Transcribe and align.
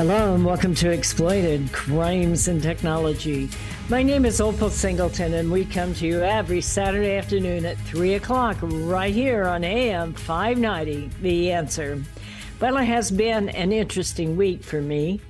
Hello 0.00 0.34
and 0.34 0.46
welcome 0.46 0.74
to 0.76 0.90
Exploited 0.90 1.70
Crimes 1.72 2.48
and 2.48 2.62
Technology. 2.62 3.50
My 3.90 4.02
name 4.02 4.24
is 4.24 4.40
Opal 4.40 4.70
Singleton, 4.70 5.34
and 5.34 5.52
we 5.52 5.66
come 5.66 5.92
to 5.96 6.06
you 6.06 6.22
every 6.22 6.62
Saturday 6.62 7.18
afternoon 7.18 7.66
at 7.66 7.76
3 7.80 8.14
o'clock 8.14 8.56
right 8.62 9.12
here 9.12 9.46
on 9.46 9.62
AM 9.62 10.14
590, 10.14 11.10
The 11.20 11.52
Answer. 11.52 12.02
Well, 12.62 12.78
it 12.78 12.86
has 12.86 13.10
been 13.10 13.50
an 13.50 13.72
interesting 13.72 14.38
week 14.38 14.64
for 14.64 14.80
me. 14.80 15.20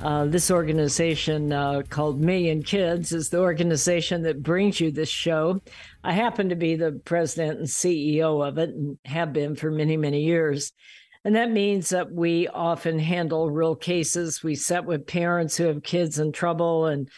Uh, 0.00 0.24
this 0.24 0.50
organization 0.50 1.52
uh, 1.52 1.82
called 1.88 2.20
Million 2.20 2.64
Kids 2.64 3.12
is 3.12 3.30
the 3.30 3.38
organization 3.38 4.22
that 4.22 4.42
brings 4.42 4.80
you 4.80 4.90
this 4.90 5.08
show. 5.08 5.60
I 6.02 6.14
happen 6.14 6.48
to 6.48 6.56
be 6.56 6.74
the 6.74 7.00
president 7.04 7.60
and 7.60 7.68
CEO 7.68 8.44
of 8.44 8.58
it 8.58 8.70
and 8.70 8.98
have 9.04 9.32
been 9.32 9.54
for 9.54 9.70
many, 9.70 9.96
many 9.96 10.22
years. 10.22 10.72
And 11.26 11.34
that 11.34 11.50
means 11.50 11.88
that 11.88 12.12
we 12.12 12.46
often 12.46 13.00
handle 13.00 13.50
real 13.50 13.74
cases. 13.74 14.44
We 14.44 14.54
sit 14.54 14.84
with 14.84 15.08
parents 15.08 15.56
who 15.56 15.64
have 15.64 15.82
kids 15.82 16.20
in 16.20 16.30
trouble 16.30 16.86
and 16.86 17.08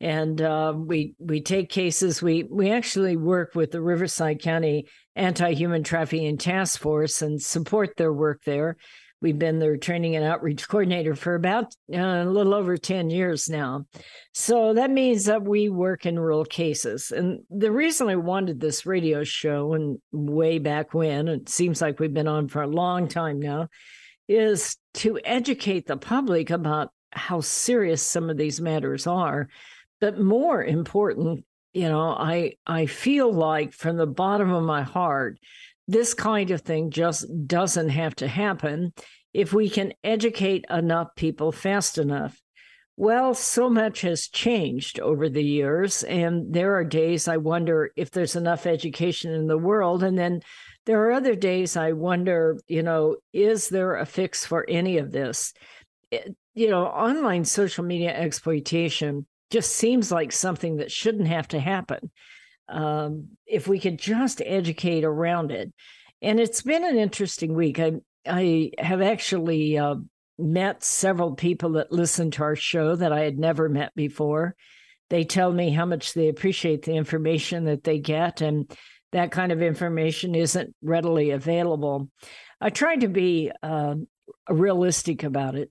and 0.00 0.40
uh, 0.40 0.72
we 0.74 1.14
we 1.18 1.42
take 1.42 1.68
cases. 1.68 2.22
We 2.22 2.44
we 2.44 2.70
actually 2.70 3.18
work 3.18 3.54
with 3.54 3.70
the 3.72 3.82
Riverside 3.82 4.40
County 4.40 4.86
Anti 5.16 5.52
Human 5.52 5.82
Trafficking 5.82 6.38
Task 6.38 6.80
Force 6.80 7.20
and 7.20 7.42
support 7.42 7.94
their 7.98 8.12
work 8.12 8.42
there. 8.44 8.78
We've 9.20 9.38
been 9.38 9.58
their 9.58 9.76
training 9.76 10.14
and 10.14 10.24
outreach 10.24 10.68
coordinator 10.68 11.16
for 11.16 11.34
about 11.34 11.74
uh, 11.92 11.98
a 11.98 12.24
little 12.24 12.54
over 12.54 12.76
10 12.76 13.10
years 13.10 13.48
now. 13.48 13.84
So 14.32 14.74
that 14.74 14.90
means 14.90 15.24
that 15.24 15.42
we 15.42 15.68
work 15.68 16.06
in 16.06 16.18
rural 16.18 16.44
cases. 16.44 17.10
And 17.10 17.40
the 17.50 17.72
reason 17.72 18.08
I 18.08 18.16
wanted 18.16 18.60
this 18.60 18.86
radio 18.86 19.24
show, 19.24 19.74
and 19.74 19.98
way 20.12 20.58
back 20.58 20.94
when, 20.94 21.26
it 21.26 21.48
seems 21.48 21.82
like 21.82 21.98
we've 21.98 22.14
been 22.14 22.28
on 22.28 22.46
for 22.46 22.62
a 22.62 22.68
long 22.68 23.08
time 23.08 23.40
now, 23.40 23.68
is 24.28 24.76
to 24.94 25.18
educate 25.24 25.86
the 25.86 25.96
public 25.96 26.50
about 26.50 26.90
how 27.10 27.40
serious 27.40 28.02
some 28.02 28.30
of 28.30 28.36
these 28.36 28.60
matters 28.60 29.06
are. 29.06 29.48
But 30.00 30.20
more 30.20 30.62
important, 30.62 31.44
you 31.72 31.88
know, 31.88 32.10
I 32.10 32.54
I 32.66 32.86
feel 32.86 33.32
like 33.32 33.72
from 33.72 33.96
the 33.96 34.06
bottom 34.06 34.52
of 34.52 34.62
my 34.62 34.82
heart 34.82 35.38
this 35.88 36.12
kind 36.12 36.50
of 36.50 36.60
thing 36.60 36.90
just 36.90 37.26
doesn't 37.46 37.88
have 37.88 38.14
to 38.16 38.28
happen 38.28 38.92
if 39.32 39.52
we 39.52 39.70
can 39.70 39.94
educate 40.04 40.66
enough 40.70 41.08
people 41.16 41.50
fast 41.50 41.98
enough. 41.98 42.40
Well, 42.96 43.32
so 43.34 43.70
much 43.70 44.02
has 44.02 44.28
changed 44.28 45.00
over 45.00 45.28
the 45.28 45.42
years, 45.42 46.02
and 46.02 46.52
there 46.52 46.74
are 46.74 46.84
days 46.84 47.28
I 47.28 47.36
wonder 47.36 47.90
if 47.96 48.10
there's 48.10 48.36
enough 48.36 48.66
education 48.66 49.32
in 49.32 49.46
the 49.46 49.56
world. 49.56 50.02
And 50.02 50.18
then 50.18 50.42
there 50.84 51.00
are 51.04 51.12
other 51.12 51.36
days 51.36 51.76
I 51.76 51.92
wonder, 51.92 52.58
you 52.66 52.82
know, 52.82 53.16
is 53.32 53.68
there 53.68 53.96
a 53.96 54.04
fix 54.04 54.44
for 54.44 54.66
any 54.68 54.98
of 54.98 55.12
this? 55.12 55.54
It, 56.10 56.34
you 56.54 56.70
know, 56.70 56.86
online 56.86 57.44
social 57.44 57.84
media 57.84 58.12
exploitation 58.12 59.26
just 59.50 59.76
seems 59.76 60.10
like 60.10 60.32
something 60.32 60.78
that 60.78 60.90
shouldn't 60.90 61.28
have 61.28 61.46
to 61.48 61.60
happen 61.60 62.10
um, 62.68 63.28
if 63.46 63.66
we 63.66 63.78
could 63.78 63.98
just 63.98 64.42
educate 64.44 65.04
around 65.04 65.50
it. 65.50 65.72
And 66.20 66.40
it's 66.40 66.62
been 66.62 66.84
an 66.84 66.98
interesting 66.98 67.54
week. 67.54 67.78
I 67.78 67.92
I 68.26 68.72
have 68.78 69.00
actually 69.00 69.78
uh, 69.78 69.96
met 70.38 70.82
several 70.84 71.34
people 71.34 71.72
that 71.72 71.92
listen 71.92 72.30
to 72.32 72.42
our 72.42 72.56
show 72.56 72.96
that 72.96 73.12
I 73.12 73.20
had 73.20 73.38
never 73.38 73.68
met 73.68 73.94
before. 73.94 74.54
They 75.10 75.24
tell 75.24 75.52
me 75.52 75.70
how 75.70 75.86
much 75.86 76.12
they 76.12 76.28
appreciate 76.28 76.82
the 76.82 76.96
information 76.96 77.64
that 77.64 77.84
they 77.84 77.98
get, 77.98 78.40
and 78.40 78.70
that 79.12 79.30
kind 79.30 79.52
of 79.52 79.62
information 79.62 80.34
isn't 80.34 80.74
readily 80.82 81.30
available. 81.30 82.10
I 82.60 82.70
tried 82.70 83.00
to 83.00 83.08
be 83.08 83.50
uh, 83.62 83.94
realistic 84.48 85.22
about 85.22 85.54
it 85.54 85.70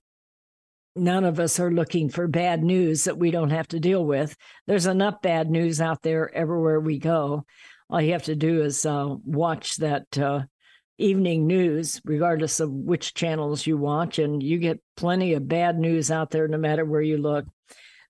none 0.98 1.24
of 1.24 1.40
us 1.40 1.58
are 1.60 1.70
looking 1.70 2.08
for 2.08 2.26
bad 2.28 2.62
news 2.62 3.04
that 3.04 3.18
we 3.18 3.30
don't 3.30 3.50
have 3.50 3.68
to 3.68 3.80
deal 3.80 4.04
with. 4.04 4.36
There's 4.66 4.86
enough 4.86 5.22
bad 5.22 5.50
news 5.50 5.80
out 5.80 6.02
there 6.02 6.34
everywhere 6.34 6.80
we 6.80 6.98
go. 6.98 7.44
All 7.90 8.00
you 8.00 8.12
have 8.12 8.24
to 8.24 8.36
do 8.36 8.62
is 8.62 8.84
uh, 8.84 9.14
watch 9.24 9.76
that 9.76 10.18
uh, 10.18 10.42
evening 10.98 11.46
news, 11.46 12.00
regardless 12.04 12.60
of 12.60 12.70
which 12.70 13.14
channels 13.14 13.66
you 13.66 13.76
watch, 13.76 14.18
and 14.18 14.42
you 14.42 14.58
get 14.58 14.80
plenty 14.96 15.34
of 15.34 15.48
bad 15.48 15.78
news 15.78 16.10
out 16.10 16.30
there 16.30 16.48
no 16.48 16.58
matter 16.58 16.84
where 16.84 17.00
you 17.00 17.16
look. 17.18 17.46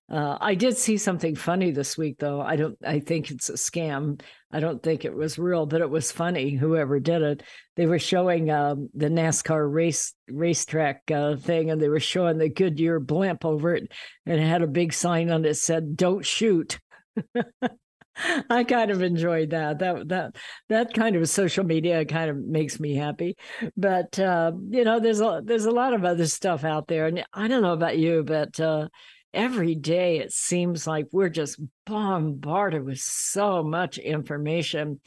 Uh, 0.09 0.37
I 0.41 0.55
did 0.55 0.75
see 0.75 0.97
something 0.97 1.35
funny 1.35 1.69
this 1.69 1.97
week, 1.97 2.17
though. 2.17 2.41
I 2.41 2.55
don't. 2.55 2.77
I 2.85 2.99
think 2.99 3.29
it's 3.29 3.49
a 3.49 3.53
scam. 3.53 4.21
I 4.51 4.59
don't 4.59 4.81
think 4.81 5.05
it 5.05 5.13
was 5.13 5.37
real, 5.37 5.67
but 5.67 5.81
it 5.81 5.89
was 5.89 6.11
funny. 6.11 6.51
Whoever 6.51 6.99
did 6.99 7.21
it, 7.21 7.43
they 7.75 7.85
were 7.85 7.99
showing 7.99 8.49
um, 8.49 8.89
the 8.95 9.09
NASCAR 9.09 9.71
race 9.71 10.13
racetrack 10.27 11.03
uh, 11.11 11.35
thing, 11.35 11.69
and 11.69 11.79
they 11.79 11.89
were 11.89 11.99
showing 11.99 12.39
the 12.39 12.49
Goodyear 12.49 12.99
blimp 12.99 13.45
over 13.45 13.75
it, 13.75 13.91
and 14.25 14.39
it 14.39 14.47
had 14.47 14.63
a 14.63 14.67
big 14.67 14.93
sign 14.93 15.29
on 15.29 15.41
it 15.41 15.49
that 15.49 15.55
said 15.55 15.95
"Don't 15.95 16.25
shoot." 16.25 16.79
I 18.49 18.63
kind 18.63 18.91
of 18.91 19.01
enjoyed 19.01 19.51
that. 19.51 19.79
That 19.79 20.09
that 20.09 20.35
that 20.69 20.93
kind 20.93 21.15
of 21.15 21.29
social 21.29 21.63
media 21.63 22.03
kind 22.05 22.29
of 22.29 22.37
makes 22.37 22.79
me 22.79 22.95
happy. 22.95 23.37
But 23.77 24.17
uh, 24.19 24.53
you 24.69 24.83
know, 24.83 24.99
there's 24.99 25.21
a 25.21 25.41
there's 25.43 25.65
a 25.65 25.71
lot 25.71 25.93
of 25.93 26.03
other 26.03 26.25
stuff 26.25 26.63
out 26.63 26.87
there, 26.87 27.05
and 27.05 27.23
I 27.31 27.47
don't 27.47 27.61
know 27.61 27.73
about 27.73 27.97
you, 27.97 28.23
but 28.23 28.59
uh, 28.59 28.87
every 29.33 29.75
day 29.75 30.19
it 30.19 30.31
seems 30.31 30.87
like 30.87 31.07
we're 31.11 31.29
just 31.29 31.59
bombarded 31.85 32.83
with 32.83 32.99
so 32.99 33.63
much 33.63 33.97
information 33.97 34.99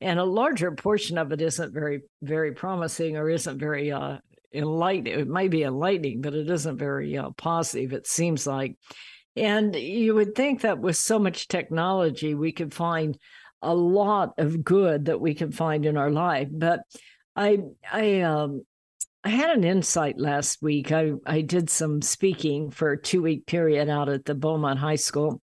and 0.00 0.18
a 0.18 0.24
larger 0.24 0.72
portion 0.72 1.18
of 1.18 1.32
it 1.32 1.40
isn't 1.40 1.72
very 1.72 2.02
very 2.22 2.52
promising 2.52 3.16
or 3.16 3.28
isn't 3.28 3.58
very 3.58 3.90
uh 3.92 4.18
enlightening 4.52 5.18
it 5.18 5.28
might 5.28 5.50
be 5.50 5.62
enlightening 5.62 6.20
but 6.20 6.34
it 6.34 6.50
isn't 6.50 6.76
very 6.76 7.16
uh, 7.16 7.30
positive 7.36 7.92
it 7.92 8.06
seems 8.06 8.46
like. 8.46 8.76
And 9.36 9.76
you 9.76 10.16
would 10.16 10.34
think 10.34 10.62
that 10.62 10.80
with 10.80 10.96
so 10.96 11.18
much 11.18 11.46
technology 11.46 12.34
we 12.34 12.50
could 12.50 12.74
find 12.74 13.16
a 13.62 13.74
lot 13.74 14.34
of 14.38 14.64
good 14.64 15.04
that 15.04 15.20
we 15.20 15.34
can 15.34 15.52
find 15.52 15.86
in 15.86 15.96
our 15.96 16.10
life 16.10 16.48
but 16.50 16.80
i 17.36 17.58
i 17.92 18.22
um 18.22 18.62
I 19.22 19.28
had 19.28 19.50
an 19.50 19.64
insight 19.64 20.18
last 20.18 20.62
week. 20.62 20.92
I, 20.92 21.12
I 21.26 21.42
did 21.42 21.68
some 21.68 22.00
speaking 22.00 22.70
for 22.70 22.92
a 22.92 23.00
two 23.00 23.22
week 23.22 23.46
period 23.46 23.88
out 23.90 24.08
at 24.08 24.24
the 24.24 24.34
Beaumont 24.34 24.78
High 24.78 24.96
School. 24.96 25.42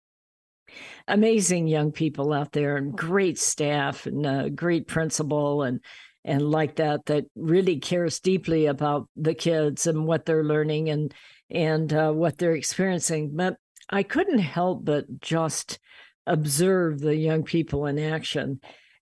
Amazing 1.06 1.68
young 1.68 1.92
people 1.92 2.32
out 2.32 2.52
there 2.52 2.76
and 2.76 2.96
great 2.96 3.38
staff 3.38 4.06
and 4.06 4.26
a 4.26 4.50
great 4.50 4.86
principal 4.86 5.62
and 5.62 5.80
and 6.24 6.42
like 6.42 6.76
that 6.76 7.06
that 7.06 7.24
really 7.34 7.78
cares 7.78 8.20
deeply 8.20 8.66
about 8.66 9.08
the 9.16 9.34
kids 9.34 9.86
and 9.86 10.04
what 10.04 10.26
they're 10.26 10.44
learning 10.44 10.90
and 10.90 11.14
and 11.48 11.92
uh, 11.92 12.10
what 12.10 12.38
they're 12.38 12.54
experiencing. 12.54 13.32
But 13.34 13.56
I 13.88 14.02
couldn't 14.02 14.38
help 14.38 14.84
but 14.84 15.20
just 15.20 15.78
observe 16.26 17.00
the 17.00 17.16
young 17.16 17.42
people 17.44 17.86
in 17.86 17.98
action, 17.98 18.60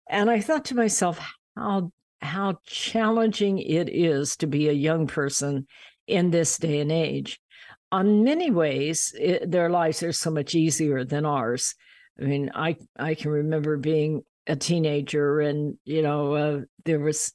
and 0.09 0.31
I 0.31 0.41
thought 0.41 0.67
to 0.67 0.77
myself, 0.77 1.21
how 1.57 1.91
how 2.21 2.59
challenging 2.67 3.59
it 3.59 3.89
is 3.89 4.37
to 4.37 4.47
be 4.47 4.69
a 4.69 4.73
young 4.73 5.07
person 5.07 5.67
in 6.07 6.31
this 6.31 6.59
day 6.59 6.81
and 6.81 6.91
age. 6.91 7.41
On 7.91 8.25
many 8.25 8.51
ways, 8.51 9.15
it, 9.19 9.51
their 9.51 9.71
lives 9.71 10.03
are 10.03 10.13
so 10.13 10.31
much 10.31 10.55
easier 10.55 11.05
than 11.05 11.25
ours. 11.25 11.75
I 12.21 12.25
mean, 12.25 12.51
I 12.55 12.77
I 12.99 13.15
can 13.15 13.31
remember 13.31 13.77
being 13.77 14.23
a 14.47 14.57
teenager, 14.57 15.41
and 15.41 15.79
you 15.85 16.03
know, 16.03 16.35
uh, 16.35 16.61
there 16.85 16.99
was 16.99 17.33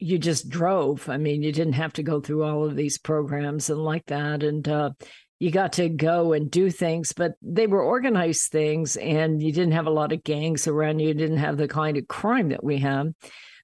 you 0.00 0.18
just 0.18 0.48
drove. 0.48 1.08
I 1.08 1.18
mean, 1.18 1.42
you 1.42 1.52
didn't 1.52 1.74
have 1.74 1.92
to 1.94 2.02
go 2.02 2.20
through 2.20 2.44
all 2.44 2.64
of 2.64 2.74
these 2.74 2.98
programs 2.98 3.70
and 3.70 3.78
like 3.78 4.06
that, 4.06 4.42
and 4.42 4.66
uh, 4.66 4.90
you 5.38 5.50
got 5.50 5.74
to 5.74 5.88
go 5.88 6.32
and 6.32 6.50
do 6.50 6.70
things, 6.70 7.12
but 7.12 7.32
they 7.42 7.66
were 7.66 7.82
organized 7.82 8.50
things, 8.50 8.96
and 8.96 9.42
you 9.42 9.52
didn't 9.52 9.72
have 9.72 9.86
a 9.86 9.90
lot 9.90 10.12
of 10.12 10.24
gangs 10.24 10.66
around 10.66 10.98
you. 10.98 11.08
You 11.08 11.14
didn't 11.14 11.38
have 11.38 11.58
the 11.58 11.68
kind 11.68 11.96
of 11.96 12.08
crime 12.08 12.48
that 12.48 12.64
we 12.64 12.78
have. 12.78 13.08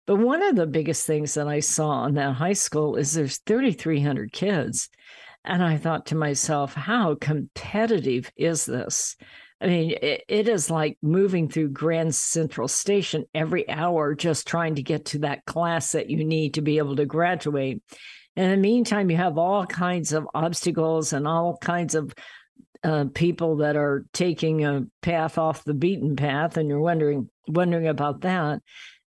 But 0.07 0.17
one 0.17 0.43
of 0.43 0.55
the 0.55 0.67
biggest 0.67 1.07
things 1.07 1.35
that 1.35 1.49
I 1.49 1.61
saw 1.61 2.07
in 2.07 2.15
that 2.15 2.35
high 2.35 2.53
school 2.53 2.97
is 2.97 3.13
there's 3.13 3.39
3,300 3.39 4.33
kids. 4.33 4.89
And 5.45 5.63
I 5.63 5.77
thought 5.77 6.07
to 6.07 6.15
myself, 6.15 6.75
how 6.75 7.17
competitive 7.17 8.31
is 8.37 8.67
this? 8.67 9.17
I 9.61 9.67
mean, 9.67 9.91
it, 10.03 10.25
it 10.29 10.49
is 10.49 10.71
like 10.71 10.99
moving 11.03 11.49
through 11.49 11.71
Grand 11.71 12.15
Central 12.15 12.69
Station 12.69 13.25
every 13.35 13.69
hour, 13.69 14.15
just 14.15 14.47
trying 14.47 14.75
to 14.75 14.83
get 14.83 15.07
to 15.07 15.21
that 15.21 15.45
class 15.47 15.93
that 15.93 16.11
you 16.11 16.25
need 16.25 16.55
to 16.55 16.63
be 16.63 16.79
able 16.79 16.97
to 16.97 17.07
graduate. 17.07 17.83
In 18.37 18.51
the 18.51 18.57
meantime, 18.57 19.11
you 19.11 19.17
have 19.17 19.39
all 19.39 19.65
kinds 19.65 20.13
of 20.13 20.29
obstacles 20.35 21.13
and 21.13 21.27
all 21.27 21.57
kinds 21.57 21.95
of 21.95 22.13
uh, 22.85 23.07
people 23.15 23.57
that 23.57 23.77
are 23.77 24.05
taking 24.13 24.65
a 24.65 24.85
path 25.01 25.39
off 25.39 25.65
the 25.65 25.75
beaten 25.75 26.17
path, 26.17 26.57
and 26.57 26.69
you're 26.69 26.79
wondering 26.79 27.31
wondering 27.49 27.89
about 27.89 28.21
that. 28.23 28.61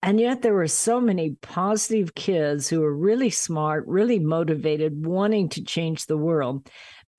And 0.03 0.19
yet 0.19 0.41
there 0.41 0.53
were 0.53 0.67
so 0.67 0.99
many 0.99 1.37
positive 1.41 2.15
kids 2.15 2.67
who 2.67 2.81
were 2.81 2.95
really 2.95 3.29
smart, 3.29 3.85
really 3.87 4.19
motivated, 4.19 5.05
wanting 5.05 5.49
to 5.49 5.63
change 5.63 6.05
the 6.05 6.17
world. 6.17 6.67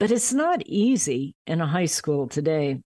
But 0.01 0.11
it's 0.11 0.33
not 0.33 0.63
easy 0.67 1.37
in 1.47 1.61
a 1.61 1.67
high 1.67 1.87
school 1.87 2.27
today. 2.27 2.81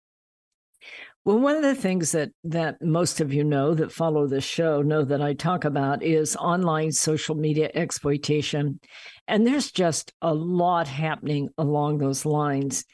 Well, 1.25 1.41
one 1.41 1.57
of 1.57 1.63
the 1.63 1.75
things 1.75 2.13
that 2.13 2.31
that 2.45 2.81
most 2.81 3.21
of 3.21 3.33
you 3.33 3.43
know 3.43 3.75
that 3.75 3.91
follow 3.91 4.29
this 4.29 4.45
show 4.45 4.83
know 4.83 5.03
that 5.03 5.21
I 5.21 5.33
talk 5.33 5.65
about 5.65 6.05
is 6.05 6.37
online 6.37 6.93
social 6.93 7.35
media 7.35 7.71
exploitation. 7.75 8.79
And 9.27 9.45
there's 9.45 9.73
just 9.73 10.13
a 10.23 10.33
lot 10.33 10.87
happening 10.87 11.49
along 11.59 11.99
those 11.99 12.27
lines. 12.27 12.85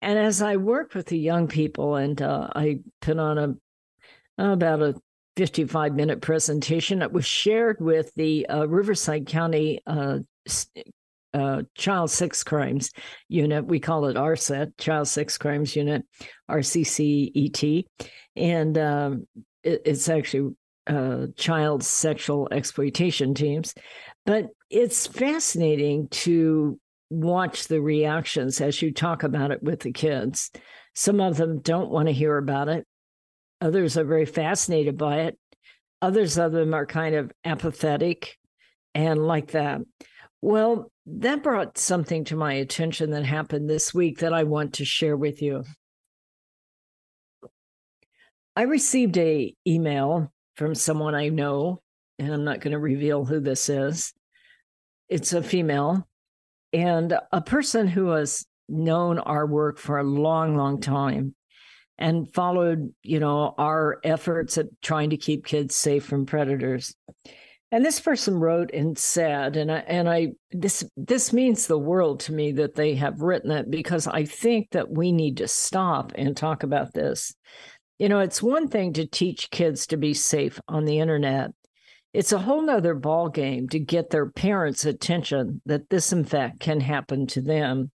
And 0.00 0.18
as 0.18 0.40
I 0.40 0.56
work 0.56 0.94
with 0.94 1.06
the 1.06 1.18
young 1.18 1.48
people 1.48 1.96
and 1.96 2.20
uh, 2.22 2.48
I 2.54 2.78
put 3.02 3.18
on 3.18 3.36
a 3.36 3.54
about 4.38 4.80
a 4.80 4.94
55 5.36 5.94
minute 5.94 6.20
presentation 6.20 6.98
that 7.00 7.12
was 7.12 7.26
shared 7.26 7.78
with 7.80 8.12
the 8.16 8.46
uh, 8.46 8.66
Riverside 8.66 9.26
County 9.26 9.80
uh, 9.86 10.18
uh, 11.34 11.62
Child 11.74 12.10
Sex 12.10 12.42
Crimes 12.42 12.90
Unit. 13.28 13.66
We 13.66 13.80
call 13.80 14.06
it 14.06 14.16
RSET, 14.16 14.76
Child 14.78 15.08
Sex 15.08 15.38
Crimes 15.38 15.74
Unit, 15.74 16.02
RCCET. 16.50 17.84
And 18.36 18.78
um, 18.78 19.26
it, 19.62 19.82
it's 19.84 20.08
actually 20.08 20.54
uh, 20.86 21.26
child 21.36 21.84
sexual 21.84 22.48
exploitation 22.50 23.34
teams. 23.34 23.74
But 24.26 24.48
it's 24.70 25.06
fascinating 25.06 26.08
to 26.08 26.78
watch 27.10 27.68
the 27.68 27.80
reactions 27.80 28.60
as 28.60 28.80
you 28.80 28.92
talk 28.92 29.22
about 29.22 29.50
it 29.50 29.62
with 29.62 29.80
the 29.80 29.92
kids. 29.92 30.50
Some 30.94 31.20
of 31.20 31.36
them 31.36 31.60
don't 31.60 31.90
want 31.90 32.08
to 32.08 32.12
hear 32.12 32.36
about 32.36 32.68
it, 32.68 32.86
others 33.62 33.96
are 33.96 34.04
very 34.04 34.26
fascinated 34.26 34.98
by 34.98 35.20
it, 35.20 35.38
others 36.02 36.36
of 36.36 36.52
them 36.52 36.74
are 36.74 36.84
kind 36.84 37.14
of 37.14 37.32
apathetic 37.44 38.36
and 38.94 39.26
like 39.26 39.52
that. 39.52 39.80
Well, 40.42 40.90
that 41.06 41.42
brought 41.42 41.78
something 41.78 42.24
to 42.24 42.36
my 42.36 42.54
attention 42.54 43.10
that 43.10 43.24
happened 43.24 43.70
this 43.70 43.94
week 43.94 44.18
that 44.18 44.34
I 44.34 44.42
want 44.42 44.74
to 44.74 44.84
share 44.84 45.16
with 45.16 45.40
you. 45.40 45.64
I 48.56 48.62
received 48.62 49.16
a 49.16 49.54
email 49.66 50.30
from 50.56 50.74
someone 50.74 51.14
I 51.14 51.28
know, 51.28 51.80
and 52.18 52.32
I'm 52.32 52.44
not 52.44 52.60
going 52.60 52.72
to 52.72 52.78
reveal 52.78 53.24
who 53.24 53.40
this 53.40 53.68
is. 53.68 54.12
It's 55.08 55.32
a 55.32 55.42
female 55.42 56.06
and 56.72 57.16
a 57.30 57.40
person 57.40 57.86
who 57.86 58.08
has 58.08 58.44
known 58.68 59.18
our 59.18 59.46
work 59.46 59.78
for 59.78 59.98
a 59.98 60.04
long, 60.04 60.56
long 60.56 60.80
time 60.80 61.34
and 62.02 62.34
followed, 62.34 62.92
you 63.04 63.20
know, 63.20 63.54
our 63.58 64.00
efforts 64.02 64.58
at 64.58 64.66
trying 64.82 65.10
to 65.10 65.16
keep 65.16 65.46
kids 65.46 65.76
safe 65.76 66.04
from 66.04 66.26
predators. 66.26 66.96
And 67.70 67.84
this 67.84 68.00
person 68.00 68.40
wrote 68.40 68.72
and 68.74 68.98
said, 68.98 69.56
and 69.56 69.70
I 69.70 69.78
and 69.86 70.10
I 70.10 70.32
this 70.50 70.84
this 70.96 71.32
means 71.32 71.66
the 71.66 71.78
world 71.78 72.18
to 72.20 72.32
me 72.32 72.50
that 72.52 72.74
they 72.74 72.96
have 72.96 73.22
written 73.22 73.52
it 73.52 73.70
because 73.70 74.08
I 74.08 74.24
think 74.24 74.70
that 74.72 74.90
we 74.90 75.12
need 75.12 75.36
to 75.36 75.48
stop 75.48 76.12
and 76.16 76.36
talk 76.36 76.64
about 76.64 76.92
this. 76.92 77.34
You 78.00 78.08
know, 78.08 78.18
it's 78.18 78.42
one 78.42 78.66
thing 78.66 78.92
to 78.94 79.06
teach 79.06 79.50
kids 79.50 79.86
to 79.86 79.96
be 79.96 80.12
safe 80.12 80.60
on 80.66 80.84
the 80.84 80.98
internet. 80.98 81.52
It's 82.12 82.32
a 82.32 82.38
whole 82.40 82.62
nother 82.62 82.94
ball 82.94 83.28
game 83.28 83.68
to 83.68 83.78
get 83.78 84.10
their 84.10 84.28
parents' 84.28 84.84
attention 84.84 85.62
that 85.66 85.88
this 85.88 86.12
in 86.12 86.24
fact 86.24 86.58
can 86.58 86.80
happen 86.80 87.28
to 87.28 87.40
them. 87.40 87.92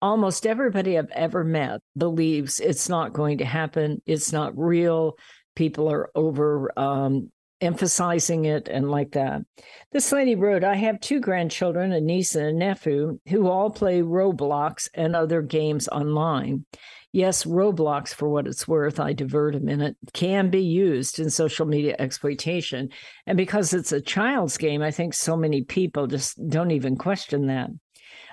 Almost 0.00 0.46
everybody 0.46 0.96
I've 0.96 1.10
ever 1.10 1.42
met 1.42 1.80
believes 1.96 2.60
it's 2.60 2.88
not 2.88 3.12
going 3.12 3.38
to 3.38 3.44
happen. 3.44 4.00
It's 4.06 4.32
not 4.32 4.56
real. 4.56 5.16
People 5.56 5.90
are 5.90 6.10
over 6.14 6.72
um, 6.78 7.32
emphasizing 7.60 8.44
it 8.44 8.68
and 8.68 8.90
like 8.90 9.12
that. 9.12 9.42
This 9.90 10.12
lady 10.12 10.34
wrote, 10.34 10.64
I 10.64 10.76
have 10.76 11.00
two 11.00 11.20
grandchildren, 11.20 11.92
a 11.92 12.00
niece 12.00 12.34
and 12.34 12.46
a 12.46 12.52
nephew, 12.52 13.18
who 13.28 13.48
all 13.48 13.70
play 13.70 14.00
Roblox 14.00 14.88
and 14.94 15.16
other 15.16 15.42
games 15.42 15.88
online. 15.88 16.64
Yes, 17.10 17.44
Roblox, 17.44 18.14
for 18.14 18.28
what 18.28 18.46
it's 18.46 18.68
worth, 18.68 19.00
I 19.00 19.14
divert 19.14 19.54
a 19.54 19.60
minute, 19.60 19.96
can 20.12 20.50
be 20.50 20.62
used 20.62 21.18
in 21.18 21.30
social 21.30 21.66
media 21.66 21.96
exploitation. 21.98 22.90
And 23.26 23.36
because 23.36 23.72
it's 23.72 23.92
a 23.92 24.00
child's 24.00 24.58
game, 24.58 24.82
I 24.82 24.90
think 24.90 25.14
so 25.14 25.36
many 25.36 25.64
people 25.64 26.06
just 26.06 26.38
don't 26.48 26.70
even 26.70 26.96
question 26.96 27.46
that. 27.46 27.70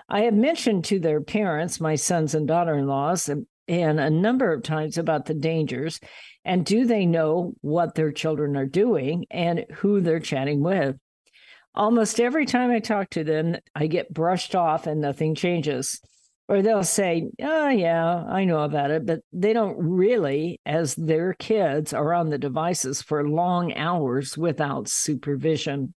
I 0.07 0.21
have 0.21 0.33
mentioned 0.33 0.85
to 0.85 0.99
their 0.99 1.21
parents, 1.21 1.81
my 1.81 1.95
sons 1.95 2.35
and 2.35 2.47
daughter 2.47 2.77
in 2.77 2.87
laws, 2.87 3.29
and, 3.29 3.41
um, 3.41 3.45
and 3.67 3.99
a 3.99 4.11
number 4.11 4.53
of 4.53 4.61
times 4.61 4.99
about 4.99 5.25
the 5.25 5.33
dangers 5.33 5.99
and 6.45 6.63
do 6.63 6.85
they 6.85 7.07
know 7.07 7.55
what 7.61 7.95
their 7.95 8.11
children 8.11 8.55
are 8.55 8.67
doing 8.67 9.25
and 9.31 9.65
who 9.77 9.99
they're 9.99 10.19
chatting 10.19 10.61
with? 10.61 10.95
Almost 11.73 12.19
every 12.19 12.45
time 12.45 12.69
I 12.69 12.79
talk 12.79 13.09
to 13.11 13.23
them, 13.23 13.55
I 13.73 13.87
get 13.87 14.13
brushed 14.13 14.55
off 14.55 14.85
and 14.85 15.01
nothing 15.01 15.33
changes. 15.33 15.99
Or 16.47 16.61
they'll 16.61 16.83
say, 16.83 17.31
Oh, 17.41 17.69
yeah, 17.69 18.23
I 18.29 18.45
know 18.45 18.59
about 18.59 18.91
it. 18.91 19.07
But 19.07 19.21
they 19.33 19.51
don't 19.51 19.75
really, 19.79 20.61
as 20.63 20.93
their 20.93 21.33
kids 21.33 21.91
are 21.91 22.13
on 22.13 22.29
the 22.29 22.37
devices 22.37 23.01
for 23.01 23.27
long 23.27 23.73
hours 23.73 24.37
without 24.37 24.87
supervision. 24.87 25.94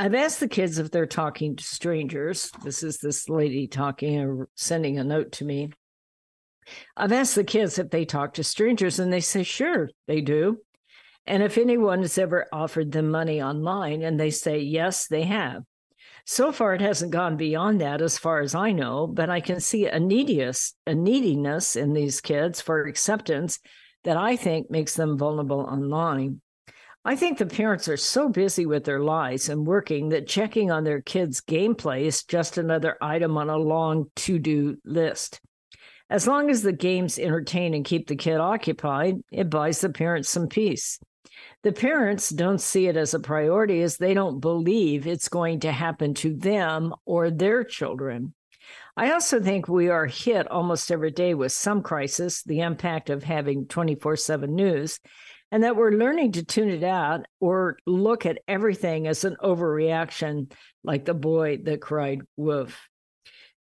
I've 0.00 0.14
asked 0.14 0.40
the 0.40 0.48
kids 0.48 0.78
if 0.78 0.90
they're 0.90 1.04
talking 1.04 1.56
to 1.56 1.62
strangers. 1.62 2.50
This 2.64 2.82
is 2.82 2.96
this 2.96 3.28
lady 3.28 3.66
talking 3.66 4.18
or 4.18 4.48
sending 4.54 4.98
a 4.98 5.04
note 5.04 5.32
to 5.32 5.44
me. 5.44 5.72
I've 6.96 7.12
asked 7.12 7.34
the 7.34 7.44
kids 7.44 7.78
if 7.78 7.90
they 7.90 8.06
talk 8.06 8.32
to 8.34 8.42
strangers, 8.42 8.98
and 8.98 9.12
they 9.12 9.20
say, 9.20 9.42
sure, 9.42 9.90
they 10.08 10.22
do. 10.22 10.56
And 11.26 11.42
if 11.42 11.58
anyone 11.58 12.00
has 12.00 12.16
ever 12.16 12.46
offered 12.50 12.92
them 12.92 13.10
money 13.10 13.42
online, 13.42 14.00
and 14.00 14.18
they 14.18 14.30
say, 14.30 14.60
yes, 14.60 15.06
they 15.06 15.24
have. 15.24 15.64
So 16.24 16.50
far, 16.50 16.72
it 16.72 16.80
hasn't 16.80 17.12
gone 17.12 17.36
beyond 17.36 17.82
that, 17.82 18.00
as 18.00 18.16
far 18.16 18.40
as 18.40 18.54
I 18.54 18.72
know, 18.72 19.06
but 19.06 19.28
I 19.28 19.40
can 19.40 19.60
see 19.60 19.84
a 19.84 20.00
neediness, 20.00 20.72
a 20.86 20.94
neediness 20.94 21.76
in 21.76 21.92
these 21.92 22.22
kids 22.22 22.62
for 22.62 22.86
acceptance 22.86 23.58
that 24.04 24.16
I 24.16 24.36
think 24.36 24.70
makes 24.70 24.94
them 24.94 25.18
vulnerable 25.18 25.60
online. 25.60 26.40
I 27.02 27.16
think 27.16 27.38
the 27.38 27.46
parents 27.46 27.88
are 27.88 27.96
so 27.96 28.28
busy 28.28 28.66
with 28.66 28.84
their 28.84 29.00
lives 29.00 29.48
and 29.48 29.66
working 29.66 30.10
that 30.10 30.28
checking 30.28 30.70
on 30.70 30.84
their 30.84 31.00
kids' 31.00 31.40
gameplay 31.40 32.02
is 32.02 32.24
just 32.24 32.58
another 32.58 32.98
item 33.00 33.38
on 33.38 33.48
a 33.48 33.56
long 33.56 34.10
to 34.16 34.38
do 34.38 34.76
list. 34.84 35.40
As 36.10 36.26
long 36.26 36.50
as 36.50 36.62
the 36.62 36.72
games 36.72 37.18
entertain 37.18 37.72
and 37.72 37.86
keep 37.86 38.06
the 38.06 38.16
kid 38.16 38.36
occupied, 38.36 39.14
it 39.32 39.48
buys 39.48 39.80
the 39.80 39.88
parents 39.88 40.28
some 40.28 40.48
peace. 40.48 40.98
The 41.62 41.72
parents 41.72 42.28
don't 42.28 42.60
see 42.60 42.86
it 42.86 42.98
as 42.98 43.14
a 43.14 43.20
priority 43.20 43.80
as 43.80 43.96
they 43.96 44.12
don't 44.12 44.40
believe 44.40 45.06
it's 45.06 45.28
going 45.30 45.60
to 45.60 45.72
happen 45.72 46.12
to 46.14 46.36
them 46.36 46.92
or 47.06 47.30
their 47.30 47.64
children. 47.64 48.34
I 48.94 49.12
also 49.12 49.40
think 49.40 49.68
we 49.68 49.88
are 49.88 50.06
hit 50.06 50.46
almost 50.48 50.92
every 50.92 51.12
day 51.12 51.32
with 51.32 51.52
some 51.52 51.82
crisis, 51.82 52.42
the 52.42 52.60
impact 52.60 53.08
of 53.08 53.22
having 53.22 53.66
24 53.66 54.16
7 54.16 54.54
news, 54.54 55.00
and 55.52 55.64
that 55.64 55.76
we're 55.76 55.92
learning 55.92 56.32
to 56.32 56.44
tune 56.44 56.70
it 56.70 56.84
out 56.84 57.26
or 57.40 57.76
look 57.86 58.26
at 58.26 58.38
everything 58.46 59.06
as 59.06 59.24
an 59.24 59.36
overreaction, 59.42 60.52
like 60.84 61.04
the 61.04 61.14
boy 61.14 61.58
that 61.64 61.80
cried 61.80 62.22
wolf. 62.36 62.88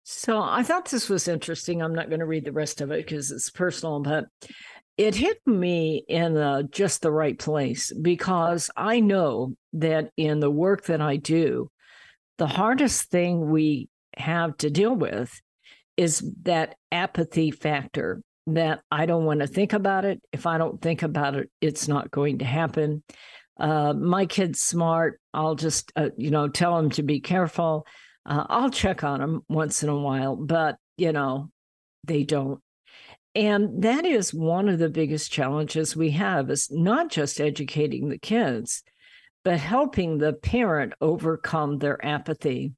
So 0.04 0.42
I 0.42 0.64
thought 0.64 0.90
this 0.90 1.10
was 1.10 1.28
interesting. 1.28 1.82
I'm 1.82 1.96
not 1.96 2.10
going 2.10 2.20
to 2.20 2.26
read 2.26 2.46
the 2.46 2.52
rest 2.52 2.82
of 2.82 2.92
it 2.92 3.06
because 3.06 3.32
it's 3.32 3.50
personal, 3.50 4.02
but 4.02 4.26
it 4.98 5.16
hit 5.16 5.40
me 5.46 6.04
in 6.08 6.38
uh, 6.38 6.64
just 6.64 7.02
the 7.02 7.12
right 7.12 7.38
place 7.38 7.92
because 7.94 8.70
I 8.76 9.00
know 9.00 9.56
that 9.74 10.12
in 10.18 10.40
the 10.40 10.52
work 10.52 10.86
that 10.86 11.02
I 11.02 11.16
do, 11.16 11.72
the 12.38 12.48
hardest 12.48 13.10
thing 13.10 13.50
we 13.50 13.90
have 14.18 14.58
to 14.58 14.70
deal 14.70 14.94
with 14.96 15.40
is 15.98 16.24
that 16.44 16.76
apathy 16.92 17.52
factor 17.52 18.22
that 18.48 18.82
I 18.92 19.06
don't 19.06 19.26
want 19.26 19.42
to 19.42 19.48
think 19.48 19.74
about 19.74 20.06
it. 20.06 20.22
If 20.32 20.46
I 20.46 20.58
don't 20.58 20.82
think 20.82 21.04
about 21.04 21.36
it, 21.36 21.50
it's 21.62 21.88
not 21.88 22.12
going 22.12 22.40
to 22.40 22.46
happen. 22.46 23.04
Uh, 23.60 23.94
my 23.94 24.26
kid's 24.26 24.62
smart. 24.62 25.20
I'll 25.34 25.56
just, 25.56 25.92
uh, 25.96 26.10
you 26.18 26.32
know, 26.32 26.48
tell 26.48 26.78
him 26.78 26.90
to 26.92 27.04
be 27.04 27.20
careful. 27.20 27.86
Uh, 28.26 28.46
I'll 28.50 28.70
check 28.70 29.04
on 29.04 29.20
them 29.20 29.42
once 29.50 29.84
in 29.84 29.90
a 29.90 29.98
while, 29.98 30.36
but 30.36 30.78
you 30.98 31.12
know, 31.12 31.50
they 32.04 32.24
don't. 32.24 32.60
And 33.34 33.84
that 33.84 34.06
is 34.06 34.34
one 34.34 34.68
of 34.68 34.80
the 34.80 34.90
biggest 34.90 35.32
challenges 35.32 35.96
we 35.96 36.12
have 36.12 36.50
is 36.50 36.70
not 36.70 37.10
just 37.10 37.40
educating 37.40 38.10
the 38.10 38.18
kids, 38.18 38.84
but 39.44 39.58
helping 39.58 40.18
the 40.18 40.34
parent 40.34 40.94
overcome 41.00 41.78
their 41.78 42.04
apathy. 42.06 42.74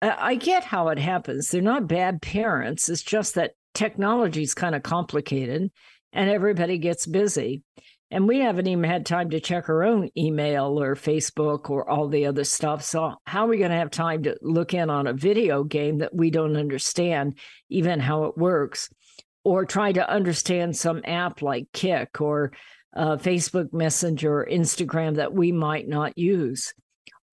I 0.00 0.36
get 0.36 0.62
how 0.62 0.88
it 0.88 0.98
happens. 0.98 1.48
They're 1.48 1.62
not 1.62 1.88
bad 1.88 2.22
parents. 2.22 2.88
It's 2.88 3.02
just 3.02 3.34
that 3.34 3.52
technology 3.74 4.42
is 4.42 4.54
kind 4.54 4.74
of 4.74 4.82
complicated 4.82 5.70
and 6.12 6.30
everybody 6.30 6.78
gets 6.78 7.06
busy. 7.06 7.62
And 8.10 8.26
we 8.26 8.38
haven't 8.38 8.66
even 8.66 8.84
had 8.84 9.04
time 9.04 9.30
to 9.30 9.40
check 9.40 9.68
our 9.68 9.84
own 9.84 10.08
email 10.16 10.80
or 10.80 10.94
Facebook 10.94 11.68
or 11.68 11.88
all 11.88 12.08
the 12.08 12.24
other 12.24 12.44
stuff. 12.44 12.82
So, 12.82 13.14
how 13.26 13.44
are 13.44 13.48
we 13.48 13.58
going 13.58 13.70
to 13.70 13.76
have 13.76 13.90
time 13.90 14.22
to 14.22 14.36
look 14.40 14.72
in 14.72 14.88
on 14.88 15.06
a 15.06 15.12
video 15.12 15.62
game 15.62 15.98
that 15.98 16.14
we 16.14 16.30
don't 16.30 16.56
understand, 16.56 17.38
even 17.68 18.00
how 18.00 18.24
it 18.24 18.38
works, 18.38 18.88
or 19.44 19.66
try 19.66 19.92
to 19.92 20.10
understand 20.10 20.74
some 20.74 21.02
app 21.04 21.42
like 21.42 21.68
Kik 21.74 22.22
or 22.22 22.52
uh, 22.96 23.16
Facebook 23.16 23.74
Messenger 23.74 24.40
or 24.40 24.48
Instagram 24.50 25.16
that 25.16 25.34
we 25.34 25.52
might 25.52 25.86
not 25.86 26.16
use? 26.16 26.72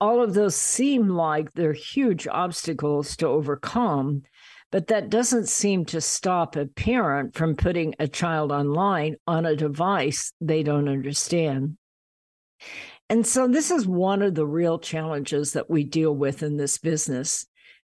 All 0.02 0.22
of 0.22 0.34
those 0.34 0.58
seem 0.58 1.08
like 1.08 1.54
they're 1.54 1.72
huge 1.72 2.28
obstacles 2.28 3.16
to 3.18 3.28
overcome. 3.28 4.24
But 4.76 4.88
that 4.88 5.10
doesn't 5.10 5.48
seem 5.48 5.86
to 5.86 6.02
stop 6.02 6.58
a 6.58 6.66
parent 6.66 7.34
from 7.34 7.56
putting 7.56 7.96
a 7.98 8.10
child 8.10 8.52
online 8.52 9.16
on 9.26 9.46
a 9.46 9.56
device 9.56 10.34
they 10.42 10.64
don't 10.64 10.90
understand. 10.90 11.78
And 13.10 13.26
so 13.26 13.48
this 13.48 13.72
is 13.72 13.88
one 13.88 14.22
of 14.22 14.36
the 14.36 14.46
real 14.46 14.78
challenges 14.78 15.54
that 15.54 15.70
we 15.70 15.86
deal 15.86 16.14
with 16.14 16.44
in 16.44 16.58
this 16.58 16.78
business 16.78 17.46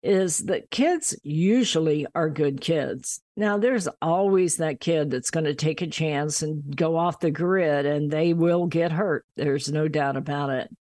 is 0.01 0.39
that 0.45 0.71
kids 0.71 1.15
usually 1.21 2.07
are 2.15 2.31
good 2.31 2.61
kids. 2.61 3.21
Now 3.38 3.59
there's 3.59 3.88
always 4.01 4.57
that 4.57 4.79
kid 4.79 5.11
that's 5.11 5.29
going 5.29 5.45
to 5.45 5.53
take 5.53 5.83
a 5.83 5.88
chance 5.88 6.41
and 6.41 6.75
go 6.75 6.97
off 6.97 7.19
the 7.19 7.29
grid 7.29 7.85
and 7.85 8.09
they 8.09 8.33
will 8.33 8.65
get 8.65 8.91
hurt. 8.91 9.23
There's 9.38 9.71
no 9.71 9.88
doubt 9.88 10.17
about 10.17 10.50
it. 10.50 10.75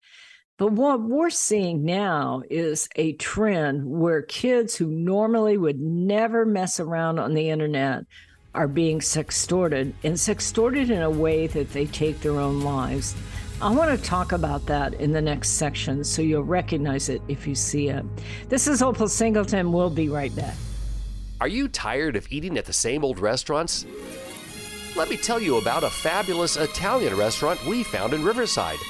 But 0.59 0.73
what 0.73 1.01
we're 1.01 1.31
seeing 1.31 1.85
now 1.85 2.43
is 2.51 2.89
a 2.97 3.13
trend 3.13 3.89
where 3.89 4.23
kids 4.23 4.75
who 4.75 4.89
normally 4.89 5.57
would 5.57 5.81
never 5.81 6.45
mess 6.45 6.81
around 6.81 7.21
on 7.21 7.35
the 7.35 7.49
internet 7.49 8.05
are 8.57 8.67
being 8.67 8.99
sextorted 8.99 9.93
and 10.03 10.15
sextorted 10.15 10.91
in 10.91 11.01
a 11.01 11.11
way 11.11 11.47
that 11.47 11.73
they 11.73 11.87
take 11.87 12.21
their 12.21 12.41
own 12.41 12.63
lives. 12.63 13.15
I 13.63 13.71
want 13.71 13.97
to 13.97 14.05
talk 14.05 14.33
about 14.33 14.67
that 14.67 14.95
in 14.95 15.13
the 15.13 15.23
next 15.23 15.51
section 15.51 16.03
so 16.03 16.23
you'll 16.23 16.43
recognize 16.43 17.09
it 17.09 17.23
if 17.29 17.47
you 17.47 17.55
see 17.55 17.89
it. 17.89 18.05
This 18.49 18.67
is 18.67 18.83
Opal 18.83 19.07
Singleton. 19.07 19.71
We'll 19.71 19.91
be 19.91 20.09
right 20.09 20.35
back. 20.35 20.57
Are 21.41 21.47
you 21.47 21.69
tired 21.69 22.17
of 22.17 22.27
eating 22.33 22.59
at 22.59 22.65
the 22.65 22.73
same 22.73 23.05
old 23.05 23.21
restaurants? 23.21 23.87
Let 24.97 25.09
me 25.09 25.19
tell 25.19 25.39
you 25.39 25.59
about 25.59 25.85
a 25.85 25.91
fabulous 25.91 26.57
Italian 26.57 27.17
restaurant 27.17 27.65
we 27.65 27.85
found 27.85 28.13
in 28.13 28.25
Riverside. 28.25 28.81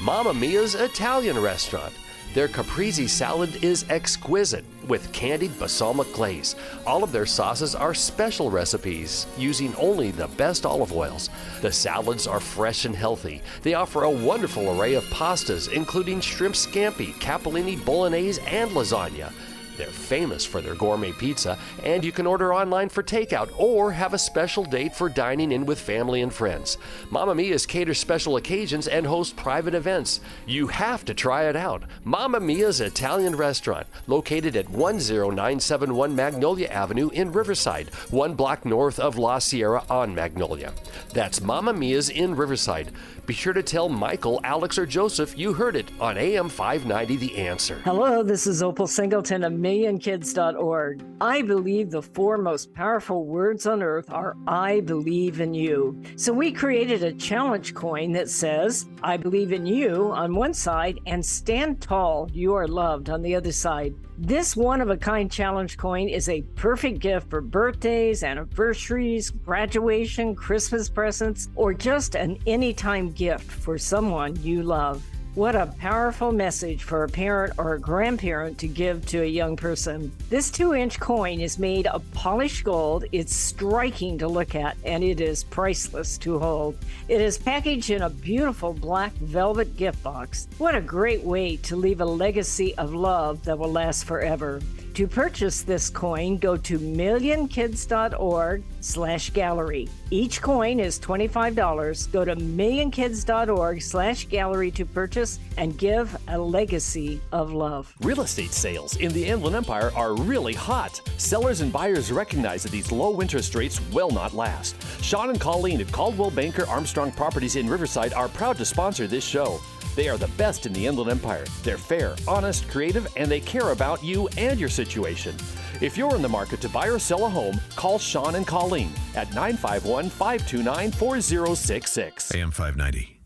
Mamma 0.00 0.32
Mia's 0.32 0.76
Italian 0.76 1.36
restaurant. 1.40 1.92
Their 2.32 2.46
caprese 2.46 3.08
salad 3.08 3.64
is 3.64 3.84
exquisite 3.90 4.64
with 4.86 5.10
candied 5.12 5.58
balsamic 5.58 6.12
glaze. 6.12 6.54
All 6.86 7.02
of 7.02 7.10
their 7.10 7.26
sauces 7.26 7.74
are 7.74 7.94
special 7.94 8.48
recipes 8.48 9.26
using 9.36 9.74
only 9.74 10.12
the 10.12 10.28
best 10.28 10.64
olive 10.64 10.92
oils. 10.92 11.30
The 11.62 11.72
salads 11.72 12.28
are 12.28 12.38
fresh 12.38 12.84
and 12.84 12.94
healthy. 12.94 13.42
They 13.62 13.74
offer 13.74 14.04
a 14.04 14.10
wonderful 14.10 14.78
array 14.78 14.94
of 14.94 15.04
pastas, 15.06 15.72
including 15.72 16.20
shrimp 16.20 16.54
scampi, 16.54 17.12
capellini, 17.14 17.84
bolognese, 17.84 18.40
and 18.42 18.70
lasagna. 18.70 19.32
They're 19.78 19.86
famous 19.86 20.44
for 20.44 20.60
their 20.60 20.74
gourmet 20.74 21.12
pizza, 21.12 21.56
and 21.84 22.04
you 22.04 22.10
can 22.10 22.26
order 22.26 22.52
online 22.52 22.88
for 22.88 23.02
takeout 23.02 23.48
or 23.56 23.92
have 23.92 24.12
a 24.12 24.18
special 24.18 24.64
date 24.64 24.94
for 24.94 25.08
dining 25.08 25.52
in 25.52 25.66
with 25.66 25.80
family 25.80 26.20
and 26.20 26.34
friends. 26.34 26.78
Mamma 27.10 27.32
Mia's 27.32 27.64
caters 27.64 28.00
special 28.00 28.36
occasions 28.36 28.88
and 28.88 29.06
hosts 29.06 29.32
private 29.32 29.74
events. 29.74 30.18
You 30.46 30.66
have 30.66 31.04
to 31.04 31.14
try 31.14 31.44
it 31.44 31.54
out. 31.54 31.84
Mamma 32.02 32.40
Mia's 32.40 32.80
Italian 32.80 33.36
Restaurant, 33.36 33.86
located 34.08 34.56
at 34.56 34.66
10971 34.66 36.14
Magnolia 36.14 36.66
Avenue 36.66 37.10
in 37.10 37.30
Riverside, 37.30 37.90
one 38.10 38.34
block 38.34 38.64
north 38.64 38.98
of 38.98 39.16
La 39.16 39.38
Sierra 39.38 39.84
on 39.88 40.12
Magnolia. 40.12 40.72
That's 41.14 41.40
Mamma 41.40 41.72
Mia's 41.72 42.10
in 42.10 42.34
Riverside. 42.34 42.90
Be 43.26 43.34
sure 43.34 43.52
to 43.52 43.62
tell 43.62 43.88
Michael, 43.88 44.40
Alex, 44.42 44.76
or 44.78 44.86
Joseph 44.86 45.38
you 45.38 45.52
heard 45.52 45.76
it 45.76 45.90
on 46.00 46.16
AM 46.16 46.48
590 46.48 47.16
The 47.16 47.36
Answer. 47.36 47.78
Hello, 47.84 48.22
this 48.22 48.46
is 48.46 48.62
Opal 48.62 48.86
Singleton 48.86 49.44
millionkids.org. 49.68 51.04
I 51.20 51.42
believe 51.42 51.90
the 51.90 52.00
four 52.00 52.38
most 52.38 52.72
powerful 52.72 53.26
words 53.26 53.66
on 53.66 53.82
earth 53.82 54.10
are 54.10 54.34
I 54.46 54.80
believe 54.80 55.40
in 55.40 55.52
you. 55.52 56.00
So 56.16 56.32
we 56.32 56.52
created 56.52 57.02
a 57.02 57.12
challenge 57.12 57.74
coin 57.74 58.12
that 58.12 58.30
says, 58.30 58.88
I 59.02 59.18
believe 59.18 59.52
in 59.52 59.66
you 59.66 60.10
on 60.12 60.34
one 60.34 60.54
side 60.54 61.00
and 61.06 61.24
stand 61.24 61.82
tall, 61.82 62.30
you 62.32 62.54
are 62.54 62.66
loved 62.66 63.10
on 63.10 63.20
the 63.20 63.34
other 63.34 63.52
side. 63.52 63.94
This 64.16 64.56
one 64.56 64.80
of 64.80 64.88
a 64.88 64.96
kind 64.96 65.30
challenge 65.30 65.76
coin 65.76 66.08
is 66.08 66.28
a 66.28 66.42
perfect 66.56 67.00
gift 67.00 67.28
for 67.28 67.42
birthdays, 67.42 68.24
anniversaries, 68.24 69.30
graduation, 69.30 70.34
Christmas 70.34 70.88
presents, 70.88 71.50
or 71.56 71.74
just 71.74 72.14
an 72.14 72.38
anytime 72.46 73.10
gift 73.10 73.50
for 73.50 73.76
someone 73.76 74.34
you 74.42 74.62
love. 74.62 75.04
What 75.34 75.54
a 75.54 75.66
powerful 75.78 76.32
message 76.32 76.82
for 76.82 77.04
a 77.04 77.08
parent 77.08 77.52
or 77.58 77.74
a 77.74 77.80
grandparent 77.80 78.58
to 78.58 78.66
give 78.66 79.06
to 79.06 79.22
a 79.22 79.26
young 79.26 79.56
person. 79.56 80.10
This 80.30 80.50
two 80.50 80.74
inch 80.74 80.98
coin 80.98 81.40
is 81.40 81.60
made 81.60 81.86
of 81.86 82.02
polished 82.12 82.64
gold. 82.64 83.04
It's 83.12 83.36
striking 83.36 84.18
to 84.18 84.26
look 84.26 84.56
at 84.56 84.76
and 84.84 85.04
it 85.04 85.20
is 85.20 85.44
priceless 85.44 86.18
to 86.18 86.40
hold. 86.40 86.76
It 87.08 87.20
is 87.20 87.38
packaged 87.38 87.90
in 87.90 88.02
a 88.02 88.10
beautiful 88.10 88.72
black 88.72 89.12
velvet 89.12 89.76
gift 89.76 90.02
box. 90.02 90.48
What 90.58 90.74
a 90.74 90.80
great 90.80 91.22
way 91.22 91.56
to 91.58 91.76
leave 91.76 92.00
a 92.00 92.04
legacy 92.04 92.74
of 92.76 92.92
love 92.92 93.44
that 93.44 93.58
will 93.58 93.70
last 93.70 94.06
forever. 94.06 94.60
To 94.98 95.06
purchase 95.06 95.62
this 95.62 95.88
coin, 95.90 96.38
go 96.38 96.56
to 96.56 96.76
millionkids.org 96.76 98.64
slash 98.80 99.30
gallery. 99.30 99.88
Each 100.10 100.42
coin 100.42 100.80
is 100.80 100.98
$25. 100.98 102.10
Go 102.10 102.24
to 102.24 102.34
millionkids.org 102.34 103.80
slash 103.80 104.24
gallery 104.26 104.72
to 104.72 104.84
purchase 104.84 105.38
and 105.56 105.78
give 105.78 106.16
a 106.26 106.36
legacy 106.36 107.20
of 107.30 107.52
love. 107.52 107.94
Real 108.00 108.22
estate 108.22 108.50
sales 108.50 108.96
in 108.96 109.12
the 109.12 109.24
Inland 109.24 109.54
Empire 109.54 109.92
are 109.94 110.16
really 110.16 110.54
hot. 110.54 111.00
Sellers 111.16 111.60
and 111.60 111.72
buyers 111.72 112.10
recognize 112.10 112.64
that 112.64 112.72
these 112.72 112.90
low 112.90 113.22
interest 113.22 113.54
rates 113.54 113.80
will 113.92 114.10
not 114.10 114.34
last. 114.34 114.74
Sean 115.00 115.30
and 115.30 115.40
Colleen 115.40 115.80
at 115.80 115.92
Coldwell 115.92 116.32
Banker 116.32 116.66
Armstrong 116.66 117.12
Properties 117.12 117.54
in 117.54 117.70
Riverside 117.70 118.14
are 118.14 118.26
proud 118.26 118.56
to 118.56 118.64
sponsor 118.64 119.06
this 119.06 119.24
show. 119.24 119.60
They 119.94 120.08
are 120.08 120.16
the 120.16 120.28
best 120.36 120.66
in 120.66 120.72
the 120.72 120.86
Inland 120.86 121.10
Empire. 121.10 121.44
They're 121.62 121.78
fair, 121.78 122.14
honest, 122.26 122.68
creative, 122.68 123.06
and 123.16 123.30
they 123.30 123.40
care 123.40 123.70
about 123.70 124.02
you 124.02 124.28
and 124.36 124.58
your 124.58 124.68
situation. 124.68 125.34
If 125.80 125.96
you're 125.96 126.14
in 126.14 126.22
the 126.22 126.28
market 126.28 126.60
to 126.62 126.68
buy 126.68 126.88
or 126.88 126.98
sell 126.98 127.24
a 127.24 127.28
home, 127.28 127.60
call 127.76 127.98
Sean 127.98 128.34
and 128.34 128.46
Colleen 128.46 128.90
at 129.14 129.32
951 129.34 130.10
529 130.10 130.92
4066. 130.92 132.34
AM 132.34 132.50
590. 132.50 133.20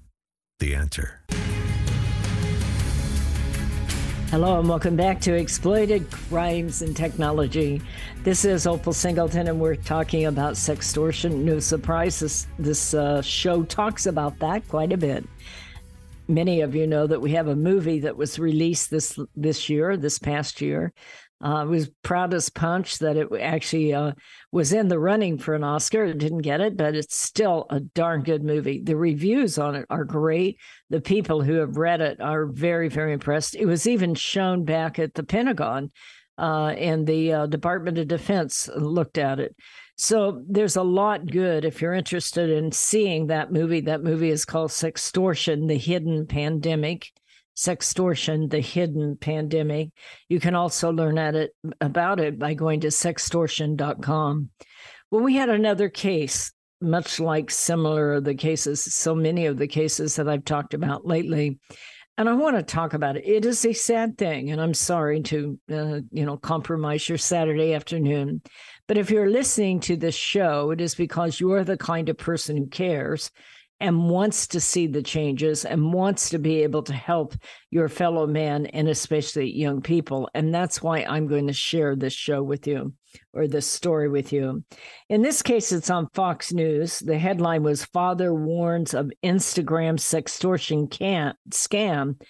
The 0.58 0.74
answer. 0.74 1.20
Hello 4.32 4.58
and 4.58 4.66
welcome 4.66 4.96
back 4.96 5.20
to 5.20 5.34
Exploited 5.34 6.10
Crimes 6.10 6.80
and 6.80 6.96
Technology. 6.96 7.82
This 8.22 8.46
is 8.46 8.66
Opal 8.66 8.94
Singleton, 8.94 9.48
and 9.48 9.60
we're 9.60 9.76
talking 9.76 10.24
about 10.24 10.54
sextortion. 10.54 11.44
No 11.44 11.58
surprise, 11.58 12.20
this, 12.20 12.46
this 12.58 12.94
uh, 12.94 13.20
show 13.20 13.62
talks 13.62 14.06
about 14.06 14.38
that 14.38 14.66
quite 14.68 14.90
a 14.92 14.96
bit 14.96 15.26
many 16.28 16.60
of 16.60 16.74
you 16.74 16.86
know 16.86 17.06
that 17.06 17.20
we 17.20 17.32
have 17.32 17.48
a 17.48 17.56
movie 17.56 18.00
that 18.00 18.16
was 18.16 18.38
released 18.38 18.90
this 18.90 19.18
this 19.34 19.68
year, 19.68 19.96
this 19.96 20.18
past 20.18 20.60
year. 20.60 20.92
Uh, 21.42 21.64
was 21.64 21.90
proud 22.04 22.32
as 22.32 22.48
punch 22.48 23.00
that 23.00 23.16
it 23.16 23.26
actually 23.40 23.92
uh, 23.92 24.12
was 24.52 24.72
in 24.72 24.86
the 24.86 24.98
running 24.98 25.36
for 25.36 25.54
an 25.54 25.64
Oscar. 25.64 26.04
It 26.04 26.18
didn't 26.18 26.42
get 26.42 26.60
it, 26.60 26.76
but 26.76 26.94
it's 26.94 27.16
still 27.16 27.66
a 27.68 27.80
darn 27.80 28.22
good 28.22 28.44
movie. 28.44 28.80
The 28.80 28.94
reviews 28.94 29.58
on 29.58 29.74
it 29.74 29.84
are 29.90 30.04
great. 30.04 30.60
The 30.90 31.00
people 31.00 31.42
who 31.42 31.54
have 31.54 31.76
read 31.76 32.00
it 32.00 32.20
are 32.20 32.46
very, 32.46 32.88
very 32.88 33.12
impressed. 33.12 33.56
It 33.56 33.66
was 33.66 33.88
even 33.88 34.14
shown 34.14 34.64
back 34.64 35.00
at 35.00 35.14
the 35.14 35.24
Pentagon, 35.24 35.90
uh, 36.38 36.74
and 36.78 37.08
the 37.08 37.32
uh, 37.32 37.46
Department 37.46 37.98
of 37.98 38.06
Defense 38.06 38.70
looked 38.76 39.18
at 39.18 39.40
it. 39.40 39.56
So 40.02 40.42
there's 40.48 40.74
a 40.74 40.82
lot 40.82 41.30
good 41.30 41.64
if 41.64 41.80
you're 41.80 41.94
interested 41.94 42.50
in 42.50 42.72
seeing 42.72 43.28
that 43.28 43.52
movie. 43.52 43.82
That 43.82 44.02
movie 44.02 44.30
is 44.30 44.44
called 44.44 44.72
Sextortion, 44.72 45.68
the 45.68 45.78
Hidden 45.78 46.26
Pandemic. 46.26 47.06
Sextortion, 47.56 48.50
the 48.50 48.58
Hidden 48.58 49.18
Pandemic. 49.18 49.90
You 50.28 50.40
can 50.40 50.56
also 50.56 50.90
learn 50.90 51.18
at 51.18 51.36
it 51.36 51.52
about 51.80 52.18
it 52.18 52.36
by 52.36 52.54
going 52.54 52.80
to 52.80 52.88
sextortion.com. 52.88 54.50
Well, 55.12 55.22
we 55.22 55.36
had 55.36 55.50
another 55.50 55.88
case, 55.88 56.52
much 56.80 57.20
like 57.20 57.52
similar 57.52 58.20
the 58.20 58.34
cases, 58.34 58.82
so 58.82 59.14
many 59.14 59.46
of 59.46 59.56
the 59.56 59.68
cases 59.68 60.16
that 60.16 60.28
I've 60.28 60.44
talked 60.44 60.74
about 60.74 61.06
lately. 61.06 61.60
And 62.18 62.28
I 62.28 62.34
want 62.34 62.56
to 62.56 62.62
talk 62.62 62.92
about 62.92 63.16
it. 63.16 63.24
It 63.24 63.46
is 63.46 63.64
a 63.64 63.72
sad 63.72 64.18
thing, 64.18 64.50
and 64.50 64.60
I'm 64.60 64.74
sorry 64.74 65.22
to, 65.22 65.58
uh, 65.70 66.00
you 66.10 66.26
know, 66.26 66.36
compromise 66.36 67.08
your 67.08 67.18
Saturday 67.18 67.72
afternoon. 67.72 68.42
But 68.92 68.98
if 68.98 69.10
you're 69.10 69.30
listening 69.30 69.80
to 69.80 69.96
this 69.96 70.14
show, 70.14 70.70
it 70.70 70.78
is 70.78 70.94
because 70.94 71.40
you're 71.40 71.64
the 71.64 71.78
kind 71.78 72.10
of 72.10 72.18
person 72.18 72.58
who 72.58 72.66
cares 72.66 73.30
and 73.80 74.10
wants 74.10 74.46
to 74.48 74.60
see 74.60 74.86
the 74.86 75.02
changes 75.02 75.64
and 75.64 75.94
wants 75.94 76.28
to 76.28 76.38
be 76.38 76.62
able 76.62 76.82
to 76.82 76.92
help 76.92 77.34
your 77.70 77.88
fellow 77.88 78.26
man 78.26 78.66
and 78.66 78.90
especially 78.90 79.50
young 79.50 79.80
people. 79.80 80.28
And 80.34 80.54
that's 80.54 80.82
why 80.82 81.04
I'm 81.04 81.26
going 81.26 81.46
to 81.46 81.54
share 81.54 81.96
this 81.96 82.12
show 82.12 82.42
with 82.42 82.66
you 82.66 82.92
or 83.32 83.48
this 83.48 83.66
story 83.66 84.10
with 84.10 84.30
you. 84.30 84.62
In 85.08 85.22
this 85.22 85.40
case, 85.40 85.72
it's 85.72 85.88
on 85.88 86.10
Fox 86.12 86.52
News. 86.52 86.98
The 86.98 87.16
headline 87.16 87.62
was 87.62 87.86
Father 87.86 88.34
Warns 88.34 88.92
of 88.92 89.10
Instagram 89.24 89.94
Sextortion 89.94 90.90
can- 90.90 91.32
Scam. 91.48 92.20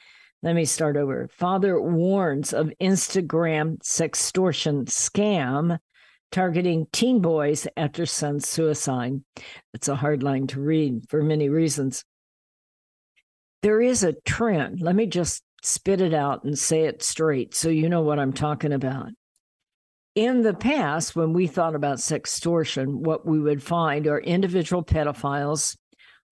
Let 0.44 0.54
me 0.54 0.64
start 0.64 0.96
over. 0.96 1.28
Father 1.32 1.80
warns 1.80 2.52
of 2.52 2.72
Instagram 2.80 3.78
sextortion 3.78 4.86
scam 4.86 5.78
targeting 6.32 6.86
teen 6.92 7.20
boys 7.20 7.68
after 7.76 8.06
son's 8.06 8.48
suicide. 8.48 9.22
It's 9.74 9.88
a 9.88 9.94
hard 9.96 10.22
line 10.24 10.48
to 10.48 10.60
read 10.60 11.08
for 11.08 11.22
many 11.22 11.48
reasons. 11.48 12.04
There 13.62 13.80
is 13.80 14.02
a 14.02 14.14
trend. 14.24 14.80
Let 14.80 14.96
me 14.96 15.06
just 15.06 15.44
spit 15.62 16.00
it 16.00 16.12
out 16.12 16.42
and 16.42 16.58
say 16.58 16.86
it 16.86 17.02
straight 17.04 17.54
so 17.54 17.68
you 17.68 17.88
know 17.88 18.02
what 18.02 18.18
I'm 18.18 18.32
talking 18.32 18.72
about. 18.72 19.10
in 20.14 20.42
the 20.42 20.54
past, 20.54 21.16
when 21.16 21.32
we 21.32 21.46
thought 21.46 21.74
about 21.74 21.98
sextortion, 21.98 22.96
what 22.96 23.24
we 23.24 23.40
would 23.40 23.62
find 23.62 24.06
are 24.06 24.20
individual 24.20 24.84
pedophiles 24.84 25.76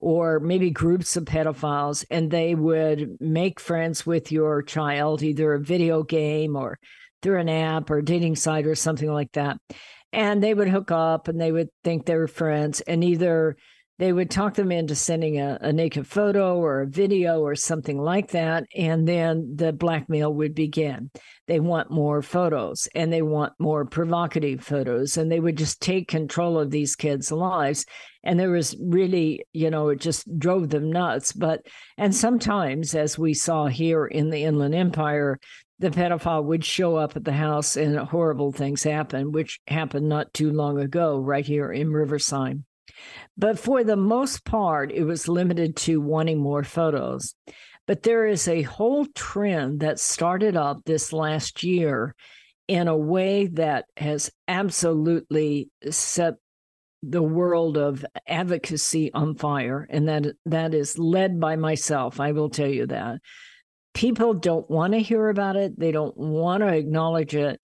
or 0.00 0.40
maybe 0.40 0.70
groups 0.70 1.16
of 1.16 1.24
pedophiles, 1.24 2.04
and 2.10 2.30
they 2.30 2.54
would 2.54 3.16
make 3.20 3.60
friends 3.60 4.06
with 4.06 4.32
your 4.32 4.62
child, 4.62 5.22
either 5.22 5.52
a 5.52 5.60
video 5.60 6.02
game 6.02 6.56
or 6.56 6.78
through 7.22 7.40
an 7.40 7.48
app 7.48 7.90
or 7.90 8.02
dating 8.02 8.36
site 8.36 8.66
or 8.66 8.74
something 8.74 9.12
like 9.12 9.32
that. 9.32 9.58
And 10.12 10.42
they 10.42 10.54
would 10.54 10.68
hook 10.68 10.90
up 10.90 11.28
and 11.28 11.40
they 11.40 11.52
would 11.52 11.68
think 11.84 12.04
they 12.04 12.16
were 12.16 12.26
friends, 12.26 12.80
and 12.80 13.04
either 13.04 13.56
they 14.00 14.14
would 14.14 14.30
talk 14.30 14.54
them 14.54 14.72
into 14.72 14.94
sending 14.94 15.38
a, 15.38 15.58
a, 15.60 15.74
naked 15.74 16.06
photo 16.06 16.56
or 16.56 16.80
a 16.80 16.86
video 16.86 17.40
or 17.40 17.54
something 17.54 17.98
like 17.98 18.30
that. 18.30 18.64
And 18.74 19.06
then 19.06 19.52
the 19.56 19.74
blackmail 19.74 20.32
would 20.32 20.54
begin. 20.54 21.10
They 21.46 21.60
want 21.60 21.90
more 21.90 22.22
photos 22.22 22.88
and 22.94 23.12
they 23.12 23.20
want 23.20 23.52
more 23.58 23.84
provocative 23.84 24.64
photos. 24.64 25.18
And 25.18 25.30
they 25.30 25.38
would 25.38 25.58
just 25.58 25.82
take 25.82 26.08
control 26.08 26.58
of 26.58 26.70
these 26.70 26.96
kids' 26.96 27.30
lives. 27.30 27.84
And 28.24 28.40
there 28.40 28.50
was 28.50 28.74
really, 28.80 29.44
you 29.52 29.70
know, 29.70 29.90
it 29.90 30.00
just 30.00 30.26
drove 30.38 30.70
them 30.70 30.90
nuts. 30.90 31.34
But, 31.34 31.66
and 31.98 32.16
sometimes, 32.16 32.94
as 32.94 33.18
we 33.18 33.34
saw 33.34 33.66
here 33.66 34.06
in 34.06 34.30
the 34.30 34.44
Inland 34.44 34.74
Empire, 34.74 35.38
the 35.80 35.90
pedophile 35.90 36.44
would 36.44 36.64
show 36.64 36.96
up 36.96 37.16
at 37.16 37.24
the 37.24 37.32
house 37.32 37.76
and 37.76 37.96
horrible 37.98 38.52
things 38.52 38.82
happen, 38.82 39.32
which 39.32 39.60
happened 39.66 40.08
not 40.08 40.32
too 40.34 40.52
long 40.52 40.78
ago 40.78 41.18
right 41.18 41.44
here 41.44 41.72
in 41.72 41.90
Riverside. 41.90 42.62
But 43.36 43.58
for 43.58 43.82
the 43.82 43.96
most 43.96 44.44
part, 44.44 44.92
it 44.92 45.04
was 45.04 45.26
limited 45.26 45.76
to 45.76 46.00
wanting 46.00 46.38
more 46.38 46.64
photos. 46.64 47.34
But 47.86 48.02
there 48.02 48.26
is 48.26 48.46
a 48.46 48.62
whole 48.62 49.06
trend 49.14 49.80
that 49.80 49.98
started 49.98 50.54
up 50.54 50.82
this 50.84 51.14
last 51.14 51.62
year 51.62 52.14
in 52.68 52.86
a 52.86 52.96
way 52.96 53.46
that 53.46 53.86
has 53.96 54.30
absolutely 54.46 55.70
set 55.90 56.34
the 57.02 57.22
world 57.22 57.78
of 57.78 58.04
advocacy 58.28 59.10
on 59.14 59.34
fire 59.34 59.86
and 59.88 60.08
that 60.08 60.26
that 60.44 60.74
is 60.74 60.98
led 60.98 61.40
by 61.40 61.56
myself 61.56 62.20
i 62.20 62.30
will 62.32 62.50
tell 62.50 62.68
you 62.68 62.86
that 62.86 63.18
people 63.94 64.34
don't 64.34 64.68
want 64.70 64.92
to 64.92 65.00
hear 65.00 65.28
about 65.28 65.56
it 65.56 65.78
they 65.78 65.92
don't 65.92 66.16
want 66.16 66.62
to 66.62 66.68
acknowledge 66.68 67.34
it 67.34 67.60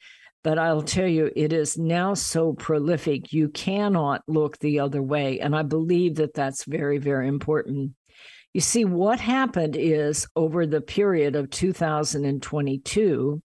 but 0.47 0.61
I'll 0.61 0.83
tell 0.83 1.09
you, 1.09 1.29
it 1.35 1.53
is 1.53 1.77
now 1.77 2.15
so 2.15 2.53
prolific, 2.53 3.33
you 3.33 3.49
cannot 3.49 4.23
look 4.29 4.57
the 4.61 4.79
other 4.79 5.03
way. 5.03 5.41
And 5.41 5.57
I 5.57 5.65
believe 5.65 6.15
that 6.15 6.35
that's 6.35 6.63
very, 6.63 6.99
very 6.99 7.27
important. 7.27 7.95
You 8.55 8.61
see, 8.61 8.85
what 8.85 9.19
happened 9.19 9.75
is 9.77 10.29
over 10.37 10.65
the 10.65 10.81
period 10.81 11.35
of 11.35 11.51
2022, 11.51 13.43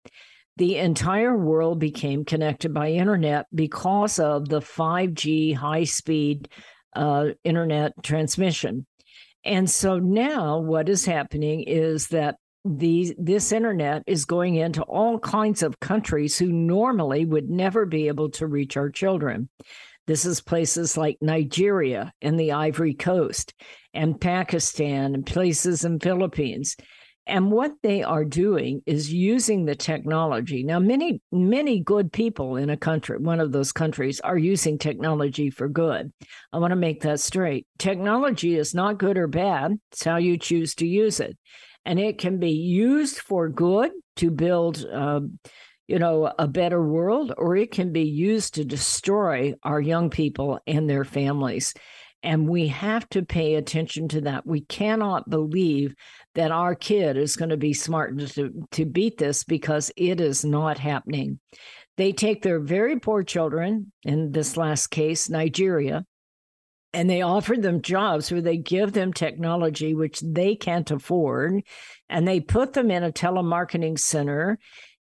the 0.58 0.78
entire 0.78 1.36
world 1.36 1.80
became 1.80 2.24
connected 2.24 2.72
by 2.72 2.92
internet 2.92 3.48
because 3.52 4.20
of 4.20 4.48
the 4.48 4.62
5G 4.62 5.56
high 5.56 5.86
speed 5.86 6.50
uh, 6.96 7.30
internet 7.44 7.94
transmission. 8.04 8.86
And 9.44 9.68
so 9.68 9.98
now 9.98 10.60
what 10.60 10.88
is 10.88 11.04
happening 11.04 11.64
is 11.64 12.10
that 12.10 12.36
this 12.64 13.52
internet 13.52 14.04
is 14.06 14.26
going 14.26 14.56
into 14.56 14.84
all 14.84 15.20
kinds 15.20 15.64
of 15.64 15.80
countries 15.80 16.38
who 16.38 16.52
normally 16.52 17.26
would 17.26 17.50
never 17.50 17.86
be 17.86 18.08
able 18.08 18.30
to 18.32 18.48
reach 18.48 18.78
our 18.78 18.90
children. 18.90 19.50
This 20.08 20.26
is 20.26 20.42
places 20.42 20.98
like 20.98 21.18
Nigeria 21.22 22.12
and 22.22 22.40
the 22.40 22.52
Ivory 22.52 22.94
Coast 22.94 23.54
and 23.94 24.20
Pakistan 24.20 25.16
and 25.16 25.26
places 25.26 25.86
in 25.86 26.00
Philippines. 26.00 26.76
And 27.28 27.52
what 27.52 27.72
they 27.84 28.02
are 28.04 28.26
doing 28.26 28.82
is 28.86 29.14
using 29.14 29.66
the 29.66 29.76
technology. 29.76 30.64
Now, 30.64 30.80
many, 30.80 31.22
many 31.32 31.80
good 31.80 32.12
people 32.12 32.58
in 32.58 32.72
a 32.72 32.78
country, 32.78 33.20
one 33.20 33.40
of 33.40 33.52
those 33.52 33.72
countries, 33.72 34.20
are 34.22 34.38
using 34.38 34.78
technology 34.78 35.52
for 35.52 35.70
good. 35.70 36.12
I 36.52 36.58
want 36.58 36.72
to 36.72 36.76
make 36.76 37.02
that 37.02 37.20
straight. 37.20 37.68
Technology 37.78 38.56
is 38.56 38.74
not 38.74 38.98
good 38.98 39.18
or 39.18 39.28
bad, 39.28 39.80
it's 39.92 40.04
how 40.04 40.18
you 40.18 40.38
choose 40.38 40.76
to 40.76 40.88
use 40.88 41.20
it 41.20 41.38
and 41.86 42.00
it 42.00 42.18
can 42.18 42.40
be 42.40 42.52
used 42.52 43.20
for 43.20 43.50
good 43.50 43.92
to 44.18 44.32
build 44.32 44.86
uh, 44.86 45.22
you 45.88 46.00
know 46.00 46.32
a 46.40 46.48
better 46.48 46.82
world 46.82 47.34
or 47.38 47.56
it 47.56 47.72
can 47.72 47.92
be 47.92 48.04
used 48.04 48.56
to 48.56 48.66
destroy 48.66 49.54
our 49.64 49.82
young 49.82 50.10
people 50.10 50.60
and 50.66 50.90
their 50.90 51.04
families. 51.04 51.74
And 52.24 52.48
we 52.48 52.68
have 52.68 53.10
to 53.10 53.24
pay 53.24 53.56
attention 53.56 54.08
to 54.10 54.22
that. 54.22 54.46
We 54.46 54.62
cannot 54.62 55.28
believe 55.28 55.96
that 56.36 56.52
our 56.52 56.76
kid 56.76 57.18
is 57.18 57.36
going 57.36 57.50
to 57.50 57.58
be 57.58 57.74
smart 57.74 58.18
to, 58.20 58.68
to 58.72 58.86
beat 58.86 59.18
this 59.18 59.44
because 59.44 59.92
it 59.98 60.22
is 60.22 60.46
not 60.46 60.78
happening. 60.78 61.40
They 61.98 62.12
take 62.12 62.44
their 62.44 62.60
very 62.60 63.00
poor 63.00 63.24
children 63.24 63.92
in 64.04 64.32
this 64.32 64.56
last 64.56 64.88
case 64.88 65.30
nigeria 65.30 66.06
and 66.94 67.10
they 67.10 67.22
offer 67.22 67.56
them 67.56 67.82
jobs 67.82 68.32
where 68.32 68.42
they 68.42 68.58
give 68.58 68.94
them 68.94 69.14
technology 69.14 69.94
which 69.94 70.20
they 70.22 70.56
can't 70.56 70.92
afford 70.92 71.62
and 72.10 72.28
they 72.28 72.40
put 72.40 72.74
them 72.74 72.92
in 72.92 73.04
a 73.04 73.12
telemarketing 73.12 73.98
center 73.98 74.60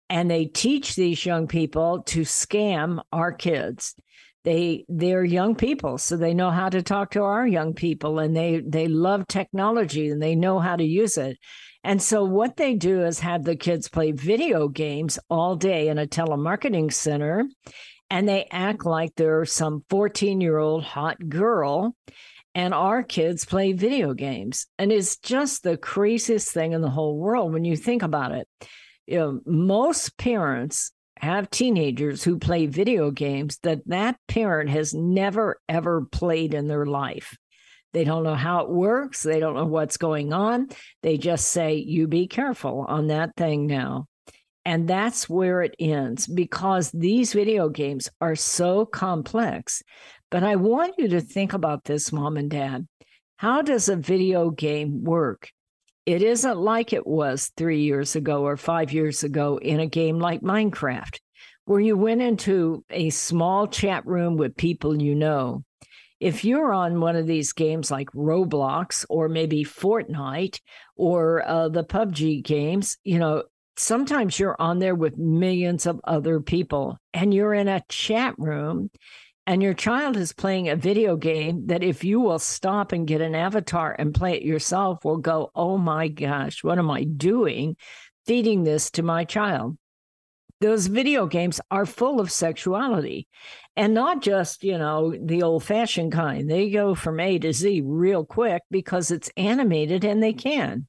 and 0.10 0.30
they 0.30 0.46
teach 0.46 0.96
these 0.96 1.26
young 1.26 1.48
people 1.48 2.04
to 2.04 2.22
scam 2.22 3.02
our 3.12 3.32
kids. 3.32 3.96
They 4.44 4.86
they're 4.88 5.24
young 5.24 5.56
people 5.56 5.98
so 5.98 6.18
they 6.18 6.36
know 6.36 6.52
how 6.52 6.70
to 6.70 6.84
talk 6.84 7.12
to 7.12 7.24
our 7.24 7.48
young 7.48 7.74
people 7.74 8.20
and 8.20 8.36
they 8.36 8.62
they 8.66 8.88
love 8.88 9.28
technology 9.28 10.10
and 10.10 10.22
they 10.22 10.36
know 10.36 10.60
how 10.60 10.76
to 10.76 10.84
use 10.84 11.18
it. 11.18 11.38
And 11.84 12.02
so 12.02 12.24
what 12.24 12.58
they 12.58 12.76
do 12.76 13.04
is 13.04 13.20
have 13.20 13.44
the 13.44 13.56
kids 13.56 13.90
play 13.90 14.12
video 14.12 14.68
games 14.68 15.18
all 15.30 15.56
day 15.56 15.88
in 15.88 15.98
a 15.98 16.08
telemarketing 16.08 16.94
center 16.94 17.46
and 18.10 18.28
they 18.28 18.48
act 18.52 18.86
like 18.86 19.14
they're 19.16 19.46
some 19.46 19.84
14 19.90 20.42
year 20.42 20.58
old 20.58 20.84
hot 20.84 21.18
girl. 21.30 21.96
And 22.54 22.74
our 22.74 23.04
kids 23.04 23.44
play 23.44 23.74
video 23.74 24.14
games. 24.14 24.68
And 24.80 24.90
it's 24.90 25.18
just 25.18 25.64
the 25.64 25.76
craziest 25.76 26.52
thing 26.54 26.72
in 26.72 26.82
the 26.82 26.90
whole 26.90 27.18
world 27.18 27.52
when 27.52 27.66
you 27.66 27.76
think 27.76 28.02
about 28.02 28.32
it. 28.32 28.48
You 29.06 29.20
know, 29.20 29.40
most 29.46 30.18
parents 30.18 30.92
have 31.20 31.50
teenagers 31.50 32.24
who 32.24 32.40
play 32.40 32.66
video 32.66 33.12
games 33.12 33.60
that 33.64 33.86
that 33.88 34.18
parent 34.28 34.70
has 34.70 34.94
never 34.94 35.60
ever 35.68 36.06
played 36.06 36.54
in 36.54 36.68
their 36.68 36.86
life. 36.86 37.38
They 37.94 38.04
don't 38.04 38.24
know 38.24 38.36
how 38.36 38.60
it 38.60 38.70
works. 38.70 39.24
They 39.24 39.40
don't 39.40 39.56
know 39.56 39.66
what's 39.66 39.98
going 39.98 40.34
on. 40.34 40.68
They 41.02 41.18
just 41.18 41.48
say, 41.48 41.76
you 41.76 42.08
be 42.08 42.28
careful 42.28 42.86
on 42.88 43.08
that 43.08 43.36
thing 43.38 43.68
now. 43.68 44.08
And 44.66 44.88
that's 44.88 45.30
where 45.30 45.62
it 45.62 45.76
ends 45.80 46.26
because 46.26 46.90
these 46.92 47.34
video 47.34 47.70
games 47.70 48.10
are 48.20 48.36
so 48.36 48.86
complex. 48.86 49.84
But 50.32 50.44
I 50.44 50.56
want 50.56 50.96
you 50.98 51.08
to 51.10 51.22
think 51.22 51.54
about 51.54 51.84
this, 51.84 52.12
mom 52.12 52.36
and 52.36 52.50
dad. 52.50 52.88
How 53.38 53.62
does 53.62 53.90
a 53.90 53.96
video 53.96 54.50
game 54.50 55.04
work? 55.04 55.52
It 56.06 56.22
isn't 56.22 56.58
like 56.58 56.94
it 56.94 57.06
was 57.06 57.52
three 57.58 57.82
years 57.82 58.16
ago 58.16 58.44
or 58.44 58.58
five 58.58 58.92
years 58.92 59.24
ago 59.24 59.58
in 59.58 59.80
a 59.80 59.88
game 59.88 60.20
like 60.20 60.42
Minecraft, 60.42 61.18
where 61.66 61.80
you 61.80 61.98
went 61.98 62.22
into 62.22 62.84
a 62.90 63.10
small 63.12 63.68
chat 63.68 64.06
room 64.06 64.38
with 64.38 64.58
people 64.58 65.02
you 65.02 65.16
know. 65.16 65.64
If 66.20 66.46
you're 66.46 66.72
on 66.72 67.02
one 67.02 67.16
of 67.16 67.28
these 67.28 67.54
games 67.54 67.92
like 67.92 68.10
Roblox 68.12 69.06
or 69.10 69.28
maybe 69.30 69.64
Fortnite 69.64 70.60
or 70.96 71.48
uh, 71.48 71.70
the 71.70 71.84
PUBG 71.84 72.44
games, 72.44 72.98
you 73.04 73.20
know, 73.20 73.44
sometimes 73.78 74.40
you're 74.40 74.60
on 74.60 74.80
there 74.80 74.96
with 74.96 75.18
millions 75.18 75.86
of 75.86 76.00
other 76.04 76.40
people 76.40 76.98
and 77.14 77.34
you're 77.34 77.54
in 77.54 77.68
a 77.68 77.84
chat 77.90 78.34
room 78.38 78.90
and 79.48 79.62
your 79.62 79.76
child 79.76 80.18
is 80.18 80.34
playing 80.34 80.70
a 80.70 80.76
video 80.76 81.16
game 81.16 81.68
that 81.68 81.84
if 81.84 82.04
you 82.04 82.20
will 82.20 82.40
stop 82.40 82.92
and 82.92 83.08
get 83.08 83.22
an 83.22 83.36
avatar 83.36 83.96
and 83.98 84.16
play 84.16 84.36
it 84.36 84.44
yourself 84.44 85.06
will 85.06 85.18
go 85.18 85.52
oh 85.56 85.78
my 85.78 86.08
gosh 86.08 86.64
what 86.64 86.80
am 86.80 86.90
i 86.90 87.04
doing 87.04 87.76
feeding 88.26 88.64
this 88.64 88.90
to 88.92 89.04
my 89.04 89.24
child? 89.24 89.78
Those 90.62 90.88
video 90.88 91.28
games 91.28 91.60
are 91.70 91.86
full 91.86 92.20
of 92.20 92.32
sexuality 92.32 93.28
and 93.76 93.94
not 93.94 94.22
just 94.22 94.64
you 94.64 94.78
know 94.78 95.14
the 95.22 95.44
old 95.44 95.64
fashioned 95.64 96.14
kind. 96.14 96.50
They 96.50 96.70
go 96.70 96.96
from 96.96 97.20
a 97.20 97.38
to 97.40 97.54
z 97.54 97.82
real 97.86 98.26
quick 98.26 98.64
because 98.72 99.12
it's 99.12 99.30
animated 99.36 100.06
and 100.06 100.24
they 100.24 100.34
can 100.34 100.88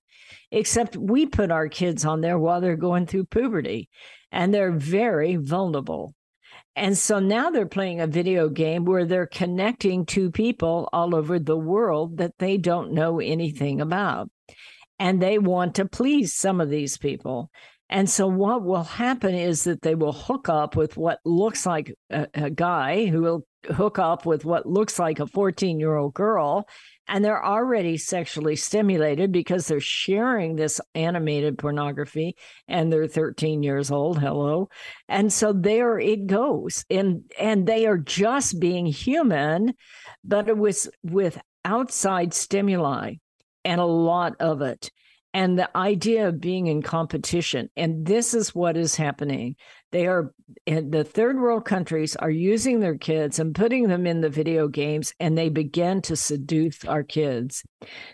except 0.51 0.97
we 0.97 1.27
put 1.27 1.51
our 1.51 1.69
kids 1.69 2.05
on 2.05 2.21
there 2.21 2.39
while 2.39 2.61
they're 2.61 2.77
going 2.77 3.07
through 3.07 3.25
puberty 3.25 3.89
and 4.33 4.53
they're 4.53 4.73
very 4.73 5.37
vulnerable. 5.37 6.15
And 6.75 6.97
so 6.97 7.19
now 7.19 7.51
they're 7.51 7.67
playing 7.67 8.01
a 8.01 8.07
video 8.07 8.49
game 8.51 8.85
where 8.85 9.07
they're 9.07 9.27
connecting 9.27 10.05
to 10.07 10.31
people 10.31 10.89
all 10.93 11.15
over 11.15 11.39
the 11.39 11.57
world 11.57 12.19
that 12.19 12.35
they 12.39 12.59
don't 12.59 12.93
know 12.93 13.19
anything 13.19 13.81
about. 13.81 14.31
And 14.99 15.21
they 15.21 15.39
want 15.39 15.75
to 15.77 15.87
please 15.87 16.35
some 16.35 16.61
of 16.61 16.69
these 16.69 16.99
people. 16.99 17.51
And 17.89 18.11
so 18.11 18.27
what 18.27 18.65
will 18.65 18.83
happen 18.83 19.35
is 19.35 19.65
that 19.65 19.83
they 19.83 19.95
will 19.95 20.13
hook 20.13 20.49
up 20.49 20.77
with 20.77 20.97
what 20.97 21.21
looks 21.25 21.65
like 21.65 21.95
a, 22.11 22.27
a 22.35 22.51
guy 22.51 23.07
who 23.07 23.23
will 23.23 23.47
hook 23.71 23.99
up 23.99 24.27
with 24.27 24.45
what 24.45 24.67
looks 24.67 24.99
like 24.99 25.19
a 25.19 25.27
14 25.27 25.79
year 25.79 25.97
old 25.97 26.15
girl 26.15 26.67
and 27.09 27.25
they're 27.25 27.45
already 27.45 27.97
sexually 27.97 28.57
stimulated 28.57 29.33
because 29.33 29.67
they're 29.67 29.81
sharing 29.81 30.57
this 30.57 30.81
animated 30.95 31.59
pornography 31.59 32.37
and 32.69 32.93
they're 32.93 33.07
13 33.07 33.63
years 33.63 33.91
old 33.91 34.19
hello. 34.19 34.69
And 35.09 35.33
so 35.33 35.53
there 35.53 35.99
it 35.99 36.27
goes. 36.27 36.85
And 36.91 37.23
and 37.39 37.67
they 37.67 37.87
are 37.87 37.99
just 37.99 38.59
being 38.61 38.87
human 38.87 39.75
but 40.25 40.49
it 40.49 40.57
was 40.57 40.89
with 41.03 41.41
outside 41.65 42.35
stimuli 42.35 43.15
and 43.65 43.81
a 43.81 43.85
lot 43.85 44.35
of 44.41 44.63
it 44.63 44.91
and 45.37 45.59
the 45.59 45.77
idea 45.77 46.29
of 46.29 46.41
being 46.41 46.67
in 46.67 46.81
competition. 46.81 47.69
And 47.77 48.07
this 48.07 48.33
is 48.33 48.55
what 48.55 48.75
is 48.75 48.97
happening. 48.97 49.57
They 49.93 50.07
are, 50.07 50.33
the 50.67 51.05
third 51.05 51.39
world 51.39 51.67
countries 51.67 52.17
are 52.17 52.31
using 52.31 52.81
their 52.81 52.97
kids 52.97 53.39
and 53.39 53.55
putting 53.55 53.89
them 53.89 54.07
in 54.07 54.23
the 54.23 54.31
video 54.31 54.67
games, 54.67 55.13
and 55.21 55.37
they 55.37 55.51
begin 55.51 56.01
to 56.03 56.17
seduce 56.17 56.87
our 56.87 57.03
kids. 57.03 57.63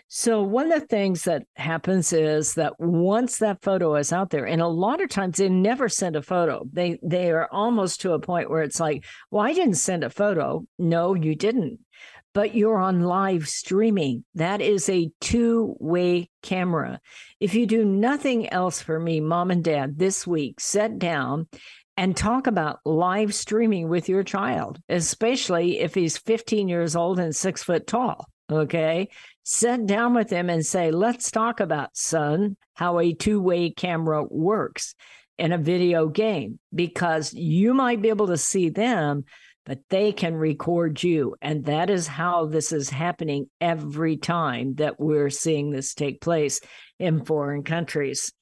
So, 0.09 0.43
one 0.43 0.69
of 0.73 0.81
the 0.81 0.87
things 0.87 1.23
that 1.23 1.43
happens 1.55 2.11
is 2.11 2.55
that 2.55 2.73
once 2.77 3.37
that 3.37 3.61
photo 3.61 3.95
is 3.95 4.11
out 4.11 4.29
there, 4.29 4.45
and 4.45 4.61
a 4.61 4.67
lot 4.67 5.01
of 5.01 5.09
times 5.09 5.37
they 5.37 5.47
never 5.47 5.87
send 5.87 6.17
a 6.17 6.21
photo, 6.21 6.65
they, 6.73 6.99
they 7.01 7.31
are 7.31 7.47
almost 7.53 8.01
to 8.01 8.11
a 8.11 8.19
point 8.19 8.49
where 8.49 8.63
it's 8.63 8.81
like, 8.81 9.05
well, 9.31 9.45
I 9.45 9.53
didn't 9.53 9.75
send 9.75 10.03
a 10.03 10.09
photo. 10.09 10.65
No, 10.77 11.13
you 11.13 11.35
didn't 11.35 11.79
but 12.33 12.55
you're 12.55 12.77
on 12.77 13.01
live 13.01 13.47
streaming. 13.47 14.25
That 14.35 14.61
is 14.61 14.89
a 14.89 15.11
two 15.21 15.75
way 15.79 16.29
camera. 16.41 16.99
If 17.39 17.53
you 17.53 17.65
do 17.65 17.85
nothing 17.85 18.49
else 18.49 18.81
for 18.81 18.99
me, 18.99 19.19
mom 19.19 19.51
and 19.51 19.63
dad, 19.63 19.97
this 19.97 20.25
week, 20.25 20.59
sit 20.59 20.99
down 20.99 21.47
and 21.95 22.17
talk 22.17 22.47
about 22.47 22.79
live 22.85 23.35
streaming 23.35 23.87
with 23.87 24.09
your 24.09 24.23
child, 24.23 24.79
especially 24.89 25.79
if 25.79 25.93
he's 25.93 26.17
15 26.17 26.67
years 26.67 26.95
old 26.95 27.19
and 27.19 27.35
six 27.35 27.63
foot 27.63 27.85
tall. 27.85 28.27
Okay. 28.51 29.09
Sit 29.43 29.85
down 29.85 30.13
with 30.13 30.29
him 30.29 30.49
and 30.49 30.65
say, 30.65 30.91
let's 30.91 31.29
talk 31.29 31.59
about, 31.59 31.95
son, 31.95 32.57
how 32.73 32.99
a 32.99 33.13
two 33.13 33.41
way 33.41 33.69
camera 33.69 34.23
works 34.23 34.95
in 35.37 35.51
a 35.51 35.57
video 35.57 36.07
game, 36.07 36.59
because 36.73 37.33
you 37.33 37.73
might 37.73 38.01
be 38.01 38.09
able 38.09 38.27
to 38.27 38.37
see 38.37 38.69
them 38.69 39.25
but 39.65 39.79
they 39.89 40.11
can 40.11 40.35
record 40.35 41.01
you. 41.01 41.35
And 41.41 41.65
that 41.65 41.89
is 41.89 42.07
how 42.07 42.45
this 42.45 42.71
is 42.71 42.89
happening 42.89 43.49
every 43.61 44.17
time 44.17 44.75
that 44.75 44.99
we're 44.99 45.29
seeing 45.29 45.71
this 45.71 45.93
take 45.93 46.21
place 46.21 46.59
in 46.99 47.25
foreign 47.25 47.63
countries. 47.63 48.33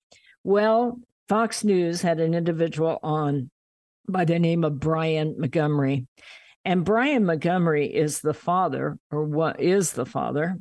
Well, 0.44 1.00
Fox 1.30 1.64
News 1.64 2.02
had 2.02 2.20
an 2.20 2.34
individual 2.34 3.00
on 3.04 3.50
by 4.10 4.26
the 4.26 4.40
name 4.40 4.64
of 4.64 4.80
Brian 4.80 5.36
Montgomery. 5.38 6.08
And 6.66 6.86
Brian 6.86 7.26
Montgomery 7.26 7.88
is 7.88 8.20
the 8.20 8.34
father, 8.34 8.98
or 9.10 9.24
what 9.24 9.60
is 9.60 9.94
the 9.94 10.06
father, 10.06 10.58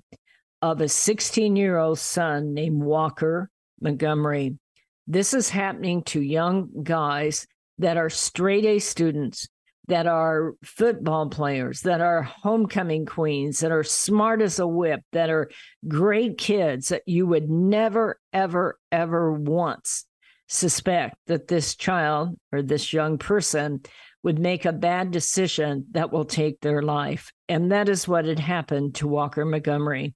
of 0.62 0.80
a 0.80 0.88
16 0.88 1.56
year 1.56 1.78
old 1.78 1.98
son 1.98 2.54
named 2.54 2.82
Walker 2.82 3.50
Montgomery. 3.80 4.58
This 5.06 5.34
is 5.34 5.48
happening 5.48 6.02
to 6.04 6.20
young 6.20 6.70
guys 6.82 7.46
that 7.78 7.96
are 7.96 8.10
straight 8.10 8.64
A 8.64 8.78
students 8.78 9.48
that 9.90 10.06
are 10.06 10.54
football 10.62 11.28
players, 11.28 11.80
that 11.80 12.00
are 12.00 12.22
homecoming 12.22 13.06
queens, 13.06 13.58
that 13.58 13.72
are 13.72 13.82
smart 13.82 14.40
as 14.40 14.60
a 14.60 14.66
whip, 14.66 15.00
that 15.10 15.30
are 15.30 15.50
great 15.88 16.38
kids 16.38 16.88
that 16.88 17.02
you 17.06 17.26
would 17.26 17.50
never, 17.50 18.20
ever, 18.32 18.78
ever 18.92 19.32
once 19.32 20.06
suspect 20.46 21.16
that 21.26 21.48
this 21.48 21.74
child 21.74 22.38
or 22.52 22.62
this 22.62 22.92
young 22.92 23.18
person 23.18 23.80
would 24.22 24.38
make 24.38 24.64
a 24.64 24.72
bad 24.72 25.10
decision 25.10 25.86
that 25.90 26.12
will 26.12 26.24
take 26.24 26.60
their 26.60 26.82
life. 26.82 27.32
And 27.48 27.72
that 27.72 27.88
is 27.88 28.06
what 28.06 28.26
had 28.26 28.38
happened 28.38 28.94
to 28.96 29.08
Walker 29.08 29.44
Montgomery. 29.44 30.14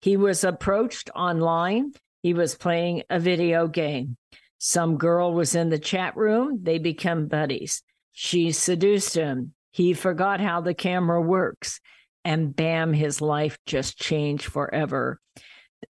He 0.00 0.16
was 0.16 0.42
approached 0.42 1.10
online, 1.14 1.92
he 2.24 2.34
was 2.34 2.56
playing 2.56 3.04
a 3.08 3.20
video 3.20 3.68
game. 3.68 4.16
Some 4.58 4.96
girl 4.96 5.32
was 5.32 5.54
in 5.54 5.68
the 5.68 5.78
chat 5.78 6.16
room, 6.16 6.58
they 6.62 6.78
become 6.78 7.28
buddies. 7.28 7.84
She 8.12 8.52
seduced 8.52 9.14
him. 9.14 9.54
He 9.70 9.94
forgot 9.94 10.40
how 10.40 10.60
the 10.60 10.74
camera 10.74 11.20
works. 11.20 11.80
And 12.24 12.54
bam, 12.54 12.92
his 12.92 13.20
life 13.20 13.58
just 13.66 13.98
changed 13.98 14.44
forever. 14.44 15.20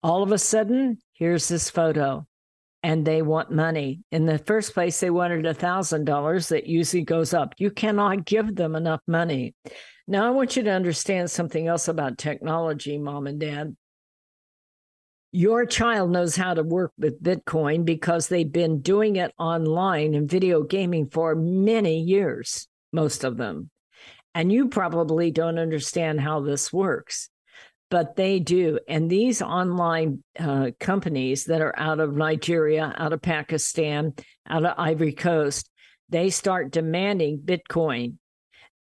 All 0.03 0.21
of 0.21 0.31
a 0.31 0.37
sudden, 0.37 0.99
here's 1.13 1.47
this 1.47 1.69
photo. 1.69 2.27
And 2.83 3.05
they 3.05 3.21
want 3.21 3.51
money. 3.51 4.01
In 4.11 4.25
the 4.25 4.37
first 4.37 4.73
place, 4.73 4.99
they 4.99 5.09
wanted 5.09 5.45
a 5.45 5.53
$1,000 5.53 6.47
that 6.49 6.67
usually 6.67 7.03
goes 7.03 7.33
up. 7.33 7.55
You 7.57 7.71
cannot 7.71 8.25
give 8.25 8.55
them 8.55 8.75
enough 8.75 9.01
money. 9.07 9.55
Now, 10.07 10.27
I 10.27 10.29
want 10.29 10.55
you 10.55 10.63
to 10.63 10.71
understand 10.71 11.29
something 11.29 11.67
else 11.67 11.87
about 11.87 12.17
technology, 12.17 12.97
mom 12.97 13.27
and 13.27 13.39
dad 13.39 13.75
your 15.31 15.65
child 15.65 16.11
knows 16.11 16.35
how 16.35 16.53
to 16.55 16.63
work 16.63 16.91
with 16.97 17.21
Bitcoin 17.21 17.85
because 17.85 18.27
they've 18.27 18.51
been 18.51 18.81
doing 18.81 19.17
it 19.17 19.33
online 19.37 20.15
and 20.15 20.29
video 20.29 20.63
gaming 20.63 21.07
for 21.07 21.35
many 21.35 21.99
years, 21.99 22.67
most 22.91 23.23
of 23.23 23.37
them. 23.37 23.69
And 24.33 24.51
you 24.51 24.69
probably 24.69 25.31
don't 25.31 25.59
understand 25.59 26.21
how 26.21 26.41
this 26.41 26.73
works, 26.73 27.29
but 27.91 28.15
they 28.15 28.39
do. 28.39 28.79
And 28.87 29.09
these 29.09 29.41
online 29.41 30.23
uh, 30.39 30.71
companies 30.79 31.45
that 31.45 31.61
are 31.61 31.77
out 31.77 31.99
of 31.99 32.15
Nigeria, 32.15 32.93
out 32.97 33.13
of 33.13 33.21
Pakistan, 33.21 34.13
out 34.47 34.65
of 34.65 34.73
Ivory 34.77 35.13
Coast, 35.13 35.69
they 36.09 36.29
start 36.31 36.71
demanding 36.71 37.39
Bitcoin. 37.39 38.15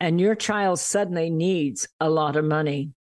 And 0.01 0.21
your 0.21 0.35
child 0.35 0.79
suddenly 0.79 1.29
needs 1.29 1.89
a 2.01 2.09
lot 2.09 2.37
of 2.37 2.45
money. 2.45 2.93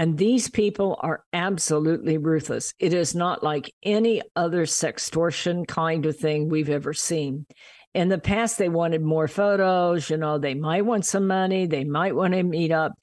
And 0.00 0.16
these 0.16 0.48
people 0.48 0.98
are 1.00 1.24
absolutely 1.34 2.16
ruthless. 2.16 2.72
It 2.78 2.94
is 2.94 3.14
not 3.14 3.42
like 3.42 3.74
any 3.82 4.22
other 4.34 4.64
sextortion 4.64 5.68
kind 5.68 6.06
of 6.06 6.16
thing 6.16 6.48
we've 6.48 6.70
ever 6.70 6.94
seen. 6.94 7.44
In 7.92 8.08
the 8.08 8.16
past, 8.16 8.56
they 8.56 8.70
wanted 8.70 9.02
more 9.02 9.28
photos, 9.28 10.08
you 10.08 10.16
know, 10.16 10.38
they 10.38 10.54
might 10.54 10.86
want 10.86 11.04
some 11.04 11.26
money, 11.26 11.66
they 11.66 11.84
might 11.84 12.16
want 12.16 12.32
to 12.32 12.42
meet 12.42 12.72
up. 12.72 12.94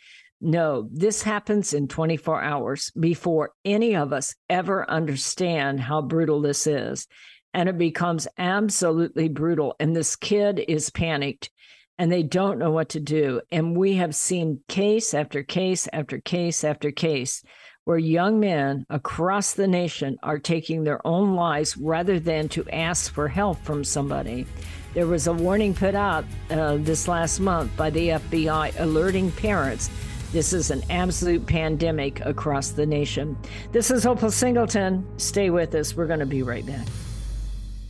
No, 0.41 0.89
this 0.91 1.21
happens 1.21 1.71
in 1.71 1.87
24 1.87 2.41
hours 2.41 2.91
before 2.99 3.51
any 3.63 3.95
of 3.95 4.11
us 4.11 4.33
ever 4.49 4.89
understand 4.89 5.79
how 5.79 6.01
brutal 6.01 6.41
this 6.41 6.65
is. 6.65 7.05
And 7.53 7.69
it 7.69 7.77
becomes 7.77 8.27
absolutely 8.39 9.29
brutal. 9.29 9.75
And 9.79 9.95
this 9.95 10.15
kid 10.15 10.65
is 10.67 10.89
panicked 10.89 11.51
and 11.97 12.11
they 12.11 12.23
don't 12.23 12.59
know 12.59 12.71
what 12.71 12.89
to 12.89 12.99
do. 12.99 13.41
And 13.51 13.75
we 13.75 13.95
have 13.95 14.15
seen 14.15 14.61
case 14.67 15.13
after 15.13 15.43
case 15.43 15.87
after 15.93 16.19
case 16.19 16.63
after 16.63 16.91
case 16.91 17.43
where 17.83 17.97
young 17.97 18.39
men 18.39 18.85
across 18.89 19.53
the 19.53 19.67
nation 19.67 20.17
are 20.21 20.39
taking 20.39 20.83
their 20.83 21.05
own 21.07 21.35
lives 21.35 21.77
rather 21.77 22.19
than 22.19 22.49
to 22.49 22.67
ask 22.69 23.13
for 23.13 23.27
help 23.29 23.57
from 23.63 23.83
somebody. 23.83 24.45
There 24.93 25.07
was 25.07 25.27
a 25.27 25.33
warning 25.33 25.73
put 25.73 25.95
out 25.95 26.25
uh, 26.49 26.77
this 26.77 27.07
last 27.07 27.39
month 27.39 27.75
by 27.77 27.89
the 27.89 28.09
FBI 28.09 28.79
alerting 28.79 29.31
parents 29.31 29.89
this 30.33 30.51
is 30.51 30.71
an 30.71 30.83
absolute 30.89 31.45
pandemic 31.45 32.19
across 32.25 32.71
the 32.71 32.85
nation. 32.85 33.37
This 33.71 33.89
is 33.89 34.05
Opal 34.05 34.29
Singleton. 34.29 35.07
Stay 35.17 35.49
with 35.49 35.73
us. 35.73 35.95
We're 35.95 36.07
going 36.07 36.19
to 36.19 36.25
be 36.25 36.43
right 36.43 36.65
back. 36.65 36.85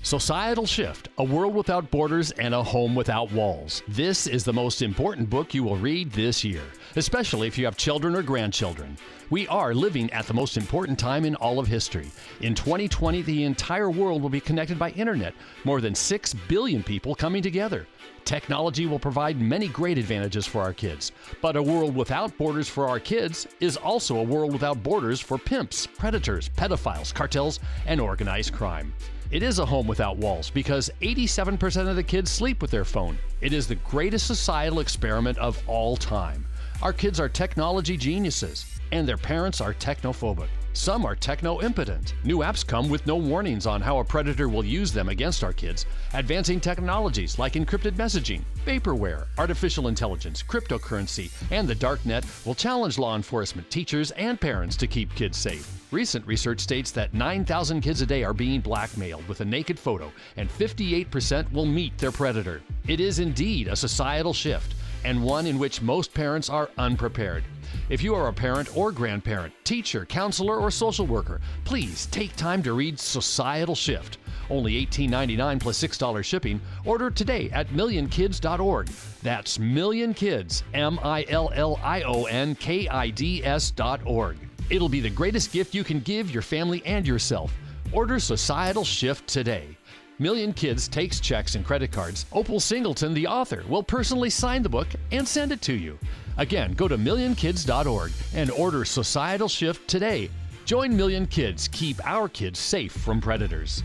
Societal 0.08 0.66
Shift 0.66 1.10
A 1.18 1.24
World 1.26 1.54
Without 1.54 1.92
Borders 1.92 2.32
and 2.32 2.56
a 2.56 2.64
Home 2.64 2.96
Without 2.96 3.30
Walls. 3.34 3.84
This 3.90 4.26
is 4.26 4.46
the 4.46 4.54
most 4.54 4.82
important 4.82 5.30
book 5.30 5.54
you 5.54 5.66
will 5.66 5.76
read 5.76 6.14
this 6.14 6.46
year, 6.46 6.64
especially 6.96 7.46
if 7.46 7.58
you 7.58 7.66
have 7.66 7.76
children 7.76 8.16
or 8.16 8.22
grandchildren. 8.22 8.98
We 9.30 9.50
are 9.50 9.74
living 9.74 10.10
at 10.14 10.26
the 10.26 10.34
most 10.34 10.56
important 10.56 10.98
time 10.98 11.26
in 11.26 11.36
all 11.36 11.60
of 11.60 11.68
history. 11.68 12.10
In 12.40 12.56
2020, 12.56 13.22
the 13.24 13.44
entire 13.44 13.92
world 13.92 14.22
will 14.22 14.30
be 14.30 14.40
connected 14.40 14.80
by 14.80 14.92
internet, 14.92 15.34
more 15.66 15.82
than 15.82 15.94
6 15.94 16.34
billion 16.48 16.84
people 16.84 17.14
coming 17.14 17.44
together. 17.44 17.86
Technology 18.28 18.86
will 18.88 19.00
provide 19.00 19.40
many 19.40 19.70
great 19.70 19.98
advantages 19.98 20.46
for 20.46 20.60
our 20.60 20.74
kids, 20.74 21.14
but 21.42 21.56
a 21.56 21.64
world 21.64 21.96
without 21.96 22.38
borders 22.38 22.68
for 22.68 22.86
our 22.86 23.00
kids 23.00 23.48
is 23.62 23.78
also 23.78 24.18
a 24.18 24.24
world 24.24 24.52
without 24.52 24.84
borders 24.84 25.22
for 25.22 25.38
pimps, 25.38 25.88
predators, 25.88 26.50
pedophiles, 26.50 27.14
cartels, 27.14 27.62
and 27.86 28.02
organized 28.02 28.52
crime. 28.52 28.94
It 29.32 29.44
is 29.44 29.60
a 29.60 29.66
home 29.66 29.88
without 29.88 30.18
walls 30.18 30.50
because 30.50 30.92
87% 31.02 31.88
of 31.88 31.96
the 31.96 32.04
kids 32.04 32.30
sleep 32.30 32.62
with 32.62 32.70
their 32.70 32.84
phone. 32.84 33.18
It 33.40 33.54
is 33.54 33.66
the 33.66 33.76
greatest 33.76 34.28
societal 34.28 34.82
experiment 34.82 35.38
of 35.38 35.64
all 35.66 35.96
time. 35.96 36.46
Our 36.82 36.92
kids 36.92 37.22
are 37.22 37.30
technology 37.30 37.96
geniuses, 37.96 38.66
and 38.92 39.08
their 39.08 39.16
parents 39.16 39.62
are 39.62 39.74
technophobic. 39.74 40.50
Some 40.78 41.08
are 41.08 41.16
techno 41.16 41.60
impotent. 41.62 42.14
New 42.24 42.38
apps 42.38 42.66
come 42.66 42.88
with 42.88 43.08
no 43.08 43.16
warnings 43.16 43.66
on 43.66 43.82
how 43.82 43.98
a 43.98 44.04
predator 44.04 44.48
will 44.48 44.64
use 44.64 44.94
them 44.94 45.10
against 45.10 45.44
our 45.44 45.52
kids. 45.52 45.88
Advancing 46.14 46.60
technologies 46.60 47.40
like 47.40 47.54
encrypted 47.54 47.94
messaging, 47.94 48.44
vaporware, 48.64 49.26
artificial 49.40 49.88
intelligence, 49.88 50.44
cryptocurrency, 50.44 51.32
and 51.50 51.68
the 51.68 51.74
dark 51.74 52.06
net 52.06 52.24
will 52.46 52.54
challenge 52.54 53.00
law 53.00 53.16
enforcement, 53.16 53.68
teachers, 53.72 54.12
and 54.12 54.40
parents 54.40 54.78
to 54.78 54.86
keep 54.86 55.14
kids 55.16 55.40
safe. 55.40 55.68
Recent 55.92 56.26
research 56.28 56.60
states 56.60 56.92
that 56.92 57.12
9,000 57.12 57.82
kids 57.82 58.02
a 58.02 58.06
day 58.06 58.24
are 58.24 58.34
being 58.34 58.62
blackmailed 58.62 59.28
with 59.28 59.42
a 59.42 59.46
naked 59.46 59.80
photo, 59.80 60.12
and 60.38 60.48
58% 60.48 61.52
will 61.52 61.66
meet 61.66 61.98
their 61.98 62.12
predator. 62.12 62.62
It 62.88 63.00
is 63.00 63.18
indeed 63.18 63.68
a 63.68 63.76
societal 63.76 64.32
shift 64.32 64.76
and 65.04 65.24
one 65.24 65.48
in 65.48 65.58
which 65.58 65.82
most 65.82 66.14
parents 66.14 66.50
are 66.50 66.70
unprepared. 66.78 67.44
If 67.90 68.04
you 68.04 68.14
are 68.16 68.28
a 68.28 68.34
parent 68.34 68.76
or 68.76 68.92
grandparent, 68.92 69.54
teacher, 69.64 70.06
counselor, 70.06 70.58
or 70.58 70.70
social 70.70 71.08
worker, 71.08 71.40
please 71.64 72.08
take 72.08 72.36
time 72.36 72.62
to 72.64 72.74
read 72.74 73.00
Societal 73.00 73.76
Shift. 73.76 74.18
Only 74.50 74.86
$18.99 74.86 75.60
plus 75.62 75.82
$6 75.82 76.24
shipping. 76.24 76.60
Order 76.84 77.10
today 77.10 77.50
at 77.52 77.70
millionkids.org. 77.70 78.88
That's 79.24 79.58
millionkids, 79.58 80.64
M 80.74 81.00
I 81.02 81.26
L 81.30 81.50
L 81.54 81.80
I 81.82 82.02
O 82.02 82.26
N 82.26 82.56
K 82.56 82.90
I 82.90 83.10
D 83.10 83.44
S.org. 83.46 84.38
It'll 84.70 84.90
be 84.90 85.00
the 85.00 85.10
greatest 85.10 85.54
gift 85.54 85.74
you 85.74 85.86
can 85.86 86.02
give 86.02 86.30
your 86.30 86.42
family 86.42 86.86
and 86.86 87.08
yourself. 87.08 87.54
Order 87.94 88.20
Societal 88.20 88.84
Shift 88.84 89.28
today. 89.28 89.78
Million 90.20 90.52
Kids 90.52 90.90
takes 90.90 91.22
checks 91.22 91.56
and 91.56 91.64
credit 91.64 91.92
cards. 91.94 92.26
Opal 92.34 92.60
Singleton, 92.60 93.14
the 93.14 93.28
author, 93.28 93.64
will 93.70 93.84
personally 93.84 94.30
sign 94.30 94.62
the 94.62 94.68
book 94.68 94.88
and 95.12 95.26
send 95.26 95.54
it 95.54 95.62
to 95.62 95.74
you. 95.74 95.98
Again, 96.38 96.74
go 96.74 96.88
to 96.88 96.98
millionkids.org 96.98 98.12
and 98.36 98.52
order 98.52 98.86
Societal 98.86 99.48
Shift 99.48 99.88
today. 99.88 100.30
Join 100.66 100.96
Million 100.96 101.26
Kids. 101.26 101.68
Keep 101.70 102.06
our 102.06 102.30
kids 102.30 102.60
safe 102.60 102.92
from 102.92 103.20
predators. 103.22 103.84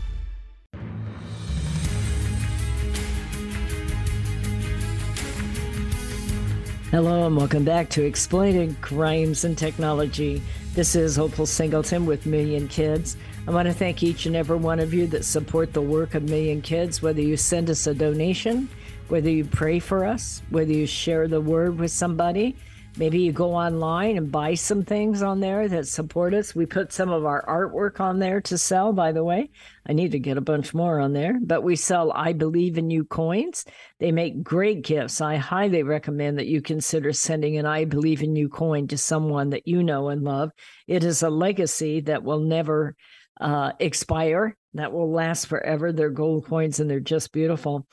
Hello 6.91 7.25
and 7.25 7.35
welcome 7.35 7.63
back 7.63 7.89
to 7.89 8.05
Exploited 8.05 8.79
Crimes 8.81 9.45
and 9.45 9.57
Technology. 9.57 10.43
This 10.75 10.93
is 10.93 11.17
Opal 11.17 11.47
Singleton 11.47 12.05
with 12.05 12.27
Million 12.27 12.67
Kids. 12.67 13.17
I 13.47 13.51
want 13.51 13.67
to 13.67 13.73
thank 13.73 14.03
each 14.03 14.27
and 14.27 14.35
every 14.35 14.57
one 14.57 14.79
of 14.79 14.93
you 14.93 15.07
that 15.07 15.25
support 15.25 15.73
the 15.73 15.81
work 15.81 16.13
of 16.13 16.29
Million 16.29 16.61
Kids, 16.61 17.01
whether 17.01 17.19
you 17.19 17.35
send 17.35 17.71
us 17.71 17.87
a 17.87 17.95
donation, 17.95 18.69
whether 19.09 19.29
you 19.29 19.45
pray 19.45 19.79
for 19.79 20.05
us, 20.05 20.41
whether 20.49 20.71
you 20.71 20.85
share 20.85 21.27
the 21.27 21.41
word 21.41 21.79
with 21.79 21.91
somebody. 21.91 22.55
Maybe 22.95 23.21
you 23.21 23.31
go 23.31 23.53
online 23.53 24.17
and 24.17 24.31
buy 24.31 24.53
some 24.53 24.83
things 24.83 25.23
on 25.23 25.39
there 25.39 25.67
that 25.67 25.87
support 25.87 26.35
us. 26.35 26.53
We 26.53 26.67
put 26.67 26.93
some 26.93 27.09
of 27.09 27.25
our 27.25 27.43
artwork 27.47 27.99
on 27.99 28.19
there 28.19 28.39
to 28.41 28.57
sell, 28.57 28.93
by 28.93 29.11
the 29.11 29.23
way. 29.23 29.49
I 29.87 29.93
need 29.93 30.11
to 30.11 30.19
get 30.19 30.37
a 30.37 30.41
bunch 30.41 30.75
more 30.75 30.99
on 30.99 31.11
there, 31.11 31.39
but 31.41 31.63
we 31.63 31.75
sell 31.75 32.11
I 32.11 32.33
Believe 32.33 32.77
in 32.77 32.91
You 32.91 33.03
coins. 33.03 33.65
They 33.99 34.11
make 34.11 34.43
great 34.43 34.83
gifts. 34.83 35.21
I 35.21 35.37
highly 35.37 35.81
recommend 35.81 36.37
that 36.37 36.45
you 36.45 36.61
consider 36.61 37.13
sending 37.13 37.57
an 37.57 37.65
I 37.65 37.85
Believe 37.85 38.21
in 38.21 38.35
You 38.35 38.47
coin 38.47 38.87
to 38.89 38.97
someone 38.97 39.49
that 39.49 39.67
you 39.67 39.81
know 39.81 40.09
and 40.09 40.21
love. 40.21 40.51
It 40.87 41.03
is 41.03 41.23
a 41.23 41.31
legacy 41.31 42.01
that 42.01 42.23
will 42.23 42.41
never 42.41 42.95
uh, 43.41 43.71
expire 43.79 44.55
that 44.73 44.91
will 44.91 45.11
last 45.11 45.47
forever. 45.47 45.91
They're 45.91 46.09
gold 46.09 46.45
coins 46.45 46.79
and 46.79 46.89
they're 46.89 46.99
just 46.99 47.31
beautiful. 47.31 47.87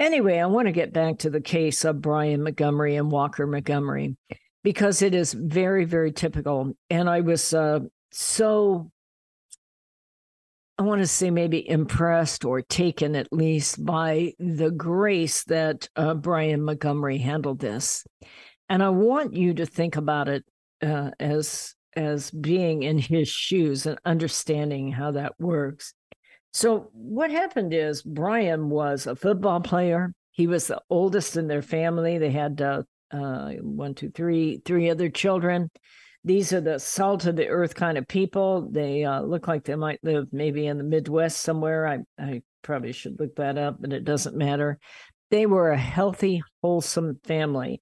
Anyway, 0.00 0.38
I 0.38 0.46
want 0.46 0.66
to 0.66 0.72
get 0.72 0.92
back 0.92 1.18
to 1.18 1.30
the 1.30 1.40
case 1.40 1.84
of 1.84 2.00
Brian 2.00 2.42
Montgomery 2.42 2.96
and 2.96 3.10
Walker 3.10 3.46
Montgomery 3.46 4.16
because 4.64 5.02
it 5.02 5.14
is 5.14 5.32
very, 5.32 5.84
very 5.84 6.10
typical. 6.10 6.76
And 6.90 7.08
I 7.08 7.20
was 7.20 7.54
uh, 7.54 7.80
so, 8.10 8.90
I 10.78 10.82
want 10.82 11.00
to 11.00 11.06
say 11.06 11.30
maybe 11.30 11.68
impressed 11.68 12.44
or 12.44 12.60
taken 12.62 13.14
at 13.14 13.32
least 13.32 13.84
by 13.84 14.32
the 14.40 14.72
grace 14.72 15.44
that 15.44 15.88
uh, 15.94 16.14
Brian 16.14 16.62
Montgomery 16.62 17.18
handled 17.18 17.60
this. 17.60 18.04
And 18.68 18.82
I 18.82 18.88
want 18.88 19.34
you 19.34 19.54
to 19.54 19.66
think 19.66 19.96
about 19.96 20.28
it 20.28 20.44
uh, 20.82 21.10
as 21.20 21.74
as 21.96 22.32
being 22.32 22.82
in 22.82 22.98
his 22.98 23.28
shoes 23.28 23.86
and 23.86 23.98
understanding 24.04 24.90
how 24.90 25.12
that 25.12 25.32
works. 25.38 25.94
So 26.54 26.88
what 26.92 27.32
happened 27.32 27.74
is 27.74 28.00
Brian 28.00 28.70
was 28.70 29.08
a 29.08 29.16
football 29.16 29.60
player. 29.60 30.14
He 30.30 30.46
was 30.46 30.68
the 30.68 30.80
oldest 30.88 31.36
in 31.36 31.48
their 31.48 31.62
family. 31.62 32.16
They 32.16 32.30
had 32.30 32.62
uh, 32.62 32.82
uh, 33.12 33.50
one, 33.60 33.94
two, 33.94 34.10
three, 34.10 34.62
three 34.64 34.88
other 34.88 35.10
children. 35.10 35.68
These 36.22 36.52
are 36.52 36.60
the 36.60 36.78
salt 36.78 37.26
of 37.26 37.34
the 37.34 37.48
earth 37.48 37.74
kind 37.74 37.98
of 37.98 38.06
people. 38.06 38.68
They 38.70 39.04
uh, 39.04 39.22
look 39.22 39.48
like 39.48 39.64
they 39.64 39.74
might 39.74 39.98
live 40.04 40.28
maybe 40.30 40.66
in 40.66 40.78
the 40.78 40.84
Midwest 40.84 41.40
somewhere. 41.40 41.88
I, 41.88 41.98
I 42.18 42.42
probably 42.62 42.92
should 42.92 43.18
look 43.18 43.34
that 43.34 43.58
up, 43.58 43.78
but 43.80 43.92
it 43.92 44.04
doesn't 44.04 44.36
matter. 44.36 44.78
They 45.32 45.46
were 45.46 45.72
a 45.72 45.76
healthy, 45.76 46.40
wholesome 46.62 47.18
family. 47.24 47.80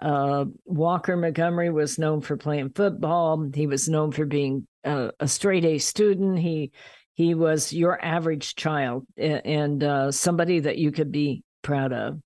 Uh, 0.00 0.44
Walker 0.64 1.16
Montgomery 1.16 1.70
was 1.70 1.98
known 1.98 2.20
for 2.20 2.36
playing 2.36 2.70
football. 2.70 3.50
He 3.52 3.66
was 3.66 3.88
known 3.88 4.12
for 4.12 4.26
being 4.26 4.66
a, 4.84 5.10
a 5.18 5.26
straight 5.26 5.64
A 5.64 5.78
student. 5.78 6.38
He 6.38 6.70
he 7.14 7.34
was 7.34 7.72
your 7.72 8.02
average 8.04 8.54
child 8.54 9.06
and 9.16 9.82
uh, 9.84 10.10
somebody 10.10 10.60
that 10.60 10.78
you 10.78 10.92
could 10.92 11.12
be 11.12 11.42
proud 11.62 11.92
of. 11.92 12.20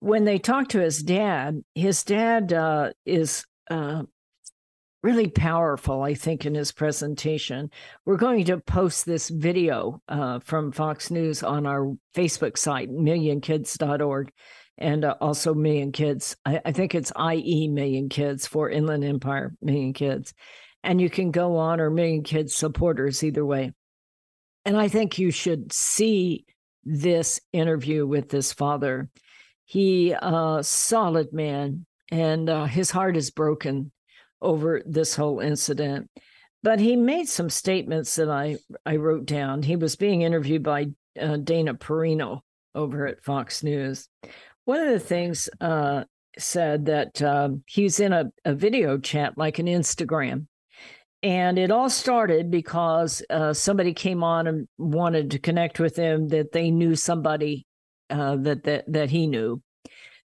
When 0.00 0.24
they 0.24 0.38
talked 0.38 0.72
to 0.72 0.80
his 0.80 1.02
dad, 1.02 1.62
his 1.74 2.02
dad 2.02 2.52
uh, 2.52 2.90
is 3.06 3.46
uh, 3.70 4.02
really 5.02 5.28
powerful, 5.28 6.02
I 6.02 6.14
think, 6.14 6.46
in 6.46 6.54
his 6.54 6.72
presentation. 6.72 7.70
We're 8.04 8.16
going 8.16 8.44
to 8.46 8.58
post 8.58 9.06
this 9.06 9.28
video 9.28 10.02
uh, 10.08 10.40
from 10.40 10.72
Fox 10.72 11.10
News 11.10 11.42
on 11.42 11.66
our 11.66 11.94
Facebook 12.14 12.58
site, 12.58 12.90
millionkids.org 12.90 14.32
and 14.78 15.04
uh, 15.04 15.14
also 15.20 15.54
Million 15.54 15.92
Kids. 15.92 16.36
I, 16.44 16.60
I, 16.64 16.72
think 16.72 16.94
it's 16.94 17.12
IE 17.18 17.68
Million 17.68 18.08
Kids 18.08 18.46
for 18.46 18.68
Inland 18.68 19.04
Empire 19.04 19.54
Million 19.62 19.92
Kids. 19.92 20.34
And 20.82 21.00
you 21.00 21.08
can 21.08 21.30
go 21.30 21.56
on 21.56 21.80
or 21.80 21.90
Million 21.90 22.24
Kids 22.24 22.54
supporters 22.54 23.22
either 23.22 23.44
way. 23.44 23.72
And 24.64 24.76
I 24.76 24.88
think 24.88 25.18
you 25.18 25.30
should 25.30 25.72
see 25.72 26.46
this 26.84 27.40
interview 27.52 28.06
with 28.06 28.28
this 28.28 28.52
father. 28.52 29.08
He, 29.64 30.12
a 30.12 30.18
uh, 30.18 30.62
solid 30.62 31.32
man, 31.32 31.86
and 32.10 32.48
uh, 32.48 32.64
his 32.64 32.90
heart 32.90 33.16
is 33.16 33.30
broken 33.30 33.92
over 34.42 34.82
this 34.84 35.16
whole 35.16 35.40
incident. 35.40 36.10
But 36.62 36.80
he 36.80 36.96
made 36.96 37.28
some 37.28 37.50
statements 37.50 38.14
that 38.16 38.30
I, 38.30 38.56
I 38.86 38.96
wrote 38.96 39.26
down. 39.26 39.62
He 39.62 39.76
was 39.76 39.96
being 39.96 40.22
interviewed 40.22 40.62
by 40.62 40.88
uh, 41.20 41.36
Dana 41.36 41.74
Perino 41.74 42.40
over 42.74 43.06
at 43.06 43.22
Fox 43.22 43.62
News 43.62 44.08
one 44.64 44.80
of 44.80 44.88
the 44.88 45.00
things 45.00 45.48
uh, 45.60 46.04
said 46.38 46.86
that 46.86 47.20
um, 47.22 47.62
he's 47.66 48.00
in 48.00 48.12
a, 48.12 48.30
a, 48.44 48.54
video 48.54 48.98
chat 48.98 49.36
like 49.36 49.58
an 49.58 49.66
Instagram. 49.66 50.46
And 51.24 51.58
it 51.58 51.70
all 51.70 51.88
started 51.88 52.50
because 52.50 53.22
uh, 53.30 53.54
somebody 53.54 53.94
came 53.94 54.22
on 54.22 54.46
and 54.46 54.68
wanted 54.76 55.30
to 55.30 55.38
connect 55.38 55.80
with 55.80 55.96
him 55.96 56.28
that 56.28 56.52
they 56.52 56.70
knew 56.70 56.94
somebody 56.94 57.66
uh, 58.10 58.36
that, 58.36 58.64
that 58.64 58.84
that 58.92 59.08
he 59.08 59.26
knew. 59.26 59.62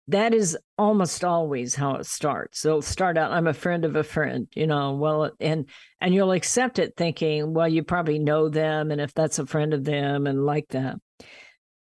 That 0.09 0.35
is 0.35 0.59
almost 0.77 1.23
always 1.23 1.77
how 1.77 1.95
it 1.97 2.07
starts. 2.07 2.61
So 2.61 2.71
it'll 2.71 2.83
start 2.83 3.17
out, 3.17 3.31
I'm 3.31 3.47
a 3.47 3.55
friend 3.55 3.85
of 3.85 3.95
a 3.95 4.03
friend, 4.03 4.49
you 4.57 4.67
know, 4.67 4.95
well, 4.95 5.31
and 5.39 5.69
and 6.01 6.13
you'll 6.13 6.33
accept 6.33 6.81
it 6.81 6.95
thinking, 6.97 7.55
well, 7.55 7.69
you 7.69 7.85
probably 7.85 8.19
know 8.19 8.49
them, 8.49 8.91
and 8.91 9.01
if 9.01 9.15
that's 9.15 9.39
a 9.39 9.47
friend 9.47 9.73
of 9.73 9.85
them, 9.85 10.27
and 10.27 10.45
like 10.45 10.67
that. 10.71 10.97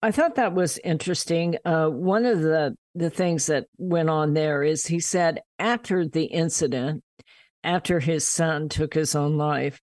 I 0.02 0.10
thought 0.10 0.34
that 0.34 0.54
was 0.54 0.78
interesting. 0.78 1.56
Uh, 1.64 1.86
one 1.86 2.26
of 2.26 2.40
the 2.40 2.76
the 2.96 3.10
things 3.10 3.46
that 3.46 3.66
went 3.78 4.10
on 4.10 4.34
there 4.34 4.64
is 4.64 4.86
he 4.86 4.98
said 4.98 5.40
after 5.60 6.04
the 6.04 6.24
incident, 6.24 7.04
after 7.64 8.00
his 8.00 8.26
son 8.26 8.68
took 8.68 8.94
his 8.94 9.14
own 9.14 9.36
life, 9.36 9.80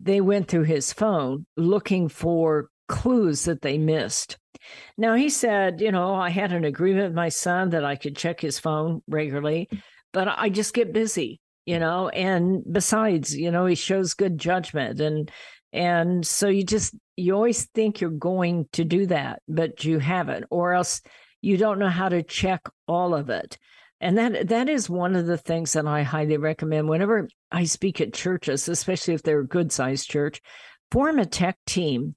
they 0.00 0.20
went 0.20 0.48
through 0.48 0.64
his 0.64 0.92
phone 0.92 1.46
looking 1.56 2.08
for 2.08 2.68
clues 2.88 3.44
that 3.44 3.62
they 3.62 3.78
missed. 3.78 4.38
Now 4.98 5.14
he 5.14 5.30
said, 5.30 5.80
you 5.80 5.92
know, 5.92 6.14
I 6.14 6.30
had 6.30 6.52
an 6.52 6.64
agreement 6.64 7.08
with 7.08 7.14
my 7.14 7.28
son 7.28 7.70
that 7.70 7.84
I 7.84 7.96
could 7.96 8.16
check 8.16 8.40
his 8.40 8.58
phone 8.58 9.02
regularly, 9.06 9.68
but 10.12 10.28
I 10.28 10.48
just 10.48 10.74
get 10.74 10.92
busy, 10.92 11.40
you 11.66 11.78
know, 11.78 12.08
and 12.08 12.62
besides, 12.70 13.34
you 13.34 13.50
know, 13.50 13.66
he 13.66 13.74
shows 13.74 14.14
good 14.14 14.38
judgment 14.38 15.00
and 15.00 15.30
and 15.72 16.26
so 16.26 16.48
you 16.48 16.64
just 16.64 16.94
you 17.16 17.34
always 17.34 17.66
think 17.66 18.00
you're 18.00 18.10
going 18.10 18.66
to 18.72 18.84
do 18.84 19.06
that, 19.06 19.40
but 19.46 19.84
you 19.84 19.98
haven't, 19.98 20.46
or 20.50 20.72
else 20.72 21.00
you 21.42 21.56
don't 21.56 21.78
know 21.78 21.88
how 21.88 22.08
to 22.08 22.22
check 22.22 22.62
all 22.88 23.14
of 23.14 23.30
it. 23.30 23.56
And 24.00 24.16
that 24.16 24.48
that 24.48 24.68
is 24.68 24.88
one 24.88 25.14
of 25.14 25.26
the 25.26 25.36
things 25.36 25.74
that 25.74 25.86
I 25.86 26.02
highly 26.02 26.38
recommend 26.38 26.88
whenever 26.88 27.28
I 27.52 27.64
speak 27.64 28.00
at 28.00 28.14
churches, 28.14 28.68
especially 28.68 29.14
if 29.14 29.22
they're 29.22 29.40
a 29.40 29.46
good 29.46 29.72
sized 29.72 30.08
church, 30.08 30.40
form 30.90 31.18
a 31.18 31.26
tech 31.26 31.58
team 31.66 32.14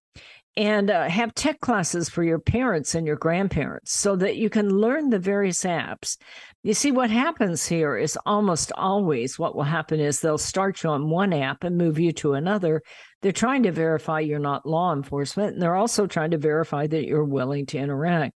and 0.55 0.91
uh, 0.91 1.09
have 1.09 1.33
tech 1.33 1.59
classes 1.61 2.09
for 2.09 2.23
your 2.23 2.39
parents 2.39 2.93
and 2.93 3.07
your 3.07 3.15
grandparents 3.15 3.91
so 3.91 4.15
that 4.15 4.37
you 4.37 4.49
can 4.49 4.69
learn 4.69 5.09
the 5.09 5.19
various 5.19 5.63
apps. 5.63 6.17
You 6.61 6.73
see, 6.73 6.91
what 6.91 7.09
happens 7.09 7.65
here 7.65 7.97
is 7.97 8.17
almost 8.25 8.71
always 8.75 9.39
what 9.39 9.55
will 9.55 9.63
happen 9.63 9.99
is 9.99 10.19
they'll 10.19 10.37
start 10.37 10.83
you 10.83 10.91
on 10.91 11.09
one 11.09 11.33
app 11.33 11.63
and 11.63 11.77
move 11.77 11.99
you 11.99 12.11
to 12.13 12.33
another. 12.33 12.83
They're 13.21 13.31
trying 13.31 13.63
to 13.63 13.71
verify 13.71 14.19
you're 14.19 14.39
not 14.39 14.65
law 14.65 14.93
enforcement, 14.93 15.53
and 15.53 15.61
they're 15.61 15.75
also 15.75 16.07
trying 16.07 16.31
to 16.31 16.37
verify 16.37 16.87
that 16.87 17.05
you're 17.05 17.25
willing 17.25 17.65
to 17.67 17.79
interact. 17.79 18.33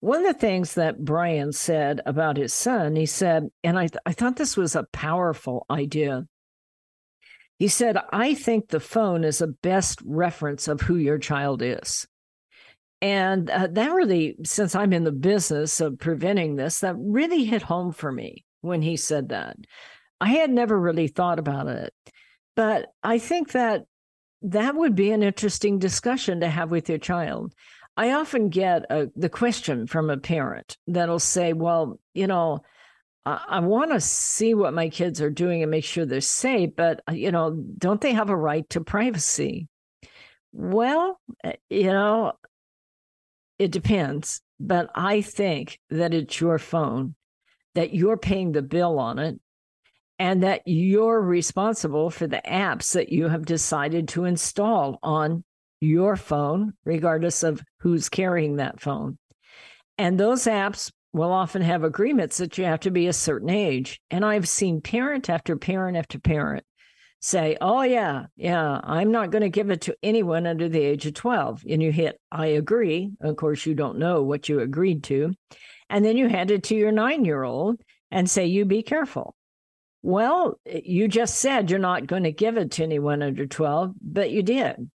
One 0.00 0.24
of 0.24 0.32
the 0.32 0.38
things 0.38 0.74
that 0.74 1.04
Brian 1.04 1.52
said 1.52 2.00
about 2.06 2.38
his 2.38 2.54
son, 2.54 2.96
he 2.96 3.06
said, 3.06 3.48
and 3.62 3.78
I, 3.78 3.86
th- 3.86 4.02
I 4.06 4.12
thought 4.12 4.36
this 4.36 4.56
was 4.56 4.74
a 4.74 4.86
powerful 4.92 5.66
idea. 5.70 6.26
He 7.58 7.68
said, 7.68 7.98
I 8.10 8.32
think 8.34 8.68
the 8.68 8.80
phone 8.80 9.24
is 9.24 9.42
a 9.42 9.46
best 9.46 10.00
reference 10.02 10.68
of 10.68 10.80
who 10.80 10.96
your 10.96 11.18
child 11.18 11.60
is. 11.60 12.08
And 13.02 13.50
uh, 13.50 13.68
that 13.72 13.92
really, 13.92 14.36
since 14.44 14.74
I'm 14.74 14.94
in 14.94 15.04
the 15.04 15.12
business 15.12 15.80
of 15.80 15.98
preventing 15.98 16.56
this, 16.56 16.80
that 16.80 16.96
really 16.98 17.44
hit 17.44 17.62
home 17.62 17.92
for 17.92 18.10
me 18.10 18.44
when 18.62 18.80
he 18.80 18.96
said 18.96 19.28
that. 19.28 19.56
I 20.20 20.30
had 20.30 20.50
never 20.50 20.78
really 20.78 21.08
thought 21.08 21.38
about 21.38 21.68
it. 21.68 21.92
But 22.56 22.86
I 23.02 23.18
think 23.18 23.52
that 23.52 23.84
that 24.42 24.74
would 24.74 24.94
be 24.94 25.10
an 25.10 25.22
interesting 25.22 25.78
discussion 25.78 26.40
to 26.40 26.48
have 26.48 26.70
with 26.70 26.88
your 26.88 26.98
child. 26.98 27.52
I 28.00 28.12
often 28.12 28.48
get 28.48 28.86
a, 28.88 29.08
the 29.14 29.28
question 29.28 29.86
from 29.86 30.08
a 30.08 30.16
parent 30.16 30.78
that'll 30.86 31.18
say, 31.18 31.52
Well, 31.52 32.00
you 32.14 32.26
know, 32.26 32.60
I, 33.26 33.44
I 33.46 33.60
want 33.60 33.90
to 33.90 34.00
see 34.00 34.54
what 34.54 34.72
my 34.72 34.88
kids 34.88 35.20
are 35.20 35.28
doing 35.28 35.60
and 35.60 35.70
make 35.70 35.84
sure 35.84 36.06
they're 36.06 36.22
safe, 36.22 36.70
but, 36.74 37.02
uh, 37.06 37.12
you 37.12 37.30
know, 37.30 37.50
don't 37.76 38.00
they 38.00 38.14
have 38.14 38.30
a 38.30 38.36
right 38.36 38.66
to 38.70 38.80
privacy? 38.80 39.68
Well, 40.50 41.20
eh, 41.44 41.56
you 41.68 41.88
know, 41.88 42.32
it 43.58 43.70
depends, 43.70 44.40
but 44.58 44.88
I 44.94 45.20
think 45.20 45.78
that 45.90 46.14
it's 46.14 46.40
your 46.40 46.58
phone, 46.58 47.16
that 47.74 47.92
you're 47.92 48.16
paying 48.16 48.52
the 48.52 48.62
bill 48.62 48.98
on 48.98 49.18
it, 49.18 49.38
and 50.18 50.42
that 50.42 50.62
you're 50.64 51.20
responsible 51.20 52.08
for 52.08 52.26
the 52.26 52.40
apps 52.48 52.94
that 52.94 53.12
you 53.12 53.28
have 53.28 53.44
decided 53.44 54.08
to 54.08 54.24
install 54.24 54.98
on 55.02 55.44
your 55.80 56.16
phone, 56.16 56.74
regardless 56.84 57.42
of 57.42 57.62
who's 57.78 58.08
carrying 58.08 58.56
that 58.56 58.80
phone. 58.80 59.18
And 59.98 60.18
those 60.18 60.44
apps 60.44 60.92
will 61.12 61.32
often 61.32 61.62
have 61.62 61.82
agreements 61.82 62.38
that 62.38 62.56
you 62.56 62.64
have 62.64 62.80
to 62.80 62.90
be 62.90 63.06
a 63.06 63.12
certain 63.12 63.50
age. 63.50 64.00
And 64.10 64.24
I've 64.24 64.48
seen 64.48 64.80
parent 64.80 65.28
after 65.28 65.56
parent 65.56 65.96
after 65.96 66.18
parent 66.18 66.64
say, 67.20 67.56
Oh, 67.60 67.82
yeah, 67.82 68.26
yeah, 68.36 68.80
I'm 68.82 69.10
not 69.10 69.30
going 69.30 69.42
to 69.42 69.50
give 69.50 69.70
it 69.70 69.82
to 69.82 69.96
anyone 70.02 70.46
under 70.46 70.68
the 70.68 70.80
age 70.80 71.06
of 71.06 71.14
12. 71.14 71.64
And 71.68 71.82
you 71.82 71.92
hit, 71.92 72.20
I 72.30 72.46
agree. 72.46 73.12
Of 73.20 73.36
course, 73.36 73.66
you 73.66 73.74
don't 73.74 73.98
know 73.98 74.22
what 74.22 74.48
you 74.48 74.60
agreed 74.60 75.04
to. 75.04 75.34
And 75.88 76.04
then 76.04 76.16
you 76.16 76.28
hand 76.28 76.50
it 76.50 76.64
to 76.64 76.76
your 76.76 76.92
nine 76.92 77.24
year 77.24 77.42
old 77.42 77.80
and 78.10 78.28
say, 78.28 78.46
You 78.46 78.64
be 78.64 78.82
careful. 78.82 79.34
Well, 80.02 80.58
you 80.64 81.08
just 81.08 81.38
said 81.38 81.70
you're 81.70 81.78
not 81.78 82.06
going 82.06 82.22
to 82.22 82.32
give 82.32 82.56
it 82.56 82.70
to 82.72 82.82
anyone 82.82 83.22
under 83.22 83.46
12, 83.46 83.92
but 84.00 84.30
you 84.30 84.42
did. 84.42 84.90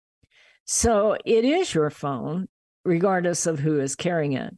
So 0.66 1.16
it 1.26 1.46
is 1.46 1.74
your 1.74 1.92
phone, 1.92 2.48
regardless 2.84 3.46
of 3.46 3.60
who 3.60 3.80
is 3.80 3.96
carrying 3.96 4.34
it. 4.34 4.56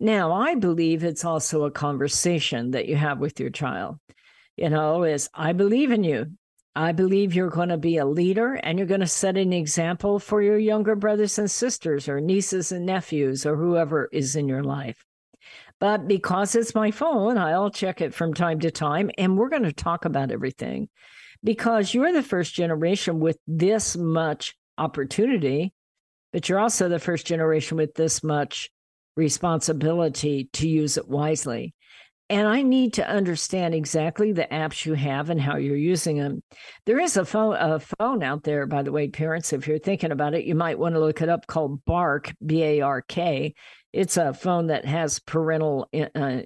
Now, 0.00 0.32
I 0.32 0.54
believe 0.54 1.04
it's 1.04 1.24
also 1.24 1.64
a 1.64 1.70
conversation 1.70 2.72
that 2.72 2.88
you 2.88 2.96
have 2.96 3.18
with 3.18 3.38
your 3.38 3.50
child. 3.50 3.98
You 4.56 4.70
know, 4.70 5.04
is 5.04 5.28
I 5.34 5.52
believe 5.52 5.92
in 5.92 6.04
you. 6.04 6.32
I 6.74 6.92
believe 6.92 7.34
you're 7.34 7.50
going 7.50 7.68
to 7.68 7.76
be 7.76 7.98
a 7.98 8.06
leader 8.06 8.54
and 8.54 8.78
you're 8.78 8.88
going 8.88 9.00
to 9.00 9.06
set 9.06 9.36
an 9.36 9.52
example 9.52 10.18
for 10.18 10.40
your 10.40 10.58
younger 10.58 10.96
brothers 10.96 11.38
and 11.38 11.50
sisters 11.50 12.08
or 12.08 12.20
nieces 12.20 12.72
and 12.72 12.86
nephews 12.86 13.44
or 13.44 13.56
whoever 13.56 14.08
is 14.10 14.36
in 14.36 14.48
your 14.48 14.64
life. 14.64 15.04
But 15.78 16.08
because 16.08 16.54
it's 16.54 16.74
my 16.74 16.90
phone, 16.90 17.36
I'll 17.36 17.70
check 17.70 18.00
it 18.00 18.14
from 18.14 18.32
time 18.32 18.60
to 18.60 18.70
time. 18.70 19.10
And 19.18 19.36
we're 19.36 19.50
going 19.50 19.64
to 19.64 19.72
talk 19.72 20.06
about 20.06 20.30
everything 20.30 20.88
because 21.44 21.92
you're 21.92 22.12
the 22.12 22.22
first 22.22 22.54
generation 22.54 23.20
with 23.20 23.38
this 23.46 23.96
much 23.96 24.54
opportunity, 24.78 25.72
but 26.32 26.48
you're 26.48 26.58
also 26.58 26.88
the 26.88 26.98
first 26.98 27.26
generation 27.26 27.76
with 27.76 27.94
this 27.94 28.22
much 28.22 28.70
responsibility 29.16 30.48
to 30.54 30.68
use 30.68 30.96
it 30.96 31.08
wisely. 31.08 31.74
And 32.30 32.48
I 32.48 32.62
need 32.62 32.94
to 32.94 33.06
understand 33.06 33.74
exactly 33.74 34.32
the 34.32 34.48
apps 34.50 34.86
you 34.86 34.94
have 34.94 35.28
and 35.28 35.38
how 35.38 35.56
you're 35.56 35.76
using 35.76 36.16
them. 36.16 36.42
There 36.86 36.98
is 36.98 37.18
a 37.18 37.26
phone, 37.26 37.56
a 37.58 37.78
phone 37.78 38.22
out 38.22 38.42
there, 38.42 38.66
by 38.66 38.82
the 38.82 38.92
way, 38.92 39.08
parents, 39.08 39.52
if 39.52 39.66
you're 39.66 39.78
thinking 39.78 40.12
about 40.12 40.34
it, 40.34 40.44
you 40.44 40.54
might 40.54 40.78
want 40.78 40.94
to 40.94 41.00
look 41.00 41.20
it 41.20 41.28
up 41.28 41.46
called 41.46 41.84
Bark, 41.84 42.32
B 42.44 42.62
A 42.62 42.80
R 42.80 43.02
K 43.02 43.54
it's 43.92 44.16
a 44.16 44.32
phone 44.32 44.68
that 44.68 44.84
has 44.84 45.18
parental 45.18 45.88
uh, 46.14 46.40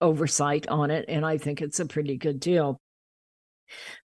oversight 0.00 0.68
on 0.68 0.90
it, 0.90 1.04
and 1.08 1.24
I 1.24 1.38
think 1.38 1.60
it's 1.60 1.80
a 1.80 1.86
pretty 1.86 2.16
good 2.16 2.40
deal. 2.40 2.80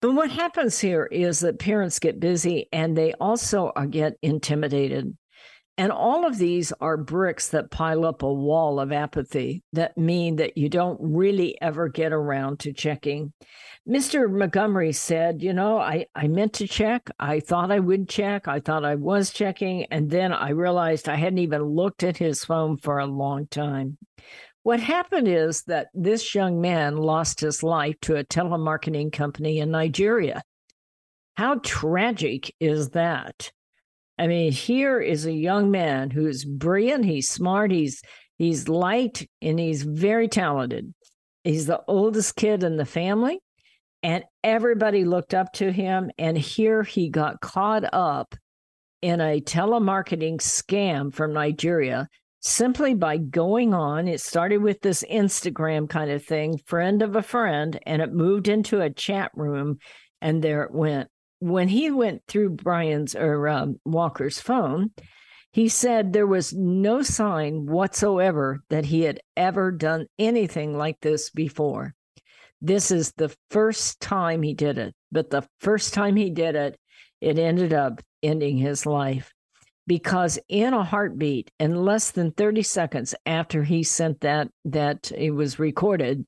But 0.02 0.14
what 0.14 0.32
happens 0.32 0.80
here 0.80 1.06
is 1.06 1.38
that 1.40 1.60
parents 1.60 2.00
get 2.00 2.18
busy 2.18 2.68
and 2.72 2.98
they 2.98 3.12
also 3.14 3.68
uh, 3.76 3.86
get 3.86 4.14
intimidated. 4.20 5.16
And 5.78 5.92
all 5.92 6.26
of 6.26 6.38
these 6.38 6.72
are 6.80 6.96
bricks 6.96 7.48
that 7.50 7.70
pile 7.70 8.04
up 8.04 8.22
a 8.22 8.32
wall 8.32 8.80
of 8.80 8.90
apathy 8.90 9.62
that 9.72 9.96
mean 9.96 10.36
that 10.36 10.58
you 10.58 10.68
don't 10.68 10.98
really 11.00 11.56
ever 11.62 11.88
get 11.88 12.12
around 12.12 12.58
to 12.60 12.72
checking. 12.72 13.32
Mr. 13.88 14.28
Montgomery 14.28 14.92
said, 14.92 15.40
You 15.40 15.52
know, 15.52 15.78
I, 15.78 16.06
I 16.16 16.26
meant 16.26 16.54
to 16.54 16.66
check. 16.66 17.08
I 17.20 17.38
thought 17.38 17.70
I 17.70 17.78
would 17.78 18.08
check. 18.08 18.48
I 18.48 18.58
thought 18.58 18.84
I 18.84 18.96
was 18.96 19.30
checking. 19.30 19.84
And 19.84 20.10
then 20.10 20.32
I 20.32 20.50
realized 20.50 21.08
I 21.08 21.16
hadn't 21.16 21.38
even 21.38 21.62
looked 21.62 22.02
at 22.02 22.16
his 22.16 22.44
phone 22.44 22.76
for 22.76 22.98
a 22.98 23.06
long 23.06 23.46
time. 23.46 23.98
What 24.62 24.80
happened 24.80 25.28
is 25.28 25.62
that 25.64 25.88
this 25.92 26.34
young 26.34 26.60
man 26.60 26.96
lost 26.96 27.40
his 27.40 27.62
life 27.62 27.96
to 28.02 28.16
a 28.16 28.24
telemarketing 28.24 29.12
company 29.12 29.58
in 29.58 29.70
Nigeria. 29.70 30.42
How 31.36 31.56
tragic 31.64 32.54
is 32.60 32.90
that? 32.90 33.50
I 34.18 34.26
mean, 34.26 34.52
here 34.52 35.00
is 35.00 35.26
a 35.26 35.32
young 35.32 35.70
man 35.70 36.10
who's 36.10 36.44
brilliant, 36.44 37.04
he's 37.04 37.28
smart, 37.28 37.72
he's 37.72 38.02
he's 38.38 38.68
light, 38.68 39.28
and 39.40 39.58
he's 39.58 39.82
very 39.82 40.28
talented. 40.28 40.94
He's 41.42 41.66
the 41.66 41.82
oldest 41.88 42.36
kid 42.36 42.62
in 42.62 42.76
the 42.76 42.84
family 42.84 43.40
and 44.02 44.24
everybody 44.42 45.04
looked 45.04 45.34
up 45.34 45.52
to 45.54 45.70
him. 45.70 46.10
And 46.18 46.36
here 46.36 46.82
he 46.82 47.08
got 47.08 47.40
caught 47.40 47.84
up 47.92 48.34
in 49.00 49.20
a 49.20 49.40
telemarketing 49.40 50.36
scam 50.38 51.12
from 51.12 51.32
Nigeria 51.32 52.08
simply 52.42 52.92
by 52.94 53.16
going 53.16 53.72
on. 53.72 54.08
It 54.08 54.20
started 54.20 54.58
with 54.58 54.80
this 54.80 55.04
Instagram 55.10 55.88
kind 55.88 56.10
of 56.10 56.24
thing, 56.24 56.58
friend 56.66 57.00
of 57.00 57.16
a 57.16 57.22
friend, 57.22 57.78
and 57.86 58.02
it 58.02 58.12
moved 58.12 58.48
into 58.48 58.80
a 58.80 58.90
chat 58.90 59.30
room, 59.34 59.78
and 60.20 60.42
there 60.42 60.64
it 60.64 60.72
went. 60.72 61.08
When 61.38 61.68
he 61.68 61.90
went 61.90 62.22
through 62.28 62.50
Brian's 62.50 63.14
or 63.14 63.48
um, 63.48 63.80
Walker's 63.84 64.40
phone, 64.40 64.90
he 65.52 65.68
said 65.68 66.12
there 66.12 66.26
was 66.26 66.52
no 66.52 67.02
sign 67.02 67.66
whatsoever 67.66 68.60
that 68.70 68.86
he 68.86 69.02
had 69.02 69.20
ever 69.36 69.70
done 69.70 70.06
anything 70.18 70.76
like 70.76 70.98
this 71.00 71.30
before. 71.30 71.94
This 72.60 72.90
is 72.90 73.12
the 73.16 73.34
first 73.50 74.00
time 74.00 74.42
he 74.42 74.54
did 74.54 74.78
it, 74.78 74.94
but 75.10 75.30
the 75.30 75.46
first 75.60 75.94
time 75.94 76.16
he 76.16 76.30
did 76.30 76.54
it, 76.54 76.78
it 77.20 77.38
ended 77.38 77.72
up 77.72 78.00
ending 78.22 78.56
his 78.56 78.86
life 78.86 79.32
because 79.86 80.38
in 80.48 80.74
a 80.74 80.84
heartbeat 80.84 81.50
in 81.58 81.74
less 81.74 82.10
than 82.10 82.32
30 82.32 82.62
seconds 82.62 83.14
after 83.26 83.64
he 83.64 83.82
sent 83.82 84.20
that 84.20 84.48
that 84.64 85.10
it 85.16 85.30
was 85.30 85.58
recorded 85.58 86.26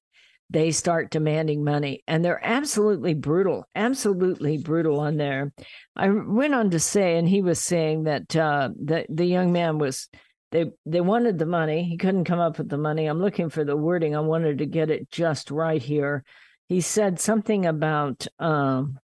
they 0.50 0.70
start 0.70 1.10
demanding 1.10 1.64
money 1.64 2.02
and 2.06 2.24
they're 2.24 2.44
absolutely 2.44 3.14
brutal 3.14 3.64
absolutely 3.74 4.58
brutal 4.58 5.00
on 5.00 5.16
there 5.16 5.52
i 5.96 6.08
went 6.08 6.54
on 6.54 6.70
to 6.70 6.78
say 6.78 7.16
and 7.16 7.28
he 7.28 7.42
was 7.42 7.60
saying 7.60 8.04
that 8.04 8.34
uh, 8.36 8.68
the, 8.76 9.06
the 9.08 9.24
young 9.24 9.52
man 9.52 9.78
was 9.78 10.08
they 10.54 10.66
they 10.86 11.00
wanted 11.00 11.36
the 11.36 11.46
money. 11.46 11.82
He 11.82 11.96
couldn't 11.96 12.26
come 12.26 12.38
up 12.38 12.58
with 12.58 12.68
the 12.68 12.78
money. 12.78 13.06
I'm 13.06 13.20
looking 13.20 13.50
for 13.50 13.64
the 13.64 13.76
wording. 13.76 14.14
I 14.14 14.20
wanted 14.20 14.58
to 14.58 14.66
get 14.66 14.88
it 14.88 15.10
just 15.10 15.50
right 15.50 15.82
here. 15.82 16.22
He 16.68 16.80
said 16.80 17.18
something 17.18 17.66
about 17.66 18.24
um, 18.38 19.00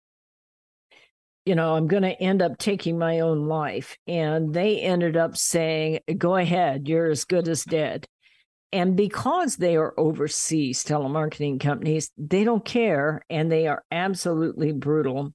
you 1.45 1.53
know, 1.55 1.75
I'm 1.75 1.87
going 1.87 2.03
to 2.03 2.21
end 2.21 2.41
up 2.41 2.57
taking 2.57 2.97
my 2.97 3.19
own 3.19 3.47
life. 3.47 3.95
And 4.07 4.53
they 4.53 4.79
ended 4.79 5.15
up 5.15 5.37
saying, 5.37 5.99
go 6.17 6.35
ahead, 6.35 6.87
you're 6.87 7.09
as 7.09 7.25
good 7.25 7.47
as 7.47 7.63
dead. 7.63 8.05
And 8.71 8.97
because 8.97 9.55
they 9.55 9.77
are 9.77 9.93
overseas 9.97 10.83
telemarketing 10.83 11.61
companies, 11.61 12.11
they 12.17 12.43
don't 12.43 12.65
care 12.65 13.23
and 13.29 13.49
they 13.49 13.67
are 13.67 13.83
absolutely 13.91 14.73
brutal. 14.73 15.33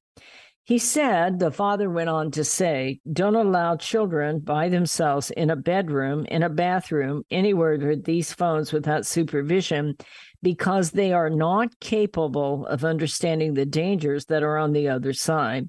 He 0.64 0.79
said, 0.79 1.38
the 1.38 1.51
father 1.51 1.88
went 1.88 2.11
on 2.11 2.33
to 2.33 2.44
say, 2.44 3.01
don't 3.11 3.35
allow 3.35 3.77
children 3.77 4.40
by 4.40 4.68
themselves 4.68 5.31
in 5.31 5.51
a 5.51 5.57
bedroom, 5.57 6.27
in 6.27 6.42
a 6.42 6.51
bathroom, 6.51 7.25
anywhere 7.31 7.79
with 7.79 8.05
these 8.05 8.33
phones 8.33 8.73
without 8.73 9.07
supervision 9.07 9.96
because 10.42 10.90
they 10.90 11.12
are 11.12 11.31
not 11.31 11.79
capable 11.81 12.66
of 12.66 12.85
understanding 12.85 13.55
the 13.55 13.66
dangers 13.66 14.26
that 14.26 14.42
are 14.42 14.57
on 14.57 14.72
the 14.72 14.88
other 14.88 15.12
side. 15.12 15.68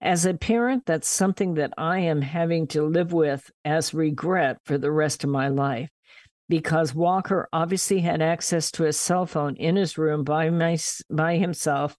As 0.00 0.26
a 0.26 0.34
parent, 0.34 0.84
that's 0.86 1.08
something 1.08 1.54
that 1.54 1.72
I 1.78 2.00
am 2.00 2.20
having 2.20 2.66
to 2.68 2.82
live 2.86 3.12
with 3.12 3.50
as 3.64 3.94
regret 3.94 4.58
for 4.64 4.78
the 4.78 4.92
rest 4.92 5.24
of 5.24 5.30
my 5.30 5.48
life 5.48 5.88
because 6.48 6.94
Walker 6.94 7.48
obviously 7.52 8.00
had 8.00 8.20
access 8.20 8.70
to 8.72 8.86
a 8.86 8.92
cell 8.92 9.26
phone 9.26 9.56
in 9.56 9.76
his 9.76 9.96
room 9.96 10.24
by 10.24 10.50
my, 10.50 10.76
by 11.10 11.36
himself 11.36 11.96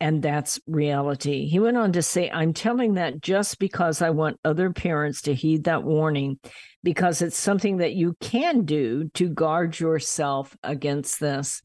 and 0.00 0.22
that's 0.22 0.58
reality. 0.66 1.46
He 1.46 1.60
went 1.60 1.76
on 1.76 1.92
to 1.92 2.02
say, 2.02 2.30
I'm 2.30 2.52
telling 2.54 2.94
that 2.94 3.20
just 3.20 3.58
because 3.58 4.00
I 4.00 4.10
want 4.10 4.40
other 4.44 4.70
parents 4.70 5.22
to 5.22 5.34
heed 5.34 5.64
that 5.64 5.84
warning, 5.84 6.38
because 6.82 7.22
it's 7.22 7.36
something 7.36 7.78
that 7.78 7.92
you 7.92 8.16
can 8.20 8.64
do 8.64 9.08
to 9.14 9.28
guard 9.28 9.78
yourself 9.78 10.56
against 10.62 11.20
this. 11.20 11.62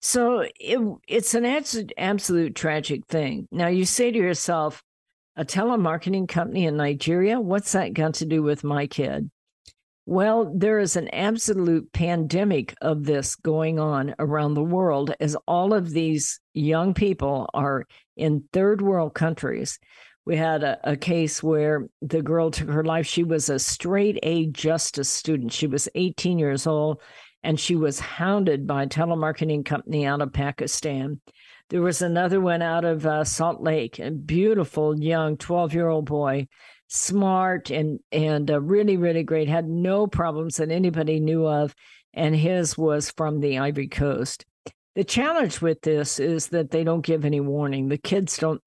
So 0.00 0.46
it, 0.60 0.98
it's 1.08 1.34
an 1.34 1.44
absolute, 1.44 1.92
absolute 1.96 2.54
tragic 2.54 3.06
thing. 3.06 3.48
Now, 3.50 3.68
you 3.68 3.84
say 3.84 4.10
to 4.10 4.18
yourself, 4.18 4.82
a 5.34 5.44
telemarketing 5.44 6.28
company 6.28 6.66
in 6.66 6.76
Nigeria, 6.76 7.40
what's 7.40 7.72
that 7.72 7.94
got 7.94 8.14
to 8.14 8.26
do 8.26 8.42
with 8.42 8.64
my 8.64 8.86
kid? 8.86 9.30
Well, 10.04 10.52
there 10.52 10.80
is 10.80 10.96
an 10.96 11.08
absolute 11.10 11.92
pandemic 11.92 12.74
of 12.82 13.04
this 13.04 13.36
going 13.36 13.78
on 13.78 14.16
around 14.18 14.54
the 14.54 14.62
world 14.62 15.14
as 15.20 15.36
all 15.46 15.72
of 15.72 15.90
these 15.90 16.40
young 16.54 16.92
people 16.92 17.48
are 17.54 17.86
in 18.16 18.44
third 18.52 18.82
world 18.82 19.14
countries. 19.14 19.78
We 20.24 20.36
had 20.36 20.64
a, 20.64 20.78
a, 20.84 20.96
case 20.96 21.40
where 21.42 21.88
the 22.00 22.22
girl 22.22 22.50
took 22.50 22.68
her 22.68 22.84
life. 22.84 23.06
She 23.06 23.22
was 23.22 23.48
a 23.48 23.60
straight 23.60 24.18
A 24.24 24.46
justice 24.46 25.08
student. 25.08 25.52
She 25.52 25.68
was 25.68 25.88
18 25.94 26.38
years 26.38 26.66
old 26.66 27.00
and 27.44 27.58
she 27.58 27.76
was 27.76 28.00
hounded 28.00 28.66
by 28.66 28.84
a 28.84 28.88
telemarketing 28.88 29.64
company 29.64 30.04
out 30.06 30.20
of 30.20 30.32
Pakistan. 30.32 31.20
There 31.70 31.82
was 31.82 32.02
another 32.02 32.40
one 32.40 32.62
out 32.62 32.84
of 32.84 33.06
uh, 33.06 33.24
Salt 33.24 33.62
Lake, 33.62 33.98
a 33.98 34.10
beautiful 34.10 34.98
young 34.98 35.36
12 35.36 35.74
year 35.74 35.88
old 35.88 36.06
boy 36.06 36.48
smart 36.92 37.70
and 37.70 38.00
and 38.12 38.50
uh, 38.50 38.60
really 38.60 38.98
really 38.98 39.22
great 39.22 39.48
had 39.48 39.66
no 39.66 40.06
problems 40.06 40.56
that 40.56 40.70
anybody 40.70 41.20
knew 41.20 41.46
of 41.46 41.74
and 42.12 42.36
his 42.36 42.76
was 42.76 43.10
from 43.16 43.40
the 43.40 43.58
ivory 43.58 43.88
coast. 43.88 44.44
The 44.94 45.04
challenge 45.04 45.62
with 45.62 45.80
this 45.80 46.20
is 46.20 46.48
that 46.48 46.70
they 46.70 46.84
don't 46.84 47.00
give 47.00 47.24
any 47.24 47.40
warning. 47.40 47.88
The 47.88 47.96
kids 47.96 48.36
don't 48.36 48.60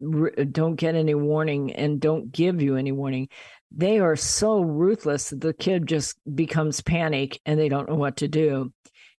don't 0.52 0.76
get 0.76 0.96
any 0.96 1.14
warning 1.14 1.72
and 1.74 2.00
don't 2.00 2.32
give 2.32 2.64
you 2.64 2.78
any 2.78 2.92
warning. 2.92 3.30
They 3.72 4.00
are 4.00 4.16
so 4.16 4.62
ruthless 4.62 5.30
that 5.30 5.42
the 5.42 5.54
kid 5.54 5.86
just 5.86 6.18
becomes 6.34 6.82
panic 6.82 7.40
and 7.46 7.60
they 7.60 7.70
don't 7.70 7.88
know 7.88 7.96
what 7.96 8.18
to 8.18 8.28
do. 8.28 8.74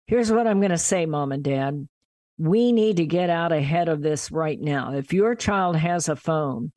Here's 0.07 0.31
what 0.31 0.47
i'm 0.47 0.59
going 0.59 0.71
to 0.71 0.77
say 0.77 1.05
mom 1.05 1.31
and 1.31 1.43
dad. 1.43 1.87
We 2.37 2.73
need 2.73 2.97
to 2.97 3.05
get 3.05 3.29
out 3.29 3.53
ahead 3.53 3.87
of 3.87 4.01
this 4.01 4.31
right 4.31 4.59
now. 4.59 4.93
If 4.93 5.13
your 5.13 5.33
child 5.33 5.77
has 5.77 6.09
a 6.09 6.15
phone 6.17 6.73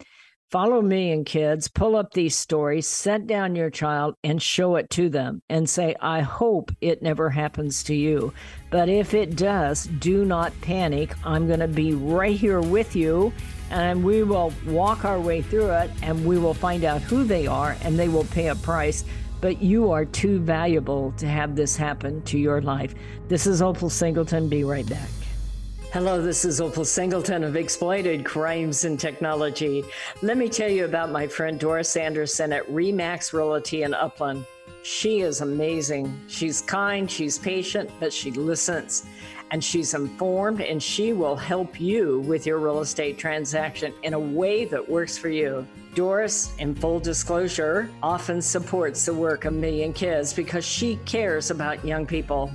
Follow 0.50 0.82
me 0.82 1.12
and 1.12 1.24
kids, 1.24 1.68
pull 1.68 1.94
up 1.94 2.12
these 2.12 2.36
stories, 2.36 2.84
set 2.84 3.28
down 3.28 3.54
your 3.54 3.70
child 3.70 4.16
and 4.24 4.42
show 4.42 4.74
it 4.74 4.90
to 4.90 5.08
them 5.08 5.40
and 5.48 5.70
say, 5.70 5.94
I 6.00 6.22
hope 6.22 6.72
it 6.80 7.02
never 7.02 7.30
happens 7.30 7.84
to 7.84 7.94
you. 7.94 8.32
But 8.68 8.88
if 8.88 9.14
it 9.14 9.36
does, 9.36 9.86
do 9.86 10.24
not 10.24 10.52
panic. 10.60 11.14
I'm 11.24 11.46
going 11.46 11.60
to 11.60 11.68
be 11.68 11.94
right 11.94 12.36
here 12.36 12.60
with 12.60 12.96
you 12.96 13.32
and 13.70 14.02
we 14.02 14.24
will 14.24 14.52
walk 14.66 15.04
our 15.04 15.20
way 15.20 15.40
through 15.40 15.70
it 15.70 15.90
and 16.02 16.26
we 16.26 16.36
will 16.36 16.54
find 16.54 16.82
out 16.82 17.00
who 17.00 17.22
they 17.22 17.46
are 17.46 17.76
and 17.82 17.96
they 17.96 18.08
will 18.08 18.24
pay 18.24 18.48
a 18.48 18.56
price. 18.56 19.04
But 19.40 19.62
you 19.62 19.92
are 19.92 20.04
too 20.04 20.40
valuable 20.40 21.12
to 21.18 21.28
have 21.28 21.54
this 21.54 21.76
happen 21.76 22.22
to 22.22 22.38
your 22.38 22.60
life. 22.60 22.92
This 23.28 23.46
is 23.46 23.62
Opal 23.62 23.88
Singleton. 23.88 24.48
Be 24.48 24.64
right 24.64 24.88
back. 24.88 25.10
Hello, 25.92 26.22
this 26.22 26.44
is 26.44 26.60
Opal 26.60 26.84
Singleton 26.84 27.42
of 27.42 27.56
Exploited 27.56 28.24
Crimes 28.24 28.84
and 28.84 28.98
Technology. 28.98 29.82
Let 30.22 30.36
me 30.36 30.48
tell 30.48 30.70
you 30.70 30.84
about 30.84 31.10
my 31.10 31.26
friend 31.26 31.58
Doris 31.58 31.96
Anderson 31.96 32.52
at 32.52 32.64
Remax 32.68 33.32
Realty 33.32 33.82
in 33.82 33.92
Upland. 33.92 34.46
She 34.84 35.22
is 35.22 35.40
amazing. 35.40 36.16
She's 36.28 36.60
kind, 36.60 37.10
she's 37.10 37.40
patient, 37.40 37.90
but 37.98 38.12
she 38.12 38.30
listens 38.30 39.04
and 39.50 39.64
she's 39.64 39.94
informed 39.94 40.60
and 40.60 40.80
she 40.80 41.12
will 41.12 41.34
help 41.34 41.80
you 41.80 42.20
with 42.20 42.46
your 42.46 42.60
real 42.60 42.82
estate 42.82 43.18
transaction 43.18 43.92
in 44.04 44.14
a 44.14 44.18
way 44.18 44.66
that 44.66 44.88
works 44.88 45.18
for 45.18 45.28
you. 45.28 45.66
Doris, 45.96 46.54
in 46.58 46.72
full 46.72 47.00
disclosure, 47.00 47.90
often 48.00 48.40
supports 48.40 49.06
the 49.06 49.12
work 49.12 49.44
of 49.44 49.54
Million 49.54 49.92
Kids 49.92 50.32
because 50.32 50.64
she 50.64 51.00
cares 51.04 51.50
about 51.50 51.84
young 51.84 52.06
people 52.06 52.48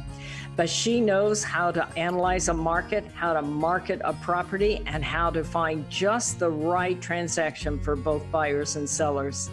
but 0.55 0.69
she 0.69 1.01
knows 1.01 1.43
how 1.43 1.71
to 1.71 1.85
analyze 1.97 2.47
a 2.47 2.53
market, 2.53 3.05
how 3.13 3.33
to 3.33 3.41
market 3.41 4.01
a 4.03 4.13
property, 4.13 4.81
and 4.85 5.03
how 5.03 5.29
to 5.29 5.43
find 5.43 5.89
just 5.89 6.39
the 6.39 6.49
right 6.49 7.01
transaction 7.01 7.79
for 7.79 7.95
both 7.95 8.29
buyers 8.31 8.75
and 8.75 8.89
sellers. 8.89 9.49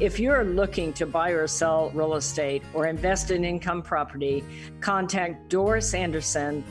If 0.00 0.18
you're 0.18 0.44
looking 0.44 0.92
to 0.94 1.06
buy 1.06 1.30
or 1.30 1.46
sell 1.46 1.90
real 1.90 2.14
estate 2.14 2.62
or 2.72 2.86
invest 2.86 3.30
in 3.30 3.44
income 3.44 3.82
property, 3.82 4.44
contact 4.80 5.48
Doris 5.48 5.94
Anderson 5.94 6.64